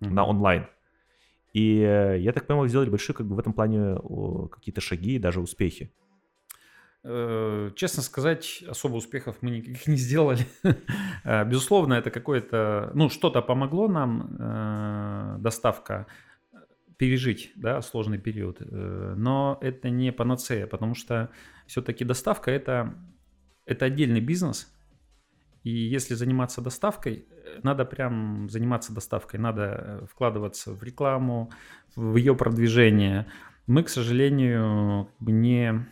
mm-hmm. 0.00 0.10
на 0.10 0.24
онлайн. 0.24 0.66
И 1.56 1.80
э, 1.80 2.18
я 2.18 2.32
так 2.32 2.46
понимаю, 2.46 2.68
сделали 2.68 2.90
большие 2.90 3.16
как 3.16 3.26
бы 3.26 3.34
в 3.34 3.38
этом 3.38 3.54
плане 3.54 3.96
какие-то 4.50 4.82
шаги 4.82 5.14
и 5.14 5.18
даже 5.18 5.40
успехи. 5.40 5.90
Э, 7.02 7.70
честно 7.74 8.02
сказать, 8.02 8.62
особо 8.68 8.96
успехов 8.96 9.38
мы 9.40 9.48
никаких 9.48 9.86
не 9.86 9.96
сделали. 9.96 10.46
Э, 11.24 11.44
безусловно, 11.46 11.94
это 11.94 12.10
какое-то, 12.10 12.90
ну, 12.94 13.08
что-то 13.08 13.40
помогло 13.42 13.88
нам, 13.88 15.38
доставка, 15.42 16.06
пережить, 16.98 17.52
да, 17.56 17.82
сложный 17.82 18.18
период. 18.18 18.60
Но 18.60 19.58
это 19.60 19.90
не 19.90 20.12
панацея, 20.12 20.66
потому 20.66 20.94
что 20.94 21.30
все-таки 21.66 22.04
доставка 22.04 22.50
это, 22.50 22.94
это 23.64 23.86
отдельный 23.86 24.20
бизнес, 24.20 24.72
и 25.64 25.70
если 25.70 26.14
заниматься 26.14 26.60
доставкой, 26.60 27.26
надо 27.62 27.84
прям 27.84 28.48
заниматься 28.50 28.92
доставкой, 28.92 29.40
надо 29.40 29.62
э, 29.62 30.06
вкладываться 30.10 30.72
в 30.72 30.82
рекламу, 30.82 31.50
в 31.94 32.16
ее 32.16 32.34
продвижение. 32.34 33.26
Мы, 33.66 33.82
к 33.82 33.88
сожалению, 33.88 35.08
не, 35.20 35.86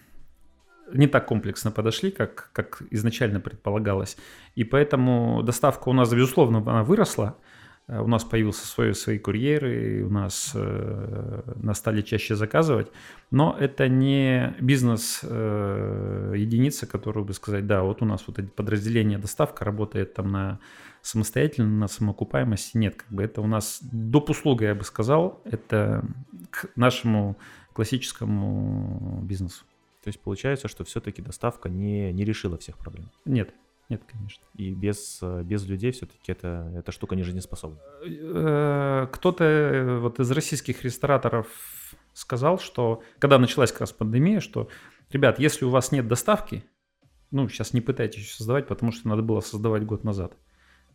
не 0.92 1.06
так 1.06 1.26
комплексно 1.26 1.70
подошли, 1.70 2.10
как, 2.10 2.50
как 2.52 2.82
изначально 2.90 3.40
предполагалось. 3.40 4.16
И 4.54 4.64
поэтому 4.64 5.42
доставка 5.42 5.88
у 5.88 5.92
нас, 5.92 6.12
безусловно, 6.12 6.58
она 6.58 6.84
выросла, 6.84 7.36
Э, 7.86 8.00
у 8.00 8.06
нас 8.06 8.24
появился 8.24 8.66
свой, 8.66 8.94
свои 8.94 9.18
курьеры, 9.18 10.04
у 10.04 10.10
нас 10.10 10.52
э, 10.54 11.42
нас 11.56 11.78
стали 11.78 12.02
чаще 12.02 12.34
заказывать, 12.34 12.90
но 13.30 13.56
это 13.58 13.88
не 13.88 14.54
бизнес 14.60 15.20
э, 15.22 16.34
которую 16.90 17.24
бы 17.24 17.34
сказать, 17.34 17.66
да, 17.66 17.82
вот 17.82 18.02
у 18.02 18.04
нас 18.04 18.24
вот 18.26 18.38
подразделение 18.54 19.18
доставка 19.18 19.64
работает 19.64 20.14
там 20.14 20.30
на 20.30 20.58
самостоятельно, 21.04 21.68
на 21.68 21.86
самоокупаемости, 21.86 22.78
нет, 22.78 22.96
как 22.96 23.12
бы 23.12 23.22
это 23.22 23.42
у 23.42 23.46
нас 23.46 23.78
доп. 23.82 24.30
услуга, 24.30 24.64
я 24.64 24.74
бы 24.74 24.84
сказал, 24.84 25.42
это 25.44 26.02
к 26.50 26.70
нашему 26.76 27.36
классическому 27.74 29.20
бизнесу. 29.22 29.64
То 30.02 30.08
есть 30.08 30.20
получается, 30.20 30.66
что 30.66 30.82
все-таки 30.84 31.20
доставка 31.20 31.68
не, 31.68 32.10
не 32.12 32.24
решила 32.24 32.56
всех 32.56 32.78
проблем? 32.78 33.10
Нет, 33.26 33.54
нет, 33.90 34.02
конечно. 34.10 34.42
И 34.54 34.72
без, 34.72 35.20
без 35.42 35.66
людей 35.66 35.92
все-таки 35.92 36.32
это, 36.32 36.72
эта 36.74 36.90
штука 36.90 37.16
не 37.16 37.22
жизнеспособна. 37.22 37.78
Э, 38.06 39.06
кто-то 39.12 39.44
э, 39.44 39.98
вот 39.98 40.20
из 40.20 40.30
российских 40.30 40.84
рестораторов 40.84 41.48
сказал, 42.14 42.58
что 42.58 43.02
когда 43.18 43.38
началась 43.38 43.72
как 43.72 43.82
раз 43.82 43.92
пандемия, 43.92 44.40
что, 44.40 44.68
ребят, 45.10 45.38
если 45.38 45.66
у 45.66 45.70
вас 45.70 45.92
нет 45.92 46.08
доставки, 46.08 46.64
ну, 47.30 47.46
сейчас 47.50 47.74
не 47.74 47.82
пытайтесь 47.82 48.34
создавать, 48.34 48.68
потому 48.68 48.90
что 48.90 49.06
надо 49.08 49.20
было 49.20 49.40
создавать 49.40 49.84
год 49.84 50.02
назад, 50.02 50.34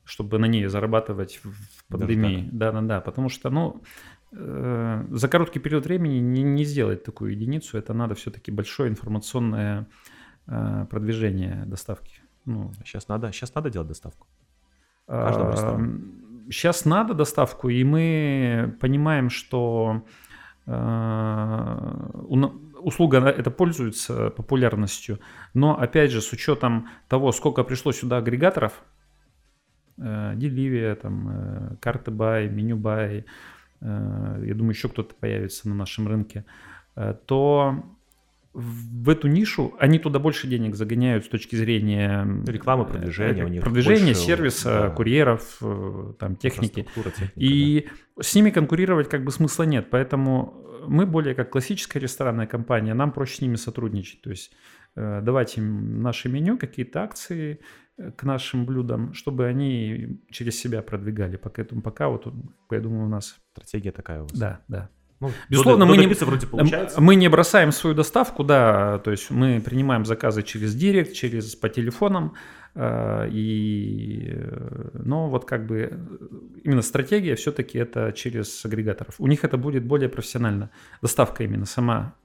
чтобы 0.10 0.40
на 0.40 0.46
ней 0.46 0.66
зарабатывать 0.68 1.40
в 1.44 1.86
пандемии. 1.88 2.50
Да-да-да, 2.52 3.00
потому 3.00 3.30
что, 3.30 3.50
ну, 3.50 3.82
за 4.32 5.28
короткий 5.30 5.60
период 5.60 5.86
времени 5.86 6.20
не, 6.20 6.44
не 6.44 6.64
сделать 6.64 7.04
такую 7.04 7.32
единицу, 7.32 7.78
это 7.78 7.94
надо 7.94 8.16
все-таки 8.16 8.52
большое 8.52 8.90
информационное 8.90 9.88
продвижение 10.90 11.64
доставки. 11.66 12.22
Ну, 12.46 12.72
сейчас 12.84 13.08
надо, 13.08 13.32
сейчас 13.32 13.54
надо 13.54 13.70
делать 13.70 13.88
доставку. 13.88 14.28
Сейчас 16.48 16.86
надо 16.86 17.14
доставку, 17.14 17.70
и 17.70 17.84
мы 17.84 18.76
понимаем, 18.80 19.30
что 19.30 20.04
а, 20.66 22.10
услуга 22.82 23.20
это 23.20 23.52
пользуется 23.52 24.30
популярностью, 24.32 25.20
но 25.54 25.80
опять 25.80 26.12
же 26.12 26.22
с 26.22 26.32
учетом 26.32 26.88
того, 27.08 27.32
сколько 27.32 27.64
пришло 27.64 27.92
сюда 27.92 28.18
агрегаторов, 28.18 28.84
Delivery, 30.00 30.94
э, 30.94 30.96
там, 30.96 31.30
э, 31.30 31.76
карты 31.82 32.12
бай, 32.12 32.48
меню 32.50 32.78
бай, 32.78 33.26
э, 33.82 34.44
я 34.46 34.54
думаю, 34.54 34.72
еще 34.72 34.90
кто-то 34.90 35.14
появится 35.16 35.68
на 35.68 35.76
нашем 35.76 36.08
рынке, 36.08 36.46
то 37.26 37.84
в 38.52 39.10
эту 39.10 39.28
нишу 39.28 39.76
они 39.80 40.00
туда 40.00 40.20
больше 40.20 40.48
денег 40.48 40.76
загоняют 40.76 41.26
с 41.26 41.30
точки 41.30 41.56
зрения 41.56 42.28
Рекламы, 42.46 42.86
продвижения 42.86 43.46
у 43.46 43.48
них 43.48 43.62
продвижения, 43.62 44.14
больше, 44.14 44.22
сервиса, 44.22 44.70
да. 44.70 44.90
курьеров, 44.90 45.62
там 46.20 46.36
техники. 46.36 46.88
Техника, 46.94 47.32
И 47.36 47.88
с 48.20 48.36
ними 48.36 48.50
конкурировать 48.50 49.08
как 49.08 49.24
бы 49.24 49.32
смысла 49.32 49.64
нет, 49.64 49.90
поэтому 49.90 50.66
мы 50.88 51.06
более 51.06 51.36
как 51.36 51.52
классическая 51.52 52.00
ресторанная 52.00 52.48
компания, 52.48 52.94
нам 52.94 53.12
проще 53.12 53.36
с 53.36 53.42
ними 53.42 53.56
сотрудничать. 53.56 54.22
То 54.24 54.32
есть 54.32 54.52
давать 54.96 55.58
им 55.58 56.02
наше 56.02 56.28
меню, 56.28 56.58
какие-то 56.58 57.04
акции 57.04 57.60
к 58.16 58.24
нашим 58.24 58.66
блюдам, 58.66 59.14
чтобы 59.14 59.46
они 59.46 60.22
через 60.30 60.60
себя 60.60 60.82
продвигали. 60.82 61.38
Поэтому 61.38 61.82
пока 61.82 62.10
вот, 62.10 62.28
я 62.72 62.80
думаю, 62.80 63.06
у 63.06 63.10
нас... 63.10 63.38
Стратегия 63.52 63.92
такая 63.92 64.20
у 64.20 64.24
вас. 64.24 64.32
Да, 64.34 64.62
да. 64.68 64.90
Ну, 65.20 65.32
Безусловно, 65.50 65.86
мы 65.86 65.98
не, 65.98 66.08
вроде 66.08 66.48
получается. 66.48 67.02
мы 67.02 67.16
не 67.16 67.28
бросаем 67.28 67.74
свою 67.74 67.94
доставку, 67.94 68.46
да, 68.46 69.00
то 69.00 69.12
есть 69.12 69.30
мы 69.32 69.60
принимаем 69.60 70.06
заказы 70.06 70.44
через 70.44 70.74
директ, 70.74 71.12
через 71.12 71.58
по 71.58 71.68
телефонам, 71.68 72.36
э, 72.74 73.28
и, 73.30 74.30
э, 74.32 74.90
но 74.94 75.28
вот 75.28 75.44
как 75.44 75.66
бы 75.66 75.90
э, 75.92 75.98
именно 76.64 76.82
стратегия 76.82 77.36
все-таки 77.36 77.78
это 77.78 78.14
через 78.14 78.64
агрегаторов. 78.64 79.16
У 79.20 79.28
них 79.28 79.44
это 79.44 79.58
будет 79.58 79.84
более 79.84 80.08
профессионально, 80.08 80.70
доставка 81.02 81.44
именно 81.44 81.66
сама, 81.66 82.16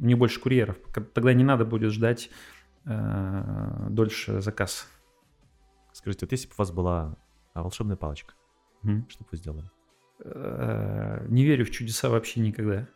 них 0.00 0.18
больше 0.18 0.40
курьеров, 0.40 0.78
тогда 1.14 1.32
не 1.32 1.44
надо 1.44 1.64
будет 1.64 1.92
ждать 1.92 2.30
э, 2.86 3.86
дольше 3.90 4.40
заказ. 4.40 4.86
Скажите, 5.92 6.26
вот 6.26 6.32
если 6.32 6.48
бы 6.48 6.54
у 6.56 6.58
вас 6.58 6.70
была 6.70 7.16
а, 7.54 7.62
волшебная 7.62 7.96
палочка, 7.96 8.34
Мгм. 8.82 9.06
что 9.08 9.24
бы 9.24 9.28
вы 9.32 9.36
сделали? 9.38 9.70
Э, 10.24 11.26
Не 11.28 11.44
верю 11.44 11.64
в 11.64 11.70
чудеса 11.70 12.08
вообще 12.08 12.40
никогда. 12.40 12.86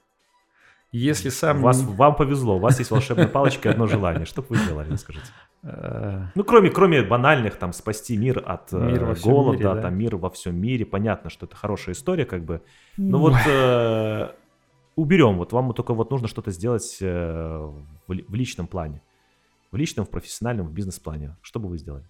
Если 0.93 1.29
сам... 1.31 1.61
Вас, 1.61 1.83
вам 1.83 2.15
повезло, 2.15 2.57
у 2.57 2.61
вас 2.61 2.79
есть 2.79 2.91
волшебная 2.93 3.27
палочка 3.27 3.69
и 3.69 3.73
одно 3.73 3.87
желание. 3.87 4.27
Что 4.27 4.43
бы 4.43 4.49
вы 4.51 4.57
сделали, 4.57 4.91
расскажите? 4.93 5.27
э, 5.65 6.27
Ну, 6.37 6.45
кроме, 6.45 6.71
кроме 6.71 7.03
банальных, 7.03 7.57
там, 7.57 7.73
спасти 7.73 8.17
мир 8.17 8.43
от 8.47 8.73
э, 8.73 8.79
Мир 8.79 9.05
во 9.05 9.15
голода, 9.15 9.59
мире, 9.59 9.75
да. 9.75 9.83
там, 9.83 9.99
мир 9.99 10.17
во 10.17 10.31
всем 10.31 10.57
мире. 10.57 10.87
Понятно, 10.87 11.31
что 11.31 11.47
это 11.47 11.57
хорошая 11.57 11.95
история, 11.97 12.25
как 12.27 12.45
бы. 12.45 12.63
Но 12.97 13.19
вот 13.19 13.35
э, 13.47 14.29
уберем, 14.95 15.37
вот 15.39 15.53
вам 15.53 15.73
только 15.75 15.95
вот 15.95 16.11
нужно 16.13 16.29
что-то 16.29 16.53
сделать 16.53 16.99
э, 17.01 17.59
в, 18.07 18.15
в 18.29 18.35
личном 18.35 18.69
плане. 18.69 19.03
В 19.75 19.77
личном, 19.77 20.07
в 20.07 20.11
профессиональном, 20.11 20.69
в 20.69 20.73
бизнес-плане. 20.73 21.37
Что 21.43 21.59
бы 21.59 21.69
вы 21.69 21.79
сделали? 21.79 22.05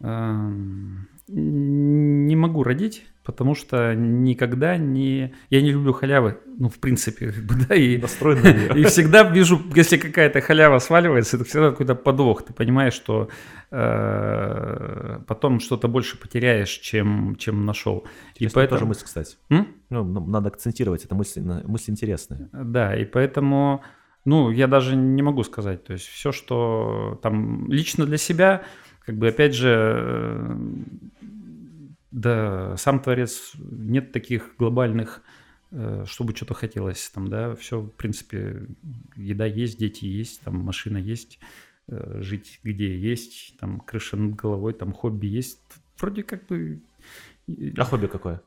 Эм, 0.00 1.08
Не 1.28 2.34
могу 2.34 2.62
родить, 2.62 3.06
потому 3.22 3.54
что 3.54 3.94
никогда 3.94 4.78
не... 4.78 5.34
Я 5.50 5.60
не 5.60 5.72
люблю 5.72 5.92
халявы, 5.92 6.40
ну, 6.58 6.70
в 6.70 6.78
принципе, 6.78 7.32
как 7.32 7.44
бы, 7.44 7.54
да, 7.68 7.74
и, 7.74 7.96
и 8.80 8.84
всегда 8.84 9.24
вижу, 9.24 9.60
если 9.74 9.98
какая-то 9.98 10.40
халява 10.40 10.78
сваливается, 10.78 11.36
это 11.36 11.44
всегда 11.44 11.70
какой-то 11.70 11.94
подвох. 11.94 12.46
Ты 12.46 12.54
понимаешь, 12.54 12.94
что 12.94 13.28
э, 13.70 15.18
потом 15.26 15.60
что-то 15.60 15.88
больше 15.88 16.18
потеряешь, 16.18 16.70
чем, 16.70 17.36
чем 17.36 17.66
нашел. 17.66 17.98
И 18.36 18.44
Интересная 18.44 18.54
поэтому... 18.54 18.78
тоже 18.78 18.88
мысль, 18.88 19.04
кстати. 19.04 19.36
М? 19.50 19.66
Ну, 19.90 20.02
надо 20.04 20.48
акцентировать, 20.48 21.04
это 21.04 21.14
мысль, 21.14 21.42
мысль 21.42 21.90
интересная. 21.90 22.48
Да, 22.52 22.96
и 22.96 23.04
поэтому, 23.04 23.82
ну, 24.24 24.50
я 24.50 24.66
даже 24.66 24.96
не 24.96 25.22
могу 25.22 25.44
сказать. 25.44 25.84
То 25.84 25.92
есть 25.92 26.06
все, 26.06 26.32
что 26.32 27.18
там 27.22 27.70
лично 27.70 28.06
для 28.06 28.16
себя, 28.16 28.64
как 29.00 29.16
бы 29.16 29.28
опять 29.28 29.54
же, 29.54 29.68
э, 29.70 30.56
да, 32.10 32.76
сам 32.76 33.00
творец, 33.00 33.52
нет 33.58 34.12
таких 34.12 34.54
глобальных, 34.58 35.22
э, 35.72 36.04
чтобы 36.06 36.34
что-то 36.34 36.54
хотелось 36.54 37.10
там, 37.10 37.28
да, 37.28 37.54
все, 37.54 37.80
в 37.80 37.90
принципе, 37.90 38.66
еда 39.16 39.44
есть, 39.44 39.78
дети 39.78 40.06
есть, 40.06 40.40
там 40.40 40.56
машина 40.56 40.96
есть, 40.96 41.38
э, 41.88 42.20
жить 42.22 42.60
где 42.62 42.96
есть, 42.96 43.58
там 43.58 43.80
крыша 43.80 44.16
над 44.16 44.36
головой, 44.36 44.72
там 44.72 44.92
хобби 44.92 45.26
есть. 45.26 45.60
Вроде 45.98 46.22
как 46.22 46.46
бы... 46.46 46.80
А 47.76 47.84
хобби 47.84 48.06
какое? 48.06 48.40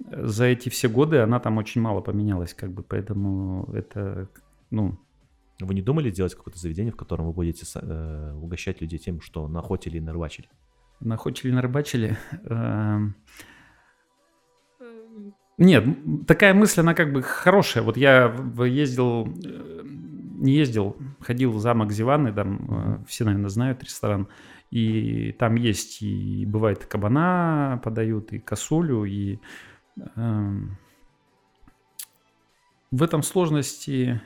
э, 0.05 0.27
за 0.27 0.45
эти 0.47 0.69
все 0.69 0.89
годы 0.89 1.19
она 1.19 1.41
там 1.41 1.59
очень 1.59 1.81
мало 1.81 2.01
поменялась, 2.01 2.55
как 2.55 2.73
бы, 2.73 2.83
поэтому 2.83 3.71
это, 3.75 4.29
ну, 4.71 4.99
Вы 5.61 5.75
не 5.75 5.83
думали 5.83 6.11
делать 6.11 6.35
какое-то 6.35 6.59
заведение, 6.59 6.93
в 6.93 6.97
котором 6.97 7.27
вы 7.27 7.33
будете 7.33 7.67
э, 7.75 8.33
угощать 8.35 8.81
людей 8.81 8.99
тем, 8.99 9.21
что 9.21 9.49
на 9.49 9.61
охоте 9.61 9.91
или 9.91 10.01
на 10.01 10.13
рыбачили? 10.13 10.49
Находчили, 11.01 11.53
нарыбачили. 11.53 12.17
Эм, 12.45 13.15
Нет, 15.59 15.85
такая 16.27 16.55
мысль, 16.55 16.81
она 16.81 16.95
как 16.95 17.13
бы 17.13 17.23
хорошая. 17.23 17.83
Вот 17.83 17.97
я 17.97 18.35
ездил, 18.67 19.27
э, 19.45 19.83
ездил, 20.41 20.97
ходил 21.21 21.53
в 21.53 21.61
замок 21.61 21.93
Зиваны, 21.93 22.33
там 22.33 23.01
э, 23.03 23.05
все, 23.07 23.25
наверное, 23.25 23.51
знают 23.51 23.83
ресторан. 23.83 24.29
И 24.71 25.33
там 25.39 25.57
есть 25.57 26.01
и 26.03 26.45
бывает 26.47 26.87
кабана 26.87 27.81
подают, 27.83 28.33
и 28.33 28.39
косулю, 28.39 29.05
и 29.05 29.39
эм, 30.17 30.79
в 32.91 33.03
этом 33.03 33.23
сложности 33.23 34.21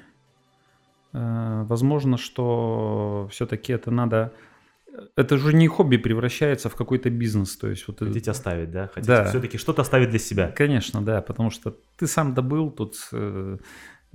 э, 1.13 1.65
возможно, 1.67 2.17
что 2.19 3.29
все-таки 3.31 3.73
это 3.73 3.91
надо 3.91 4.33
это 5.17 5.39
же 5.39 5.53
не 5.55 5.67
хобби 5.67 5.97
превращается 5.97 6.69
в 6.69 6.77
какой-то 6.77 7.11
бизнес. 7.11 7.57
То 7.57 7.69
есть 7.69 7.87
вот 7.89 7.97
это- 7.97 8.07
Хотите 8.07 8.31
оставить, 8.31 8.71
да? 8.71 8.87
Хотите 8.89 9.13
Да. 9.13 9.25
все-таки 9.25 9.59
что-то 9.59 9.83
оставить 9.83 10.11
для 10.11 10.19
себя? 10.19 10.53
Конечно, 10.53 11.03
да, 11.03 11.21
потому 11.21 11.51
что 11.51 11.77
ты 11.97 12.07
сам 12.07 12.35
добыл 12.35 12.71
тут 12.71 12.97
э, 13.13 13.59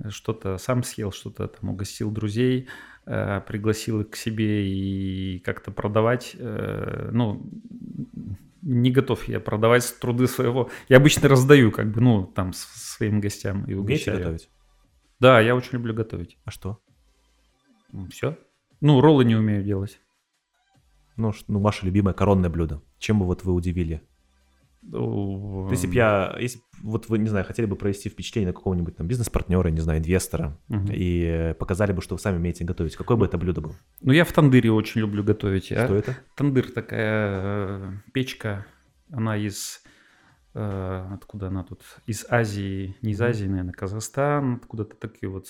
что-то, 0.08 0.58
сам 0.58 0.82
съел 0.82 1.12
что-то, 1.12 1.48
там 1.48 1.70
угостил 1.70 2.10
друзей, 2.10 2.68
э, 3.06 3.40
пригласил 3.46 4.00
их 4.00 4.10
к 4.10 4.16
себе 4.16 4.66
и 4.68 5.38
как-то 5.40 5.70
продавать. 5.70 6.34
э, 6.38 7.10
ну, 7.12 7.46
не 8.62 8.90
готов 8.90 9.26
я 9.28 9.40
продавать 9.40 9.98
труды 10.00 10.26
своего. 10.26 10.70
Я 10.88 10.98
обычно 10.98 11.28
раздаю, 11.28 11.70
как 11.72 11.90
бы, 11.90 12.00
ну, 12.00 12.26
там, 12.26 12.52
своим 12.52 13.20
гостям 13.20 13.64
и 13.64 13.74
Умеете 13.74 14.10
угощаю. 14.10 14.18
готовить? 14.18 14.50
Да, 15.18 15.40
я 15.40 15.54
очень 15.54 15.72
люблю 15.72 15.94
готовить. 15.94 16.38
А 16.44 16.50
что? 16.50 16.80
Все. 18.10 18.38
Ну, 18.80 19.00
роллы 19.00 19.24
не 19.24 19.36
умею 19.36 19.62
делать. 19.62 20.00
Ну, 21.16 21.32
ну, 21.48 21.60
ваше 21.60 21.84
любимое 21.86 22.14
коронное 22.14 22.48
блюдо. 22.48 22.82
Чем 22.98 23.18
бы 23.18 23.26
вот 23.26 23.44
вы 23.44 23.52
удивили? 23.52 24.02
То 24.82 25.68
есть, 25.70 25.82
если 25.82 25.86
б 25.88 25.94
я, 25.94 26.36
если 26.40 26.62
вот 26.82 27.08
вы, 27.08 27.18
не 27.18 27.28
знаю, 27.28 27.44
хотели 27.44 27.66
бы 27.66 27.76
провести 27.76 28.08
впечатление 28.08 28.48
на 28.48 28.54
какого-нибудь 28.54 28.96
там 28.96 29.06
бизнес-партнера, 29.06 29.68
не 29.68 29.80
знаю, 29.80 30.00
инвестора, 30.00 30.58
и 30.90 31.24
э, 31.24 31.54
показали 31.54 31.92
бы, 31.92 32.00
что 32.00 32.14
вы 32.14 32.20
сами 32.20 32.36
умеете 32.36 32.64
готовить, 32.64 32.96
какое 32.96 33.16
бы 33.16 33.26
это 33.26 33.36
блюдо 33.36 33.60
было? 33.60 33.74
Ну, 34.00 34.12
я 34.12 34.24
в 34.24 34.32
тандыре 34.32 34.72
очень 34.72 35.02
люблю 35.02 35.22
готовить. 35.22 35.70
а 35.72 35.84
Что 35.84 35.96
это? 35.96 36.16
Тандыр 36.34 36.70
такая 36.70 37.40
э, 37.42 37.92
печка, 38.14 38.64
она 39.12 39.36
из... 39.36 39.82
э, 40.54 41.08
откуда 41.12 41.48
она 41.48 41.62
тут? 41.62 41.82
Из 42.06 42.24
Азии, 42.30 42.96
не 43.02 43.12
из. 43.12 43.20
Азии, 43.20 43.46
наверное, 43.46 43.74
Казахстан, 43.74 44.54
откуда-то 44.62 44.96
такие 44.96 45.28
вот... 45.28 45.48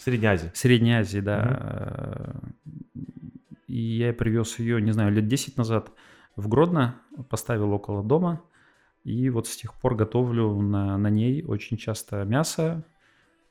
Средняя 0.00 0.34
Азия. 0.34 0.50
Средней 0.52 0.94
Азии, 0.94 1.20
да. 1.20 2.34
И 3.68 3.98
я 3.98 4.12
привез 4.12 4.58
ее, 4.58 4.82
не 4.82 4.90
знаю, 4.90 5.12
лет 5.12 5.28
10 5.28 5.56
назад 5.56 5.92
в 6.38 6.48
Гродно, 6.48 6.94
поставил 7.28 7.72
около 7.72 8.02
дома. 8.02 8.42
И 9.02 9.28
вот 9.28 9.48
с 9.48 9.56
тех 9.56 9.74
пор 9.74 9.96
готовлю 9.96 10.60
на, 10.60 10.96
на 10.96 11.10
ней 11.10 11.42
очень 11.44 11.76
часто 11.76 12.24
мясо, 12.24 12.84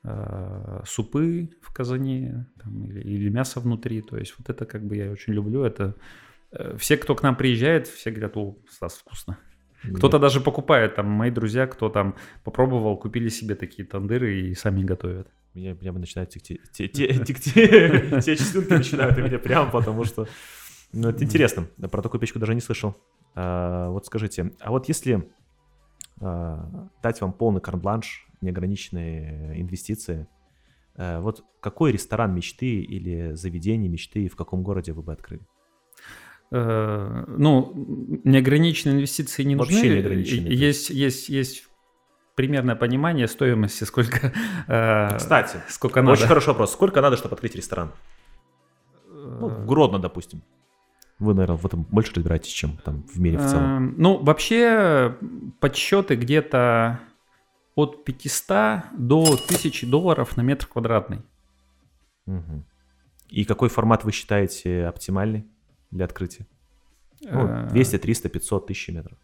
э, 0.04 0.82
супы 0.86 1.50
в 1.60 1.72
казане 1.72 2.46
там, 2.62 2.84
или, 2.84 3.00
или 3.00 3.28
мясо 3.28 3.60
внутри. 3.60 4.00
То 4.00 4.16
есть 4.16 4.34
вот 4.38 4.48
это 4.48 4.64
как 4.64 4.86
бы 4.86 4.96
я 4.96 5.10
очень 5.10 5.34
люблю. 5.34 5.64
Это 5.64 5.96
э, 6.50 6.76
все, 6.78 6.96
кто 6.96 7.14
к 7.14 7.22
нам 7.22 7.36
приезжает, 7.36 7.88
все 7.88 8.10
говорят, 8.10 8.36
о, 8.36 8.56
Стас, 8.70 8.94
вкусно. 8.94 9.38
Кто-то 9.94 10.18
даже 10.18 10.40
покупает, 10.40 10.96
там, 10.96 11.06
мои 11.06 11.30
друзья, 11.30 11.66
кто 11.66 11.88
там 11.88 12.16
попробовал, 12.42 12.96
купили 12.96 13.28
себе 13.28 13.54
такие 13.54 13.86
тандыры 13.86 14.40
и 14.40 14.54
сами 14.54 14.82
готовят. 14.82 15.28
Меня, 15.54 15.74
меня 15.80 15.92
начинают 15.92 16.30
текти... 16.30 16.60
Те, 16.72 16.88
те, 16.88 17.24
текти... 17.24 17.50
Те 18.20 18.36
частинки 18.36 18.72
начинают 18.72 19.18
у 19.18 19.22
меня 19.22 19.38
прямо, 19.38 19.70
потому 19.70 20.04
что... 20.04 20.26
Ну, 20.92 21.08
это 21.08 21.24
интересно. 21.24 21.68
Про 21.90 22.02
такую 22.02 22.20
печку 22.20 22.38
даже 22.38 22.54
не 22.54 22.60
слышал. 22.60 22.96
А, 23.34 23.90
вот 23.90 24.06
скажите, 24.06 24.52
а 24.60 24.70
вот 24.70 24.88
если 24.88 25.30
а, 26.20 26.88
дать 27.02 27.20
вам 27.20 27.32
полный 27.32 27.60
карт-бланш, 27.60 28.26
неограниченные 28.40 29.60
инвестиции, 29.60 30.26
а, 30.96 31.20
вот 31.20 31.44
какой 31.60 31.92
ресторан 31.92 32.34
мечты 32.34 32.80
или 32.80 33.34
заведение 33.34 33.88
мечты 33.88 34.28
в 34.28 34.36
каком 34.36 34.62
городе 34.62 34.92
вы 34.92 35.02
бы 35.02 35.12
открыли? 35.12 35.42
Э, 36.50 37.24
ну, 37.26 37.72
неограниченные 38.24 38.96
инвестиции 38.96 39.42
не 39.42 39.54
нужны. 39.54 39.74
Вообще 39.74 39.94
неограниченные. 39.96 40.54
Есть, 40.54 40.88
есть, 40.88 41.28
есть 41.28 41.68
примерное 42.34 42.74
понимание 42.74 43.28
стоимости, 43.28 43.84
сколько, 43.84 44.32
э, 44.66 45.16
Кстати, 45.16 45.58
сколько 45.68 46.00
надо. 46.00 46.12
очень 46.12 46.26
хороший 46.26 46.48
вопрос. 46.48 46.72
Сколько 46.72 47.02
надо, 47.02 47.16
чтобы 47.16 47.34
открыть 47.34 47.54
ресторан? 47.54 47.92
Ну, 49.08 49.48
в 49.48 49.66
Гродно, 49.66 49.98
допустим. 49.98 50.42
Вы, 51.18 51.34
наверное, 51.34 51.56
в 51.56 51.66
этом 51.66 51.82
больше 51.82 52.12
разбираетесь, 52.14 52.50
чем 52.52 52.76
там 52.78 53.02
в 53.12 53.18
мире 53.20 53.38
в 53.38 53.46
целом. 53.46 53.64
Эм, 53.76 53.94
Ну, 53.98 54.18
вообще 54.22 55.16
подсчеты 55.60 56.14
где-то 56.14 57.00
от 57.74 58.04
500 58.04 58.84
до 58.96 59.36
1000 59.36 59.86
долларов 59.86 60.36
на 60.36 60.42
метр 60.42 60.66
квадратный. 60.66 61.22
Мгм. 62.26 62.64
И 63.28 63.44
какой 63.44 63.68
формат 63.68 64.04
вы 64.04 64.12
считаете 64.12 64.86
оптимальный 64.86 65.46
для 65.90 66.04
открытия? 66.04 66.46
Ну, 67.22 67.46
Э, 67.48 67.68
200, 67.70 67.98
300, 67.98 68.28
500, 68.28 68.66
1000 68.66 68.92
метров. 68.92 69.18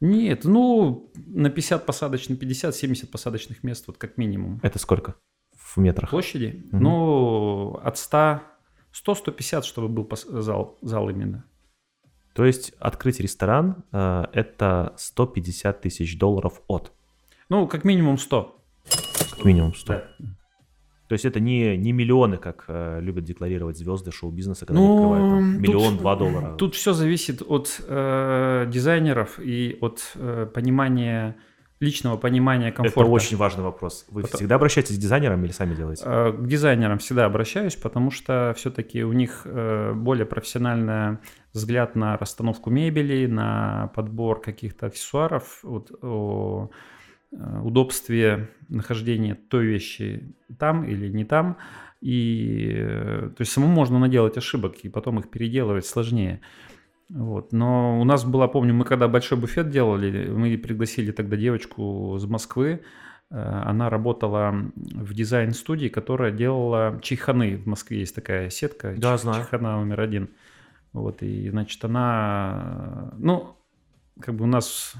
Нет, 0.00 0.44
ну, 0.44 1.10
на 1.26 1.48
50 1.48 1.86
посадочных, 1.86 2.38
50-70 2.38 3.10
посадочных 3.10 3.62
мест, 3.64 3.86
вот 3.86 3.96
как 3.96 4.18
минимум. 4.18 4.60
Это 4.62 4.78
сколько 4.78 5.14
в 5.56 5.78
метрах? 5.78 6.10
Площади? 6.10 6.62
Мгм. 6.70 6.82
Ну, 6.82 7.80
от 7.82 7.96
100, 7.96 8.42
100-150, 9.06 9.62
чтобы 9.62 9.88
был 9.88 10.08
зал, 10.42 10.78
зал 10.82 11.08
именно. 11.10 11.44
То 12.34 12.44
есть 12.44 12.72
открыть 12.80 13.20
ресторан 13.20 13.84
э, 13.92 14.24
это 14.32 14.92
150 14.96 15.80
тысяч 15.80 16.18
долларов 16.18 16.62
от, 16.68 16.92
Ну, 17.48 17.66
как 17.68 17.84
минимум 17.84 18.18
100. 18.18 18.56
как 19.36 19.44
минимум 19.44 19.74
100. 19.74 19.92
Да. 19.92 20.04
То 21.08 21.12
есть 21.12 21.24
это 21.26 21.38
не, 21.38 21.76
не 21.76 21.92
миллионы, 21.92 22.38
как 22.38 22.64
э, 22.68 22.98
любят 23.00 23.24
декларировать 23.24 23.76
звезды 23.76 24.10
шоу-бизнеса, 24.10 24.64
когда 24.66 24.80
Ну, 24.80 24.94
открывают 24.94 25.30
там, 25.30 25.52
тут- 25.52 25.60
миллион, 25.62 25.96
два 25.98 26.16
доллара. 26.16 26.56
Тут 26.56 26.74
все 26.74 26.92
зависит 26.92 27.42
от 27.46 27.80
э, 27.86 28.66
дизайнеров 28.72 29.38
и 29.38 29.76
от 29.80 30.00
э, 30.14 30.46
понимания, 30.52 31.36
личного 31.80 32.16
понимания 32.16 32.68
это 32.68 32.76
комфорта. 32.78 33.10
очень 33.10 33.36
важный 33.36 33.64
вопрос. 33.64 34.06
Вы 34.08 34.22
Потом- 34.22 34.38
всегда 34.38 34.54
обращаетесь 34.54 34.96
к 34.96 35.00
дизайнерам 35.00 35.44
или 35.44 35.52
сами 35.52 35.74
делаете? 35.74 36.02
Э, 36.06 36.32
К 36.32 36.46
дизайнерам 36.46 36.98
всегда 36.98 37.26
обращаюсь, 37.26 37.76
потому 37.76 38.10
что 38.10 38.54
все-таки 38.56 39.02
у 39.04 39.12
них 39.12 39.42
э, 39.44 39.92
более 39.94 40.24
профессиональный 40.26 41.18
взгляд 41.52 41.94
на 41.96 42.16
расстановку 42.16 42.70
мебели, 42.70 43.26
на 43.26 43.90
подбор 43.94 44.40
каких-то 44.40 44.86
аксессуаров, 44.86 45.60
вот, 45.62 45.90
о 46.02 46.70
э, 47.32 47.60
удобстве 47.62 48.48
нахождения 48.68 49.34
той 49.34 49.66
вещи 49.66 50.34
там 50.58 50.84
или 50.84 51.08
не 51.08 51.24
там. 51.24 51.56
И, 52.00 52.72
то 53.36 53.40
есть 53.40 53.50
самому 53.52 53.72
можно 53.74 53.98
наделать 53.98 54.36
ошибок, 54.36 54.76
и 54.84 54.88
потом 54.90 55.18
их 55.20 55.30
переделывать 55.30 55.86
сложнее. 55.86 56.40
Вот. 57.08 57.52
Но 57.52 58.00
у 58.00 58.04
нас 58.04 58.24
была, 58.24 58.48
помню, 58.48 58.74
мы 58.74 58.84
когда 58.84 59.08
большой 59.08 59.38
буфет 59.38 59.70
делали, 59.70 60.28
мы 60.28 60.56
пригласили 60.58 61.12
тогда 61.12 61.36
девочку 61.36 62.16
из 62.16 62.24
Москвы, 62.24 62.82
Э, 63.30 63.62
она 63.64 63.90
работала 63.90 64.54
в 64.76 65.12
дизайн-студии, 65.12 65.88
которая 65.88 66.30
делала 66.30 67.00
чайханы. 67.02 67.56
В 67.56 67.66
Москве 67.66 68.00
есть 68.00 68.14
такая 68.14 68.50
сетка. 68.50 68.94
Да, 68.96 69.14
Чих- 69.14 69.22
знаю. 69.22 69.42
Чайхана 69.42 69.76
номер 69.78 70.00
один. 70.00 70.30
Вот, 70.92 71.22
и, 71.22 71.50
значит, 71.50 71.84
она... 71.84 73.12
Ну, 73.18 73.56
как 74.20 74.36
бы 74.36 74.44
у 74.44 74.46
нас 74.46 74.94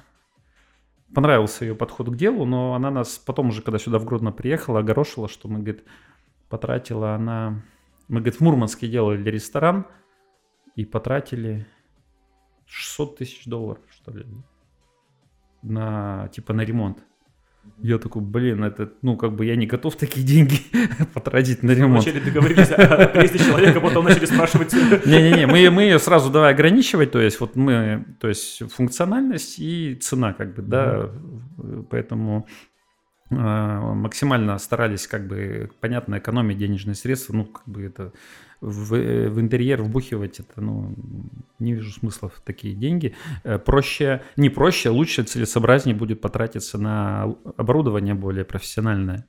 понравился 1.14 1.64
ее 1.64 1.76
подход 1.76 2.08
к 2.08 2.16
делу, 2.16 2.44
но 2.44 2.74
она 2.74 2.90
нас 2.90 3.18
потом 3.18 3.50
уже, 3.50 3.62
когда 3.62 3.78
сюда 3.78 4.00
в 4.00 4.04
Гродно 4.04 4.32
приехала, 4.32 4.80
огорошила, 4.80 5.28
что 5.28 5.48
мы, 5.48 5.60
говорит, 5.60 5.84
потратила 6.48 7.14
она... 7.14 7.62
Мы, 8.08 8.20
говорит, 8.20 8.40
в 8.40 8.40
Мурманске 8.40 8.88
делали 8.88 9.30
ресторан 9.30 9.86
и 10.74 10.84
потратили 10.84 11.66
600 12.66 13.16
тысяч 13.18 13.44
долларов, 13.46 13.82
что 13.90 14.12
ли, 14.12 14.24
на, 15.62 16.28
типа, 16.28 16.52
на 16.52 16.62
ремонт. 16.62 16.98
Я 17.78 17.98
такой, 17.98 18.22
блин, 18.22 18.62
это, 18.62 18.92
ну, 19.02 19.16
как 19.16 19.34
бы 19.34 19.46
я 19.46 19.56
не 19.56 19.66
готов 19.66 19.96
такие 19.96 20.24
деньги 20.26 20.56
потратить 21.14 21.62
на 21.62 21.72
ремонт. 21.72 22.04
Вначале 22.04 22.20
договорились 22.20 22.70
о 22.70 23.08
приезде 23.08 23.38
человека, 23.38 23.80
потом 23.80 24.04
начали 24.04 24.26
спрашивать. 24.26 24.72
Не-не-не, 25.06 25.46
мы, 25.46 25.70
мы 25.70 25.82
ее 25.82 25.98
сразу 25.98 26.30
давай 26.30 26.52
ограничивать, 26.52 27.10
то 27.10 27.20
есть 27.20 27.40
вот 27.40 27.56
мы, 27.56 28.04
то 28.20 28.28
есть 28.28 28.62
функциональность 28.72 29.58
и 29.58 29.94
цена, 29.96 30.32
как 30.34 30.54
бы, 30.54 30.62
да, 30.62 31.10
поэтому 31.90 32.46
э, 32.48 32.73
максимально 33.34 34.58
старались, 34.58 35.06
как 35.06 35.26
бы, 35.26 35.70
понятно, 35.80 36.18
экономить 36.18 36.58
денежные 36.58 36.94
средства, 36.94 37.34
ну, 37.34 37.44
как 37.44 37.64
бы 37.66 37.82
это 37.82 38.12
в, 38.60 38.94
в 39.28 39.40
интерьер 39.40 39.82
вбухивать, 39.82 40.40
это, 40.40 40.60
ну, 40.60 40.94
не 41.58 41.74
вижу 41.74 41.92
смысла 41.92 42.28
в 42.28 42.40
такие 42.40 42.74
деньги. 42.74 43.14
Э, 43.44 43.58
Проще, 43.58 44.22
не 44.36 44.48
проще, 44.48 44.88
лучше, 44.90 45.22
целесообразнее 45.22 45.94
будет 45.94 46.20
потратиться 46.20 46.78
на 46.78 47.34
оборудование 47.56 48.14
более 48.14 48.44
профессиональное. 48.44 49.26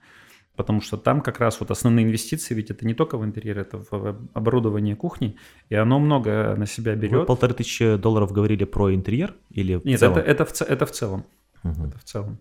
Потому 0.55 0.79
что 0.79 0.95
там 0.95 1.19
как 1.19 1.39
раз 1.41 1.59
вот 1.59 1.69
основные 1.69 2.05
инвестиции, 2.05 2.53
ведь 2.55 2.71
это 2.71 2.87
не 2.87 2.93
только 2.93 3.17
в 3.17 3.25
интерьер, 3.25 3.59
это 3.59 3.83
в 3.91 4.17
оборудование 4.33 4.95
кухни, 4.95 5.35
и 5.67 5.75
оно 5.75 5.99
много 5.99 6.55
на 6.57 6.65
себя 6.65 6.93
Вы 6.93 6.97
берет. 6.99 7.27
полторы 7.27 7.53
тысячи 7.53 7.97
долларов 7.97 8.31
говорили 8.31 8.63
про 8.63 8.93
интерьер 8.95 9.35
или 9.49 9.75
в 9.75 9.83
Нет, 9.83 9.99
целом? 9.99 10.17
это, 10.17 10.31
это, 10.31 10.45
в, 10.45 10.61
это 10.61 10.85
в 10.85 10.91
целом. 10.91 11.25
Мгм. 11.63 11.87
Это 11.87 11.97
в 11.99 12.03
целом. 12.05 12.39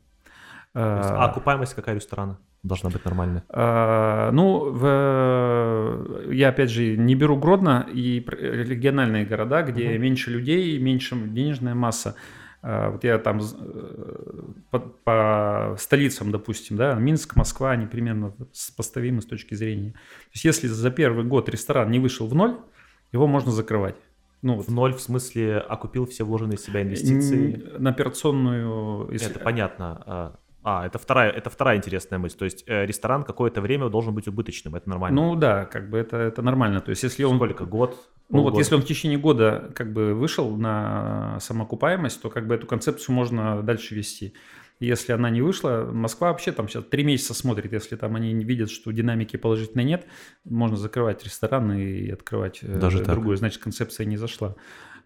А, 0.74 1.24
А 1.24 1.30
окупаемость 1.30 1.74
какая 1.74 1.94
ресторана 1.94 2.38
должна 2.62 2.90
быть 2.90 3.04
нормальная? 3.04 3.44
а, 3.48 4.30
ну, 4.32 4.70
в- 4.72 6.32
я 6.32 6.48
опять 6.48 6.70
же 6.70 6.96
не 6.96 7.14
беру 7.14 7.36
Гродно 7.36 7.86
и 7.92 8.18
региональные 8.20 9.24
города, 9.24 9.62
где 9.62 9.90
Мгм. 9.90 10.02
меньше 10.02 10.30
людей, 10.30 10.78
меньше 10.78 11.14
денежная 11.16 11.74
масса. 11.74 12.16
А, 12.62 12.90
Вот 12.90 13.04
я 13.04 13.18
там 13.18 13.40
э, 13.40 14.42
по, 14.70 14.78
по 14.80 15.76
столицам, 15.78 16.30
допустим, 16.32 16.76
да, 16.76 16.94
Минск, 16.94 17.36
Москва, 17.36 17.72
они 17.72 17.86
примерно 17.86 18.32
поставимы 18.76 19.20
с 19.20 19.26
точки 19.26 19.54
зрения. 19.54 19.90
То 19.92 20.30
есть 20.32 20.44
если 20.44 20.66
за 20.68 20.90
первый 20.90 21.24
год 21.24 21.48
ресторан 21.50 21.90
не 21.90 21.98
вышел 22.00 22.26
в 22.26 22.34
ноль, 22.34 22.56
его 23.12 23.26
можно 23.26 23.52
закрывать. 23.52 23.96
Ну, 24.42 24.58
В 24.60 24.68
ноль 24.70 24.92
в 24.94 25.00
смысле 25.00 25.58
окупил 25.58 26.06
все 26.06 26.24
вложенные 26.24 26.56
в 26.56 26.60
себя 26.60 26.82
инвестиции? 26.82 27.62
на 27.78 27.90
операционную... 27.90 29.10
если- 29.12 29.30
Это 29.30 29.38
понятно. 29.40 30.38
А, 30.64 30.86
это 30.86 30.98
вторая, 30.98 31.30
это 31.30 31.50
вторая 31.50 31.76
интересная 31.76 32.18
мысль. 32.18 32.38
То 32.38 32.46
есть 32.46 32.64
э, 32.66 32.86
ресторан 32.86 33.22
какое-то 33.22 33.60
время 33.60 33.90
должен 33.90 34.14
быть 34.14 34.26
убыточным, 34.26 34.74
это 34.74 34.88
нормально. 34.88 35.20
Ну 35.20 35.36
да, 35.36 35.66
как 35.66 35.90
бы 35.90 35.98
это, 35.98 36.16
это 36.16 36.40
нормально. 36.40 36.80
То 36.80 36.90
есть 36.90 37.02
если 37.02 37.22
он... 37.24 37.36
Сколько? 37.36 37.66
Год? 37.66 37.96
Ну 38.30 38.42
вот 38.42 38.56
если 38.56 38.74
он 38.74 38.80
в 38.80 38.86
течение 38.86 39.18
года 39.18 39.70
как 39.74 39.92
бы 39.92 40.14
вышел 40.14 40.56
на 40.56 41.38
самоокупаемость, 41.40 42.22
то 42.22 42.30
как 42.30 42.46
бы 42.46 42.54
эту 42.54 42.66
концепцию 42.66 43.14
можно 43.14 43.62
дальше 43.62 43.94
вести. 43.94 44.32
Если 44.80 45.12
она 45.12 45.30
не 45.30 45.42
вышла, 45.42 45.88
Москва 45.92 46.28
вообще 46.28 46.50
там 46.50 46.68
сейчас 46.68 46.84
три 46.84 47.04
месяца 47.04 47.34
смотрит, 47.34 47.72
если 47.72 47.96
там 47.96 48.16
они 48.16 48.32
не 48.32 48.44
видят, 48.44 48.70
что 48.70 48.90
динамики 48.90 49.36
положительной 49.36 49.84
нет, 49.84 50.06
можно 50.44 50.76
закрывать 50.76 51.22
ресторан 51.24 51.72
и 51.72 52.08
открывать 52.10 52.60
э, 52.62 52.78
Даже 52.78 52.98
так? 52.98 53.08
другую, 53.08 53.36
значит 53.36 53.62
концепция 53.62 54.06
не 54.06 54.16
зашла. 54.16 54.56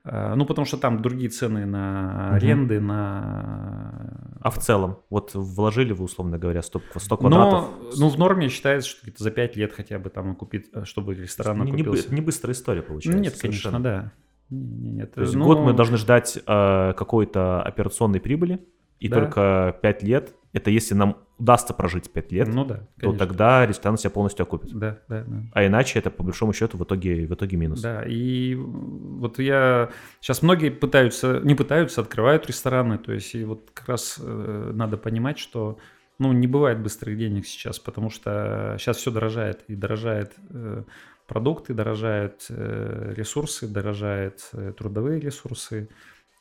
А, 0.04 0.34
Ну 0.34 0.46
потому 0.46 0.64
что 0.64 0.78
там 0.78 1.02
другие 1.02 1.28
цены 1.28 1.66
на 1.66 2.30
аренды, 2.30 2.80
на... 2.80 4.27
А 4.40 4.50
в 4.50 4.58
целом, 4.58 4.98
вот 5.10 5.34
вложили 5.34 5.92
вы, 5.92 6.04
условно 6.04 6.38
говоря, 6.38 6.62
100, 6.62 6.80
100 6.96 7.16
квадратов. 7.16 7.68
Но, 7.80 7.90
ну, 7.96 8.08
в 8.08 8.18
норме 8.18 8.48
считается, 8.48 8.90
что 8.90 9.02
где-то 9.02 9.22
за 9.24 9.30
5 9.30 9.56
лет 9.56 9.72
хотя 9.72 9.98
бы 9.98 10.10
там 10.10 10.34
купить, 10.36 10.66
э, 10.72 10.84
чтобы 10.84 11.14
ресторан 11.14 11.64
не, 11.64 11.70
не 11.72 11.82
окупился. 11.82 12.14
не 12.14 12.20
быстрая 12.20 12.54
история 12.54 12.80
Ну, 12.82 12.86
получается. 12.88 13.20
нет, 13.20 13.38
конечно, 13.40 13.60
совершенно. 13.70 13.82
да. 13.82 14.12
Не- 14.50 14.60
не- 14.64 14.90
Нет. 14.92 15.14
То 15.14 15.20
есть 15.22 15.34
Ну, 15.34 15.44
год 15.44 15.58
мы 15.60 15.72
должны 15.74 15.96
ждать 15.96 16.36
э, 16.38 16.92
какой-то 16.96 17.62
операционной 17.62 18.20
прибыли, 18.20 18.60
и 19.00 19.08
Да. 19.08 19.20
только 19.20 19.78
5 19.82 20.02
лет, 20.02 20.34
это 20.52 20.70
если 20.70 20.94
нам 20.94 21.18
удастся 21.38 21.72
прожить 21.72 22.10
5 22.10 22.32
лет, 22.32 22.48
Ну 22.48 22.64
да, 22.64 22.88
то 23.00 23.12
тогда 23.12 23.64
ресторан 23.64 23.96
себя 23.96 24.10
полностью 24.10 24.42
окупит. 24.42 24.72
Да, 24.72 24.98
да, 25.08 25.24
да. 25.24 25.42
А 25.52 25.66
иначе 25.66 25.98
это 25.98 26.10
по 26.10 26.24
большому 26.24 26.52
счету 26.52 26.76
в 26.78 26.82
итоге, 26.84 27.26
в 27.26 27.34
итоге 27.34 27.56
минус. 27.56 27.80
Да, 27.80 28.02
и 28.04 28.54
вот 28.56 29.38
я... 29.38 29.90
Сейчас 30.20 30.42
многие 30.42 30.70
пытаются, 30.70 31.40
не 31.44 31.54
пытаются, 31.54 32.00
открывают 32.00 32.46
рестораны, 32.46 32.98
то 32.98 33.12
есть 33.12 33.34
и 33.34 33.44
вот 33.44 33.70
как 33.72 33.88
раз 33.88 34.18
э, 34.20 34.72
надо 34.74 34.96
понимать, 34.96 35.38
что 35.38 35.78
ну, 36.18 36.32
не 36.32 36.48
бывает 36.48 36.80
быстрых 36.80 37.16
денег 37.16 37.46
сейчас, 37.46 37.78
потому 37.78 38.10
что 38.10 38.74
сейчас 38.78 38.96
все 38.96 39.12
дорожает, 39.12 39.62
и 39.68 39.76
дорожает 39.76 40.32
э, 40.50 40.82
продукты, 41.28 41.74
дорожают 41.74 42.46
э, 42.48 43.12
ресурсы, 43.16 43.68
дорожают 43.68 44.48
э, 44.52 44.72
трудовые 44.76 45.20
ресурсы, 45.20 45.88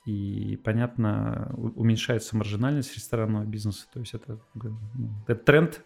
и, 0.08 0.56
понятно, 0.64 1.52
уменьшается 1.76 2.38
маржинальность 2.38 2.96
ресторанного 2.96 3.44
бизнеса, 3.44 3.86
то 3.94 4.00
есть 4.00 4.14
это, 4.14 4.40
ну, 4.56 4.78
это 5.28 5.36
тренд, 5.44 5.84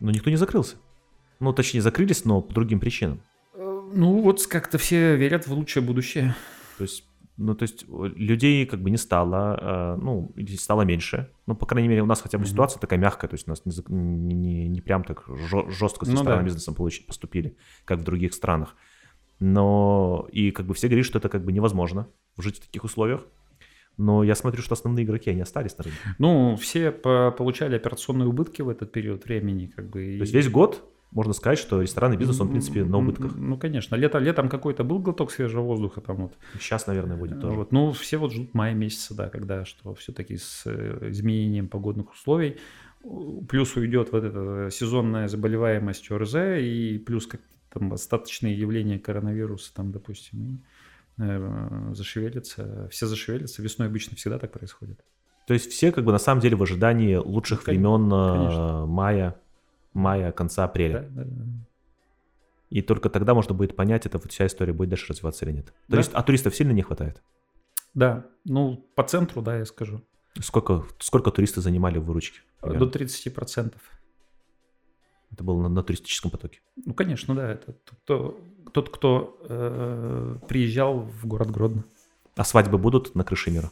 Но 0.00 0.10
никто 0.10 0.30
не 0.30 0.36
закрылся. 0.36 0.76
Ну, 1.40 1.52
точнее, 1.52 1.82
закрылись, 1.82 2.24
но 2.24 2.40
по 2.40 2.54
другим 2.54 2.80
причинам. 2.80 3.20
Ну, 3.54 4.20
вот 4.22 4.46
как-то 4.46 4.78
все 4.78 5.16
верят 5.16 5.46
в 5.46 5.52
лучшее 5.52 5.82
будущее. 5.82 6.34
То 6.78 6.84
есть, 6.84 7.04
ну, 7.36 7.54
то 7.54 7.62
есть 7.64 7.84
э, 7.88 8.08
людей 8.16 8.64
как 8.66 8.80
бы 8.80 8.90
не 8.90 8.96
стало, 8.96 9.58
э, 9.60 9.96
ну, 10.02 10.32
или 10.36 10.56
стало 10.56 10.82
меньше. 10.82 11.30
Ну, 11.46 11.54
по 11.54 11.66
крайней 11.66 11.88
мере, 11.88 12.02
у 12.02 12.06
нас 12.06 12.20
хотя 12.22 12.38
бы 12.38 12.42
Мгм. 12.44 12.50
ситуация 12.50 12.80
такая 12.80 12.98
мягкая, 12.98 13.28
то 13.28 13.34
есть 13.34 13.46
у 13.46 13.50
нас 13.50 13.62
не, 13.66 14.34
не, 14.34 14.68
не- 14.68 14.80
прям 14.80 15.04
так 15.04 15.24
жестко 15.68 16.04
с 16.06 16.08
Ну 16.08 16.14
ресторанным 16.14 16.44
да. 16.44 16.46
бизнесом 16.46 16.74
получи- 16.74 17.06
поступили, 17.06 17.56
как 17.84 17.98
в 18.00 18.04
других 18.04 18.32
странах. 18.34 18.74
Но 19.38 20.26
и 20.32 20.50
как 20.50 20.66
бы 20.66 20.72
все 20.74 20.88
говорят, 20.88 21.06
что 21.06 21.18
это 21.18 21.28
как 21.28 21.44
бы 21.44 21.52
невозможно 21.52 22.08
жить 22.38 22.58
в 22.58 22.60
таких 22.60 22.84
условиях. 22.84 23.22
Но 23.96 24.22
я 24.22 24.34
смотрю, 24.34 24.62
что 24.62 24.74
основные 24.74 25.06
игроки, 25.06 25.30
они 25.30 25.40
остались 25.40 25.76
на 25.78 25.84
рынке. 25.84 25.98
Ну, 26.18 26.56
все 26.56 26.90
по- 26.90 27.30
получали 27.30 27.76
операционные 27.76 28.28
убытки 28.28 28.60
в 28.60 28.68
этот 28.68 28.92
период 28.92 29.24
времени, 29.24 29.72
как 29.74 29.86
бы. 29.86 30.00
То 30.18 30.22
есть 30.22 30.34
весь 30.34 30.50
год 30.50 30.84
можно 31.12 31.32
сказать, 31.32 31.58
что 31.58 31.80
ресторанный 31.80 32.18
бизнес, 32.18 32.38
он, 32.40 32.48
в 32.48 32.50
принципе, 32.50 32.84
на 32.84 32.98
убытках. 32.98 33.34
Ну, 33.36 33.56
конечно. 33.56 33.94
Лето, 33.94 34.18
летом 34.18 34.50
какой-то 34.50 34.84
был 34.84 34.98
глоток 34.98 35.30
свежего 35.30 35.62
воздуха 35.62 36.02
там 36.02 36.16
вот. 36.16 36.34
Сейчас, 36.60 36.86
наверное, 36.86 37.16
будет 37.16 37.40
тоже. 37.40 37.56
Вот. 37.56 37.72
Ну, 37.72 37.92
все 37.92 38.18
вот 38.18 38.32
ждут 38.32 38.52
мая 38.52 38.74
месяца, 38.74 39.14
да, 39.14 39.30
когда 39.30 39.64
что 39.64 39.94
все-таки 39.94 40.36
с 40.36 40.64
э, 40.66 41.08
изменением 41.10 41.68
погодных 41.68 42.12
условий 42.12 42.58
плюс 43.48 43.76
уйдет 43.76 44.12
вот 44.12 44.24
эта 44.24 44.68
сезонная 44.70 45.28
заболеваемость 45.28 46.10
ОРЗ 46.10 46.34
и 46.58 47.02
плюс 47.04 47.26
как 47.26 47.40
там 47.72 47.92
остаточные 47.92 48.58
явления 48.58 48.98
коронавируса 48.98 49.72
там, 49.74 49.92
допустим, 49.92 50.42
и, 50.42 50.54
э, 50.54 50.56
зашевелятся, 51.18 52.88
все 52.90 53.06
зашевелятся. 53.06 53.62
Весной 53.62 53.88
обычно 53.88 54.16
всегда 54.16 54.38
так 54.38 54.52
происходит. 54.52 55.04
То 55.46 55.54
есть 55.54 55.70
все 55.70 55.92
как 55.92 56.04
бы 56.04 56.12
на 56.12 56.18
самом 56.18 56.40
деле 56.40 56.56
в 56.56 56.62
ожидании 56.62 57.14
лучших 57.16 57.60
Ну, 57.60 57.64
кон- 57.64 57.74
времен 57.74 58.12
э, 58.12 58.32
конечно. 58.34 58.86
мая, 58.86 59.40
мая, 59.92 60.32
конца 60.32 60.64
апреля. 60.64 61.08
Да, 61.10 61.22
да, 61.24 61.30
да. 61.30 61.44
И 62.68 62.82
только 62.82 63.08
тогда 63.08 63.32
можно 63.32 63.54
будет 63.54 63.76
понять, 63.76 64.06
это 64.06 64.18
вот 64.18 64.30
вся 64.32 64.46
история 64.46 64.72
будет 64.72 64.88
дальше 64.90 65.06
развиваться 65.08 65.44
или 65.44 65.52
нет. 65.52 65.66
То 65.66 65.72
Да. 65.88 65.98
есть, 65.98 66.10
а 66.12 66.22
туристов 66.22 66.54
сильно 66.56 66.72
не 66.72 66.82
хватает? 66.82 67.22
Да, 67.94 68.26
ну, 68.44 68.76
по 68.96 69.04
центру, 69.04 69.40
да, 69.40 69.56
я 69.58 69.64
скажу. 69.64 70.02
Сколько, 70.40 70.84
сколько 70.98 71.30
туристы 71.30 71.60
занимали 71.60 71.98
в 71.98 72.04
выручке? 72.04 72.40
примерно? 72.60 72.86
До 72.86 72.98
30%. 72.98 73.74
Это 75.30 75.44
было 75.44 75.62
на, 75.62 75.68
на 75.68 75.82
туристическом 75.84 76.30
потоке. 76.30 76.60
Ну, 76.84 76.92
конечно, 76.92 77.34
да, 77.34 77.52
это 77.52 77.72
кто, 78.02 78.38
тот, 78.72 78.90
кто 78.90 79.38
э, 79.48 80.36
приезжал 80.48 81.00
в 81.00 81.26
город 81.26 81.50
Гродно. 81.50 81.84
А 82.36 82.44
свадьбы 82.44 82.78
будут 82.78 83.14
на 83.14 83.24
крыше 83.24 83.50
мира? 83.50 83.70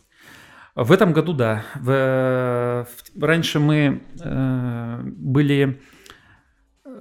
В 0.74 0.90
этом 0.90 1.12
году, 1.12 1.34
да. 1.34 1.64
В- 1.76 2.86
в- 2.88 3.22
раньше 3.22 3.61
мы 3.61 4.03
э, 4.20 5.01
были... 5.05 5.80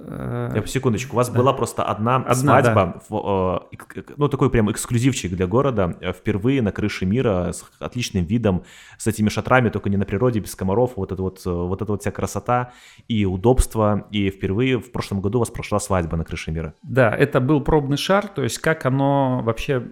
э, 0.06 0.52
Я 0.54 0.62
по 0.62 0.68
секундочку, 0.68 1.14
у 1.14 1.16
вас 1.16 1.28
да. 1.30 1.38
была 1.38 1.52
просто 1.52 1.82
одна, 1.82 2.16
Одна, 2.16 2.34
свадьба, 2.34 3.02
в, 3.08 3.68
э, 3.72 4.02
ну 4.16 4.28
такой 4.28 4.50
прям 4.50 4.70
эксклюзивчик 4.70 5.32
для 5.32 5.46
города, 5.46 5.96
э, 6.00 6.12
впервые 6.12 6.62
на 6.62 6.72
крыше 6.72 7.06
мира 7.06 7.52
с 7.52 7.64
отличным 7.78 8.24
видом, 8.24 8.64
с 8.98 9.06
этими 9.06 9.28
шатрами, 9.28 9.68
только 9.68 9.90
не 9.90 9.96
на 9.96 10.04
природе, 10.04 10.40
без 10.40 10.54
комаров, 10.54 10.92
вот 10.96 11.12
это 11.12 11.22
вот, 11.22 11.44
вот 11.44 11.82
эта 11.82 11.92
вот 11.92 12.02
вся 12.02 12.10
красота 12.10 12.72
и 13.08 13.24
удобство, 13.24 14.06
и 14.10 14.30
впервые 14.30 14.78
в 14.78 14.92
прошлом 14.92 15.20
году 15.20 15.38
у 15.38 15.40
вас 15.40 15.50
прошла 15.50 15.80
свадьба 15.80 16.16
на 16.16 16.24
крыше 16.24 16.52
мира. 16.52 16.74
Да, 16.82 17.14
это 17.14 17.40
был 17.40 17.60
пробный 17.60 17.96
шар, 17.96 18.28
то 18.28 18.42
есть 18.42 18.58
как 18.58 18.86
оно 18.86 19.40
вообще, 19.42 19.86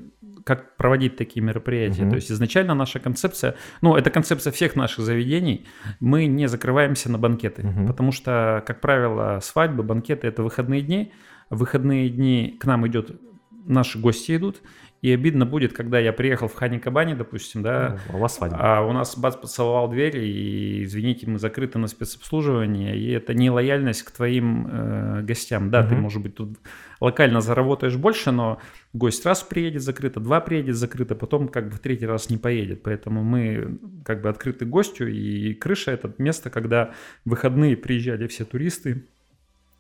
как 0.45 0.77
проводить 0.77 1.17
такие 1.17 1.43
мероприятия. 1.43 2.03
Мгм. 2.03 2.11
То 2.11 2.17
есть 2.17 2.31
изначально 2.31 2.75
наша 2.75 2.99
концепция, 3.01 3.55
ну, 3.81 3.97
это 3.97 4.11
концепция 4.11 4.53
всех 4.53 4.77
наших 4.77 5.05
заведений, 5.05 5.67
мы 6.01 6.27
не 6.27 6.49
закрываемся 6.49 7.11
на 7.11 7.19
банкеты, 7.19 7.63
Мгм. 7.67 7.87
потому 7.87 8.13
что, 8.13 8.63
как 8.67 8.81
правило, 8.81 9.41
свадьбы, 9.43 9.83
банкеты– 9.83 10.27
это 10.29 10.43
выходные 10.43 10.83
дни. 10.83 11.13
В 11.51 11.59
выходные 11.59 12.09
дни 12.09 12.57
к 12.59 12.65
нам 12.65 12.87
идет, 12.87 13.21
наши 13.67 13.99
гости 13.99 14.37
идут, 14.37 14.63
и 15.03 15.11
обидно 15.13 15.45
будет, 15.45 15.73
когда 15.73 15.99
я 15.99 16.13
приехал 16.13 16.47
в 16.47 16.55
Хани-Кабани, 16.55 17.17
допустим, 17.17 17.63
да, 17.63 17.99
Ну, 18.09 18.15
а 18.15 18.17
у 18.17 18.21
вас 18.21 18.37
свадьба. 18.37 18.57
а 18.61 18.81
у 18.87 18.93
нас 18.93 19.19
бац 19.19 19.35
поцеловал 19.37 19.89
дверь, 19.91 20.17
и, 20.17 20.85
извините, 20.85 21.29
мы 21.29 21.39
закрыты 21.41 21.79
на 21.81 21.89
спецобслуживание, 21.89 22.97
и 22.97 23.11
это 23.11 23.35
не 23.35 23.51
лояльность 23.51 24.05
к 24.05 24.13
твоим 24.13 24.69
э, 24.71 25.23
гостям. 25.23 25.71
Да, 25.71 25.83
ты, 25.85 25.95
Мгм. 25.95 26.03
может 26.03 26.23
быть, 26.23 26.37
тут 26.37 26.57
локально 27.01 27.41
заработаешь 27.41 27.97
больше, 27.97 28.31
но 28.31 28.61
гость 28.93 29.27
раз 29.27 29.43
приедет 29.43 29.83
закрыто, 29.83 30.21
два 30.21 30.41
приедет 30.41 30.77
закрыто, 30.77 31.17
потом 31.17 31.49
как 31.49 31.65
бы 31.69 31.73
в 31.73 31.81
третий 31.81 32.07
раз 32.07 32.31
не 32.31 32.37
поедет. 32.37 32.85
Поэтому 32.85 33.25
мы 33.25 33.79
как 34.05 34.23
бы 34.23 34.29
открыты 34.29 34.67
гостю, 34.67 35.09
и 35.09 35.53
крыша– 35.55 35.91
это 35.93 36.15
место, 36.19 36.49
когда 36.49 36.93
в 37.25 37.31
выходные 37.31 37.77
приезжали 37.77 38.29
все 38.29 38.45
туристы, 38.45 39.05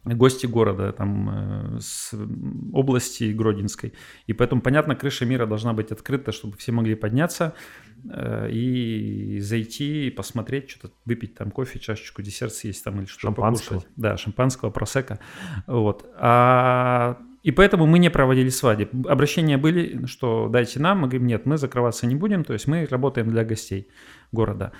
гости 0.04 0.46
города, 0.46 0.92
там, 0.92 1.76
э, 1.76 1.80
с 1.80 2.12
области 2.72 3.32
Гродинской. 3.32 3.92
И 4.26 4.32
поэтому, 4.32 4.60
понятно, 4.60 4.96
крыша 4.96 5.24
мира 5.24 5.46
должна 5.46 5.72
быть 5.72 5.92
открыта, 5.92 6.32
чтобы 6.32 6.56
все 6.56 6.72
могли 6.72 6.94
подняться 6.94 7.54
э, 8.10 8.50
и 8.50 9.38
зайти, 9.40 10.08
и 10.08 10.10
посмотреть, 10.10 10.70
что-то 10.70 10.94
выпить 11.04 11.34
там 11.34 11.50
кофе, 11.50 11.78
чашечку, 11.78 12.22
десерт 12.22 12.52
съесть 12.52 12.82
там 12.84 12.98
или 12.98 13.06
что-то 13.06 13.28
Шампанского. 13.28 13.78
покушать. 13.78 13.92
Да, 13.96 14.16
шампанского, 14.16 14.70
просека. 14.70 15.20
Вот. 15.66 16.04
А, 16.16 17.18
и 17.42 17.52
поэтому 17.52 17.86
мы 17.86 17.98
не 17.98 18.10
проводили 18.10 18.48
свадеб. 18.48 19.06
Обращения 19.06 19.56
были, 19.56 20.06
что 20.06 20.48
дайте 20.48 20.80
нам, 20.80 20.98
мы 20.98 21.08
говорим, 21.08 21.26
нет, 21.26 21.46
мы 21.46 21.58
закрываться 21.58 22.06
не 22.06 22.16
будем, 22.16 22.44
то 22.44 22.52
есть 22.52 22.66
мы 22.66 22.86
работаем 22.86 23.30
для 23.30 23.44
гостей 23.44 23.88
города. 24.32 24.72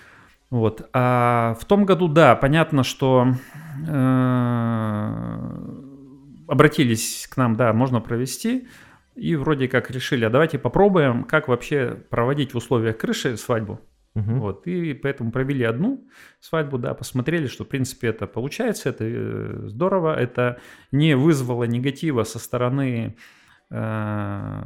Вот. 0.53 0.87
А 0.93 1.57
в 1.59 1.65
том 1.65 1.87
году, 1.87 2.09
да, 2.09 2.37
понятно, 2.37 2.85
что 2.85 3.27
э, 3.89 5.07
обратились 6.47 7.27
к 7.33 7.39
нам, 7.39 7.57
да, 7.57 7.73
можно 7.73 8.03
провести, 8.03 8.69
и 9.15 9.35
вроде 9.35 9.67
как 9.67 9.91
решили, 9.91 10.27
а 10.27 10.31
давайте 10.31 10.59
попробуем, 10.59 11.25
как 11.25 11.49
вообще 11.49 12.05
проводить 12.11 12.53
в 12.53 12.59
условиях 12.59 12.99
крыши 12.99 13.39
свадьбу. 13.39 13.81
Мгм. 14.15 14.41
Вот, 14.41 14.67
и 14.67 14.93
поэтому 14.93 15.33
провели 15.33 15.65
одну 15.65 16.07
свадьбу, 16.41 16.77
да, 16.77 16.93
посмотрели, 16.93 17.47
что, 17.47 17.65
в 17.65 17.69
принципе, 17.69 18.09
это 18.09 18.27
получается, 18.27 18.91
это 18.91 19.05
э, 19.07 19.63
здорово, 19.69 20.15
это 20.21 20.61
не 20.91 21.17
вызвало 21.17 21.65
негатива 21.65 22.25
со 22.25 22.39
стороны 22.39 23.17
э, 23.71 24.63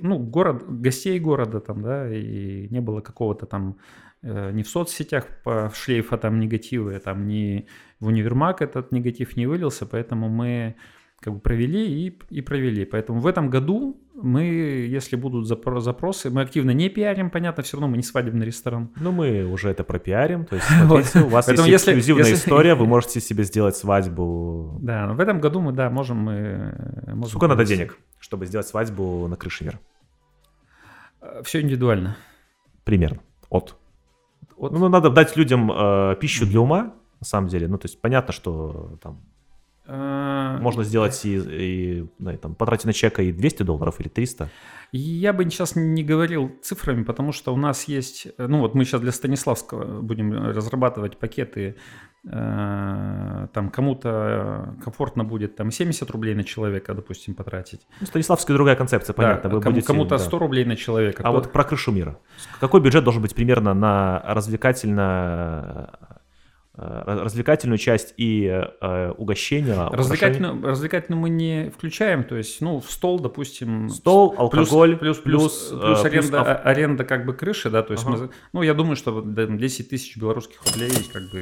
ну, 0.00 0.18
город, 0.20 0.62
гостей 0.68 1.18
города 1.18 1.58
там, 1.58 1.82
да, 1.82 2.08
и 2.14 2.68
не 2.68 2.80
было 2.80 3.00
какого-то 3.00 3.46
там 3.46 3.78
э, 4.22 4.50
ни 4.52 4.62
в 4.62 4.68
соцсетях 4.68 5.26
по 5.44 5.70
шлейфа 5.74 6.16
там 6.18 6.40
негатива, 6.40 6.98
там 7.00 7.26
ни 7.26 7.66
в 8.00 8.06
универмаг 8.06 8.62
этот 8.62 8.92
негатив 8.92 9.36
не 9.36 9.46
вылился, 9.46 9.86
поэтому 9.86 10.28
мы 10.28 10.76
как 11.20 11.34
бы 11.34 11.40
провели 11.40 12.06
и, 12.06 12.18
и 12.30 12.40
провели. 12.42 12.84
Поэтому 12.84 13.20
в 13.20 13.26
этом 13.26 13.50
году 13.50 14.00
мы, 14.14 14.44
если 14.44 15.16
будут 15.16 15.50
запро- 15.50 15.80
запросы, 15.80 16.30
мы 16.30 16.42
активно 16.42 16.70
не 16.70 16.88
пиарим, 16.88 17.30
понятно, 17.30 17.62
все 17.62 17.76
равно 17.76 17.88
мы 17.88 17.96
не 17.96 18.02
свадебный 18.04 18.46
ресторан. 18.46 18.90
Ну, 19.00 19.10
мы 19.10 19.44
уже 19.44 19.70
это 19.70 19.82
пропиарим. 19.82 20.44
То 20.44 20.56
есть, 20.56 20.68
смотрите, 20.84 21.20
у 21.20 21.28
вас 21.28 21.48
есть 21.48 21.68
эксклюзивная 21.68 22.34
история, 22.34 22.74
вы 22.74 22.86
можете 22.86 23.20
себе 23.20 23.44
сделать 23.44 23.76
свадьбу. 23.76 24.78
Да, 24.80 25.08
в 25.08 25.20
этом 25.20 25.40
году 25.40 25.60
мы, 25.60 25.72
да, 25.72 25.90
можем... 25.90 26.18
Мы, 26.18 26.32
э, 26.32 27.14
можем 27.14 27.30
Сколько 27.30 27.48
надо 27.48 27.64
денег, 27.64 27.98
чтобы 28.20 28.46
сделать 28.46 28.66
свадьбу 28.68 29.26
на 29.28 29.36
крыше 29.36 29.64
мира? 29.64 29.80
Все 31.42 31.60
индивидуально. 31.60 32.16
Примерно. 32.84 33.20
От. 33.50 33.77
От- 34.58 34.72
Ну, 34.72 34.88
надо 34.88 35.10
дать 35.10 35.36
людям 35.36 35.70
э, 35.72 36.16
пищу 36.20 36.46
для 36.46 36.60
ума, 36.60 36.94
на 37.20 37.26
самом 37.26 37.48
деле. 37.48 37.68
Ну, 37.68 37.78
то 37.78 37.86
есть, 37.86 38.00
понятно, 38.00 38.32
что 38.32 38.98
там 39.02 39.20
Э, 39.90 40.58
можно 40.60 40.84
сделать 40.84 41.24
и, 41.24 41.36
и, 41.38 42.06
и 42.18 42.36
там, 42.36 42.54
потратить 42.54 42.84
на 42.84 42.92
человека 42.92 43.22
и 43.22 43.32
200 43.32 43.62
долларов 43.62 43.98
или 44.00 44.08
300. 44.08 44.50
Я 44.92 45.32
бы 45.32 45.44
сейчас 45.44 45.76
не 45.76 46.04
говорил 46.04 46.52
цифрами, 46.62 47.04
потому 47.04 47.32
что 47.32 47.54
у 47.54 47.56
нас 47.56 47.84
есть, 47.84 48.28
э, 48.36 48.46
ну 48.46 48.60
вот 48.60 48.74
мы 48.74 48.84
сейчас 48.84 49.00
для 49.00 49.12
Станиславского 49.12 50.02
будем 50.02 50.30
разрабатывать 50.32 51.16
пакеты, 51.16 51.76
там 52.24 53.70
кому-то 53.70 54.74
комфортно 54.84 55.24
будет 55.24 55.56
там 55.56 55.70
70 55.70 56.10
рублей 56.10 56.34
на 56.34 56.44
человека, 56.44 56.94
допустим, 56.94 57.34
потратить. 57.34 57.86
Ну, 58.00 58.06
Станиславская 58.06 58.54
другая 58.56 58.76
концепция, 58.76 59.14
понятно. 59.14 59.48
Да, 59.50 59.56
вы 59.56 59.62
кому- 59.62 59.74
будете, 59.74 59.86
кому-то 59.86 60.10
да. 60.10 60.18
100 60.18 60.38
рублей 60.38 60.64
на 60.64 60.76
человека. 60.76 61.22
А 61.22 61.28
кто- 61.28 61.32
вот 61.32 61.52
про 61.52 61.64
крышу 61.64 61.92
мира. 61.92 62.18
Какой 62.60 62.80
бюджет 62.80 63.04
должен 63.04 63.22
быть 63.22 63.34
примерно 63.34 63.72
на 63.74 64.20
развлекательно 64.26 65.90
э, 66.00 66.07
развлекательную 66.80 67.76
часть 67.78 68.14
и 68.16 68.44
э, 68.46 69.10
угощение, 69.18 69.72
украшения? 69.74 69.96
развлекательную, 69.98 70.62
развлекательную 70.64 71.20
мы 71.20 71.28
не 71.28 71.70
включаем, 71.70 72.22
то 72.24 72.36
есть, 72.36 72.60
ну, 72.60 72.78
в 72.80 72.90
стол, 72.90 73.18
допустим, 73.18 73.88
Стол, 73.88 74.30
Плюс, 74.30 74.40
алкоголь, 74.40 74.96
плюс, 74.96 75.18
плюс, 75.18 75.48
плюс, 75.50 75.68
плюс, 75.70 75.72
э, 75.82 75.86
плюс 75.86 76.04
аренда, 76.04 76.40
ав- 76.40 76.46
а- 76.48 76.54
аренда 76.70 77.04
как 77.04 77.26
бы 77.26 77.34
крыши, 77.34 77.68
да, 77.70 77.82
то 77.82 77.92
есть 77.92 78.04
Ага. 78.06 78.16
мы, 78.16 78.30
ну, 78.52 78.62
я 78.62 78.74
думаю, 78.74 78.94
что 78.96 79.12
вот, 79.12 79.34
да, 79.34 79.46
10 79.46 79.88
тысяч 79.90 80.16
белорусских 80.16 80.60
рублей, 80.66 80.90
как 81.12 81.22
бы, 81.32 81.38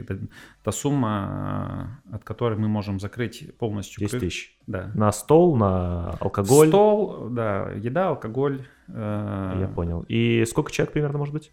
это 0.00 0.18
та 0.62 0.70
сумма, 0.72 2.00
от 2.12 2.22
которой 2.24 2.56
мы 2.58 2.68
можем 2.68 3.00
закрыть 3.00 3.56
полностью 3.58 4.00
10 4.00 4.10
крышу. 4.12 4.26
тысяч. 4.26 4.56
Да. 4.68 4.90
На 4.94 5.10
стол, 5.12 5.56
на 5.56 6.10
алкоголь. 6.20 6.68
Стол, 6.68 7.28
да, 7.30 7.70
еда, 7.72 8.10
алкоголь. 8.10 8.64
э, 8.88 9.56
Я 9.60 9.66
понял. 9.74 10.04
И 10.08 10.44
сколько 10.46 10.70
человек 10.70 10.92
примерно 10.92 11.18
может 11.18 11.34
быть? 11.34 11.52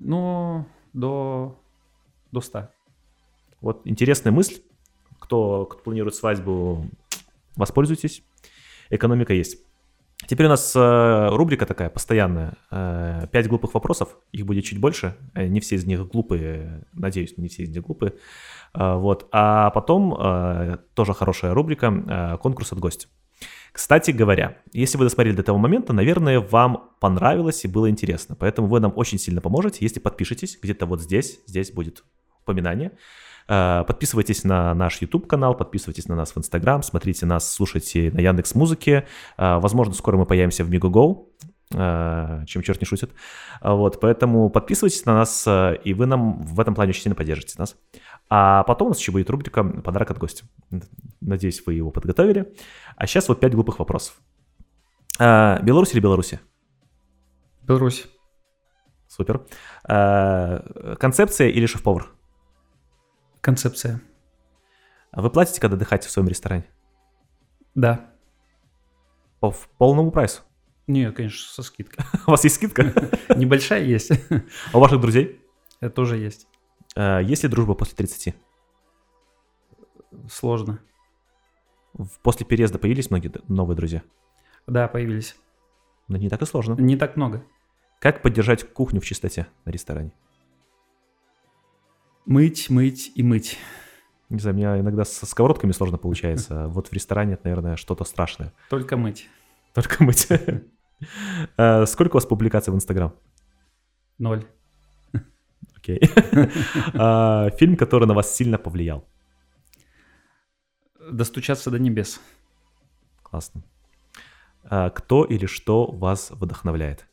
Ну, 0.00 0.66
до, 0.92 1.60
до 2.34 2.40
100. 2.40 2.68
Вот 3.60 3.80
интересная 3.86 4.32
мысль. 4.32 4.60
Кто, 5.18 5.64
кто 5.64 5.82
планирует 5.82 6.14
свадьбу, 6.14 6.86
воспользуйтесь. 7.56 8.22
Экономика 8.90 9.32
есть. 9.32 9.58
Теперь 10.26 10.46
у 10.46 10.50
нас 10.50 10.74
э, 10.74 11.28
рубрика 11.30 11.66
такая 11.66 11.90
постоянная. 11.90 12.54
Э, 12.70 13.26
пять 13.30 13.48
глупых 13.48 13.74
вопросов, 13.74 14.16
их 14.32 14.46
будет 14.46 14.64
чуть 14.64 14.80
больше. 14.80 15.16
Э, 15.34 15.46
не 15.46 15.60
все 15.60 15.76
из 15.76 15.84
них 15.84 16.06
глупые, 16.08 16.86
надеюсь, 16.92 17.36
не 17.36 17.48
все 17.48 17.62
из 17.64 17.70
них 17.70 17.82
глупые. 17.82 18.14
Э, 18.74 18.94
вот. 18.94 19.28
А 19.32 19.70
потом 19.70 20.14
э, 20.14 20.78
тоже 20.94 21.14
хорошая 21.14 21.54
рубрика 21.54 21.86
э, 21.86 22.38
конкурс 22.38 22.72
от 22.72 22.78
гостя. 22.78 23.08
Кстати 23.72 24.12
говоря, 24.12 24.58
если 24.72 24.96
вы 24.98 25.04
досмотрели 25.04 25.34
до 25.34 25.42
этого 25.42 25.58
момента, 25.58 25.92
наверное, 25.92 26.40
вам 26.40 26.90
понравилось 27.00 27.64
и 27.64 27.68
было 27.68 27.90
интересно. 27.90 28.36
Поэтому 28.36 28.68
вы 28.68 28.80
нам 28.80 28.92
очень 28.96 29.18
сильно 29.18 29.40
поможете, 29.40 29.78
если 29.80 30.00
подпишетесь. 30.00 30.58
Где-то 30.62 30.86
вот 30.86 31.02
здесь, 31.02 31.40
здесь 31.46 31.72
будет 31.72 32.04
упоминание. 32.44 32.92
Э, 33.48 33.84
подписывайтесь 33.86 34.44
на 34.44 34.74
наш 34.74 35.00
YouTube 35.02 35.26
канал, 35.26 35.56
подписывайтесь 35.56 36.08
на 36.08 36.16
нас 36.16 36.32
в 36.32 36.38
Instagram, 36.38 36.82
смотрите 36.82 37.26
нас, 37.26 37.52
слушайте 37.52 38.10
на 38.12 38.20
Яндекс 38.20 38.54
Музыке. 38.54 39.06
Э, 39.36 39.58
возможно, 39.58 39.94
скоро 39.94 40.16
мы 40.16 40.26
появимся 40.26 40.64
в 40.64 40.70
Мегаго, 40.70 41.26
э, 41.72 42.44
чем 42.46 42.62
черт 42.62 42.80
не 42.80 42.86
шутит. 42.86 43.10
Вот, 43.60 44.00
поэтому 44.00 44.50
подписывайтесь 44.50 45.04
на 45.04 45.14
нас, 45.14 45.46
и 45.46 45.94
вы 45.94 46.06
нам 46.06 46.42
в 46.42 46.60
этом 46.60 46.74
плане 46.74 46.90
очень 46.90 47.02
сильно 47.02 47.16
поддержите 47.16 47.56
нас. 47.58 47.76
А 48.30 48.62
потом 48.64 48.86
у 48.86 48.90
нас 48.90 48.98
еще 48.98 49.12
будет 49.12 49.28
рубрика 49.30 49.62
«Подарок 49.62 50.10
от 50.10 50.18
гостя». 50.18 50.44
Надеюсь, 51.20 51.62
вы 51.66 51.74
его 51.74 51.90
подготовили. 51.90 52.54
А 52.96 53.06
сейчас 53.06 53.28
вот 53.28 53.40
пять 53.40 53.54
глупых 53.54 53.78
вопросов. 53.78 54.18
Беларусь 55.18 55.92
или 55.92 56.00
Беларусь? 56.00 56.34
Беларусь. 57.62 58.06
Супер. 59.08 59.46
Концепция 59.84 61.48
или 61.48 61.66
шеф-повар? 61.66 62.13
Концепция. 63.44 64.00
А 65.10 65.20
вы 65.20 65.28
платите, 65.28 65.60
когда 65.60 65.76
отдыхаете 65.76 66.08
в 66.08 66.10
своем 66.10 66.28
ресторане? 66.28 66.64
Да. 67.74 68.10
По 69.38 69.54
полному 69.76 70.10
прайсу? 70.10 70.40
Нет, 70.86 71.14
конечно, 71.14 71.52
со 71.52 71.62
скидкой. 71.62 72.06
У 72.26 72.30
вас 72.30 72.42
есть 72.44 72.56
скидка? 72.56 72.84
Небольшая 73.36 73.84
есть. 73.84 74.12
А 74.72 74.78
у 74.78 74.80
ваших 74.80 74.98
друзей? 74.98 75.42
Это 75.80 75.94
тоже 75.94 76.16
есть. 76.16 76.46
А, 76.96 77.18
есть 77.18 77.42
ли 77.42 77.50
дружба 77.50 77.74
после 77.74 77.94
30? 77.96 78.34
Сложно. 80.30 80.80
После 82.22 82.46
переезда 82.46 82.78
появились 82.78 83.10
многие 83.10 83.30
новые 83.48 83.76
друзья? 83.76 84.02
Да, 84.66 84.88
появились. 84.88 85.36
Но 86.08 86.16
не 86.16 86.30
так 86.30 86.40
и 86.40 86.46
сложно. 86.46 86.80
Не 86.80 86.96
так 86.96 87.16
много. 87.16 87.44
Как 87.98 88.22
поддержать 88.22 88.64
кухню 88.72 89.02
в 89.02 89.04
чистоте 89.04 89.48
на 89.66 89.70
ресторане? 89.70 90.14
Мыть, 92.26 92.70
мыть 92.70 93.12
и 93.14 93.22
мыть. 93.22 93.58
Не 94.30 94.38
знаю, 94.38 94.54
у 94.54 94.58
меня 94.58 94.80
иногда 94.80 95.04
со 95.04 95.26
сковородками 95.26 95.72
сложно 95.72 95.98
получается. 95.98 96.68
Вот 96.68 96.88
в 96.88 96.92
ресторане 96.92 97.34
это, 97.34 97.42
наверное, 97.44 97.76
что-то 97.76 98.04
страшное. 98.04 98.52
Только 98.70 98.96
мыть. 98.96 99.28
Только 99.74 100.02
мыть. 100.02 100.28
Э, 101.56 101.86
сколько 101.86 102.16
у 102.16 102.18
вас 102.18 102.26
публикаций 102.26 102.72
в 102.72 102.76
Инстаграм? 102.76 103.14
Ноль. 104.18 104.46
Окей. 105.76 106.00
А, 106.94 107.50
фильм, 107.50 107.76
который 107.76 108.06
на 108.06 108.14
вас 108.14 108.34
сильно 108.34 108.58
повлиял? 108.58 109.06
Достучаться 111.10 111.70
до 111.70 111.78
небес. 111.78 112.20
Классно. 113.22 113.62
А, 114.64 114.88
кто 114.90 115.24
или 115.24 115.46
что 115.46 115.90
вас 115.90 116.30
вдохновляет? 116.30 117.06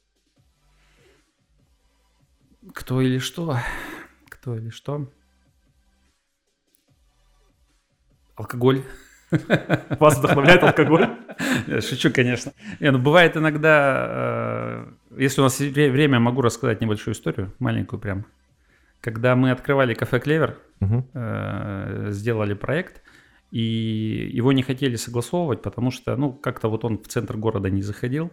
Кто 2.74 3.02
или 3.02 3.18
что? 3.18 3.58
Кто 4.42 4.56
или 4.56 4.70
что? 4.72 5.08
Алкоголь. 8.36 8.82
Вас 10.00 10.18
вдохновляет 10.18 10.64
алкоголь? 10.64 11.10
Шучу, 11.80 12.12
конечно. 12.12 12.52
Не, 12.80 12.90
ну 12.90 12.98
бывает 12.98 13.38
иногда, 13.38 14.08
э, 14.10 15.20
если 15.20 15.42
у 15.42 15.44
нас 15.44 15.60
время, 15.60 16.20
могу 16.20 16.42
рассказать 16.42 16.82
небольшую 16.82 17.14
историю, 17.14 17.54
маленькую 17.60 18.00
прям. 18.00 18.26
Когда 19.00 19.36
мы 19.36 19.52
открывали 19.52 19.94
кафе 19.94 20.20
Клевер, 20.20 20.58
угу. 20.80 21.08
сделали 22.10 22.56
проект, 22.56 23.04
и 23.52 24.28
его 24.34 24.54
не 24.54 24.64
хотели 24.64 24.96
согласовывать, 24.96 25.62
потому 25.62 25.92
что, 25.92 26.16
ну, 26.18 26.34
как-то 26.34 26.68
вот 26.68 26.84
он 26.84 26.98
в 26.98 27.08
центр 27.08 27.38
города 27.38 27.70
не 27.70 27.84
заходил. 27.84 28.32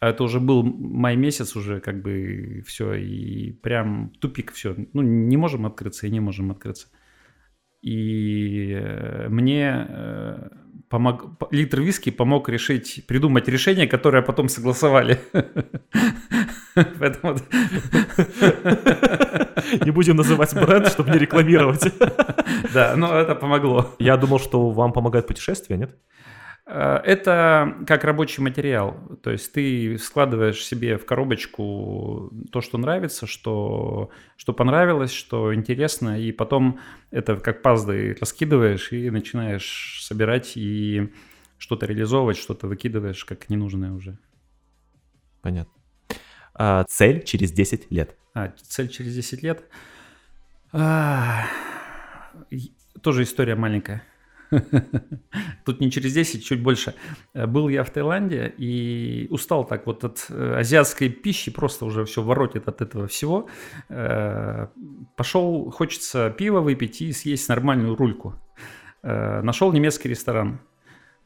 А 0.00 0.10
это 0.10 0.22
уже 0.22 0.38
был 0.38 0.62
май 0.62 1.16
месяц 1.16 1.56
уже, 1.56 1.80
как 1.80 2.02
бы 2.02 2.62
все, 2.66 2.94
и 2.94 3.50
прям 3.52 4.12
тупик 4.20 4.52
все. 4.52 4.76
Ну, 4.92 5.02
не 5.02 5.36
можем 5.36 5.66
открыться 5.66 6.06
и 6.06 6.10
не 6.10 6.20
можем 6.20 6.50
открыться. 6.50 6.88
И 7.82 8.72
э, 8.72 9.28
мне 9.28 9.86
э, 9.88 10.48
помог, 10.88 11.42
литр 11.50 11.80
виски 11.80 12.10
помог 12.10 12.48
решить, 12.48 13.04
придумать 13.06 13.48
решение, 13.48 13.86
которое 13.86 14.22
потом 14.22 14.48
согласовали. 14.48 15.18
Поэтому... 16.74 17.36
Не 19.84 19.90
будем 19.90 20.16
называть 20.16 20.54
бренд, 20.54 20.88
чтобы 20.88 21.10
не 21.10 21.18
рекламировать. 21.18 21.92
Да, 22.72 22.94
но 22.96 23.14
это 23.14 23.34
помогло. 23.34 23.94
Я 23.98 24.16
думал, 24.16 24.38
что 24.38 24.70
вам 24.70 24.92
помогает 24.92 25.26
путешествие, 25.26 25.78
нет? 25.78 25.96
Э, 26.68 27.00
это 27.02 27.76
как 27.86 28.04
рабочий 28.04 28.42
материал. 28.42 28.96
То 29.22 29.30
есть 29.30 29.52
ты 29.52 29.96
складываешь 29.98 30.62
себе 30.64 30.98
в 30.98 31.06
коробочку 31.06 32.30
то, 32.52 32.60
что 32.60 32.76
нравится, 32.76 33.26
что, 33.26 34.10
что 34.36 34.52
понравилось, 34.52 35.12
что 35.12 35.54
интересно, 35.54 36.20
и 36.20 36.30
потом 36.30 36.78
это 37.10 37.36
как 37.36 37.62
пазлы 37.62 38.16
раскидываешь 38.20 38.92
и 38.92 39.10
начинаешь 39.10 40.00
собирать 40.04 40.56
и 40.56 41.10
что-то 41.56 41.86
реализовывать, 41.86 42.36
что-то 42.36 42.68
выкидываешь 42.68 43.24
как 43.24 43.48
ненужное 43.48 43.92
уже. 43.92 44.18
Понятно. 45.40 45.72
А, 46.54 46.84
цель 46.84 47.24
через 47.24 47.50
10 47.50 47.90
лет. 47.90 48.14
А, 48.34 48.52
цель 48.60 48.88
через 48.88 49.14
10 49.14 49.42
лет. 49.42 49.64
А, 50.72 51.46
тоже 53.02 53.22
история 53.22 53.54
маленькая. 53.54 54.02
Тут 55.64 55.80
не 55.80 55.90
через 55.90 56.14
10, 56.14 56.44
чуть 56.44 56.62
больше. 56.62 56.94
Э, 57.34 57.46
был 57.46 57.68
я 57.68 57.84
в 57.84 57.90
Таиланде 57.90 58.54
и 58.58 59.26
устал 59.30 59.64
так 59.64 59.86
вот 59.86 60.04
от 60.04 60.26
э, 60.30 60.54
азиатской 60.58 61.08
пищи, 61.08 61.50
просто 61.50 61.84
уже 61.84 62.04
все 62.04 62.22
воротит 62.22 62.68
от 62.68 62.80
этого 62.80 63.06
всего. 63.06 63.48
Э, 63.88 64.68
пошел, 65.16 65.70
хочется 65.70 66.30
пива 66.30 66.60
выпить 66.60 67.00
и 67.02 67.12
съесть 67.12 67.48
нормальную 67.48 67.96
рульку. 67.96 68.34
Нашел 69.02 69.72
немецкий 69.72 70.08
ресторан 70.08 70.58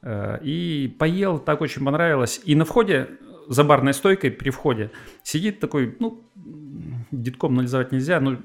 и 0.04 0.94
поел, 0.98 1.38
так 1.38 1.62
очень 1.62 1.82
понравилось. 1.82 2.38
И 2.44 2.54
на 2.54 2.66
входе 2.66 3.08
за 3.48 3.64
барной 3.64 3.94
стойкой 3.94 4.30
при 4.30 4.50
входе 4.50 4.90
сидит 5.22 5.58
такой, 5.58 5.96
ну, 5.98 6.22
детком 7.10 7.54
нализывать 7.54 7.92
нельзя, 7.92 8.20
но 8.20 8.36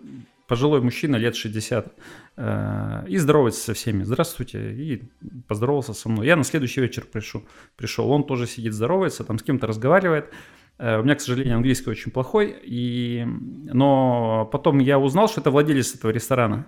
пожилой 0.48 0.82
мужчина 0.82 1.18
лет 1.18 1.36
60 1.36 1.94
э, 2.38 3.04
и 3.08 3.18
здоровается 3.18 3.62
со 3.62 3.74
всеми. 3.74 4.04
Здравствуйте. 4.04 4.74
И 4.74 5.04
поздоровался 5.48 5.94
со 5.94 6.10
мной. 6.10 6.26
Я 6.26 6.36
на 6.36 6.44
следующий 6.44 6.82
вечер 6.82 7.06
пришел. 7.06 7.44
пришел. 7.76 8.10
Он 8.10 8.24
тоже 8.24 8.48
сидит, 8.48 8.74
здоровается, 8.74 9.24
там 9.24 9.38
с 9.38 9.44
кем-то 9.44 9.68
разговаривает. 9.68 10.34
Э, 10.78 11.00
у 11.00 11.04
меня, 11.04 11.16
к 11.16 11.22
сожалению, 11.22 11.58
английский 11.58 11.90
очень 11.90 12.12
плохой. 12.12 12.56
И... 12.64 13.26
Но 13.26 14.50
потом 14.52 14.80
я 14.80 15.00
узнал, 15.00 15.28
что 15.28 15.42
это 15.42 15.52
владелец 15.52 15.94
этого 15.96 16.12
ресторана. 16.12 16.68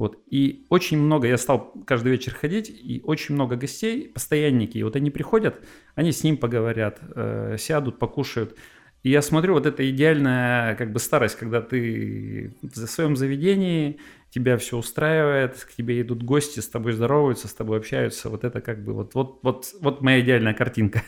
Вот. 0.00 0.18
И 0.30 0.64
очень 0.70 0.98
много, 0.98 1.28
я 1.28 1.36
стал 1.36 1.74
каждый 1.86 2.12
вечер 2.12 2.34
ходить, 2.34 2.70
и 2.70 3.02
очень 3.04 3.34
много 3.34 3.56
гостей, 3.56 4.08
постоянники, 4.08 4.78
и 4.78 4.82
вот 4.82 4.96
они 4.96 5.10
приходят, 5.10 5.62
они 5.94 6.10
с 6.10 6.24
ним 6.24 6.38
поговорят, 6.38 7.00
э, 7.14 7.56
сядут, 7.58 7.98
покушают. 7.98 8.56
И 9.02 9.10
я 9.10 9.22
смотрю, 9.22 9.54
вот 9.54 9.64
это 9.64 9.88
идеальная 9.90 10.74
как 10.76 10.92
бы 10.92 10.98
старость, 10.98 11.36
когда 11.36 11.62
ты 11.62 12.54
в 12.62 12.86
своем 12.86 13.16
заведении, 13.16 13.98
тебя 14.30 14.58
все 14.58 14.76
устраивает, 14.76 15.58
к 15.64 15.72
тебе 15.74 16.02
идут 16.02 16.22
гости, 16.22 16.60
с 16.60 16.68
тобой 16.68 16.92
здороваются, 16.92 17.48
с 17.48 17.54
тобой 17.54 17.78
общаются. 17.78 18.28
Вот 18.28 18.44
это 18.44 18.60
как 18.60 18.84
бы 18.84 18.92
вот, 18.92 19.14
вот, 19.14 19.40
вот, 19.42 19.66
вот 19.80 20.02
моя 20.02 20.20
идеальная 20.20 20.52
картинка. 20.52 21.02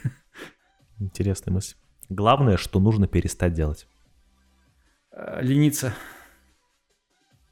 Интересная 0.99 1.53
мысль. 1.53 1.77
Главное, 2.09 2.57
что 2.57 2.81
нужно 2.81 3.07
перестать 3.07 3.53
делать. 3.53 3.87
Э, 5.13 5.41
лениться. 5.43 5.95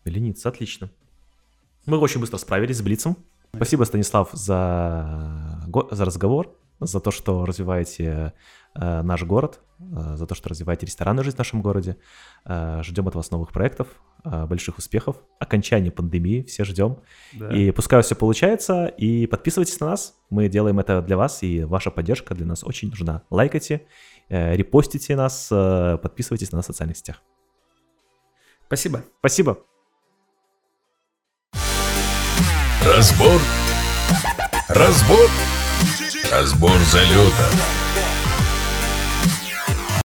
Лениться, 0.04 0.48
отлично. 0.48 0.90
Мы 1.84 1.98
очень 1.98 2.20
быстро 2.20 2.38
справились 2.38 2.78
с 2.78 2.82
Блицем. 2.82 3.16
Спасибо, 3.54 3.84
Станислав, 3.84 4.30
за, 4.32 5.60
за 5.90 6.04
разговор, 6.04 6.56
за 6.80 7.00
то, 7.00 7.10
что 7.10 7.44
развиваете 7.44 8.32
Э, 8.74 9.02
наш 9.02 9.24
город, 9.24 9.60
э, 9.80 10.14
за 10.14 10.26
то, 10.26 10.34
что 10.36 10.48
развиваете 10.48 10.86
ресторанную 10.86 11.24
жизнь 11.24 11.34
в 11.34 11.38
нашем 11.38 11.60
городе. 11.60 11.96
Э, 12.44 12.82
ждем 12.84 13.08
от 13.08 13.14
вас 13.16 13.30
новых 13.30 13.52
проектов, 13.52 13.88
больших 14.22 14.76
успехов, 14.76 15.16
окончания 15.38 15.90
пандемии, 15.90 16.42
все 16.42 16.62
ждем. 16.64 16.98
Да. 17.32 17.48
И 17.48 17.70
пускай 17.70 18.02
все 18.02 18.14
получается, 18.14 18.84
и 18.86 19.26
подписывайтесь 19.26 19.80
на 19.80 19.86
нас, 19.86 20.14
мы 20.28 20.48
делаем 20.48 20.78
это 20.78 21.00
для 21.00 21.16
вас, 21.16 21.42
и 21.42 21.64
ваша 21.64 21.90
поддержка 21.90 22.34
для 22.34 22.44
нас 22.44 22.62
очень 22.62 22.90
нужна. 22.90 23.22
Лайкайте, 23.30 23.86
репостите 24.28 25.16
нас, 25.16 25.46
подписывайтесь 25.48 26.52
на 26.52 26.56
нас 26.56 26.66
в 26.66 26.68
социальных 26.68 26.98
сетях. 26.98 27.22
Спасибо. 28.66 29.04
Спасибо. 29.20 29.58
Разбор. 32.84 33.40
Разбор. 34.68 35.30
Разбор 36.30 36.78
залета. 36.92 37.79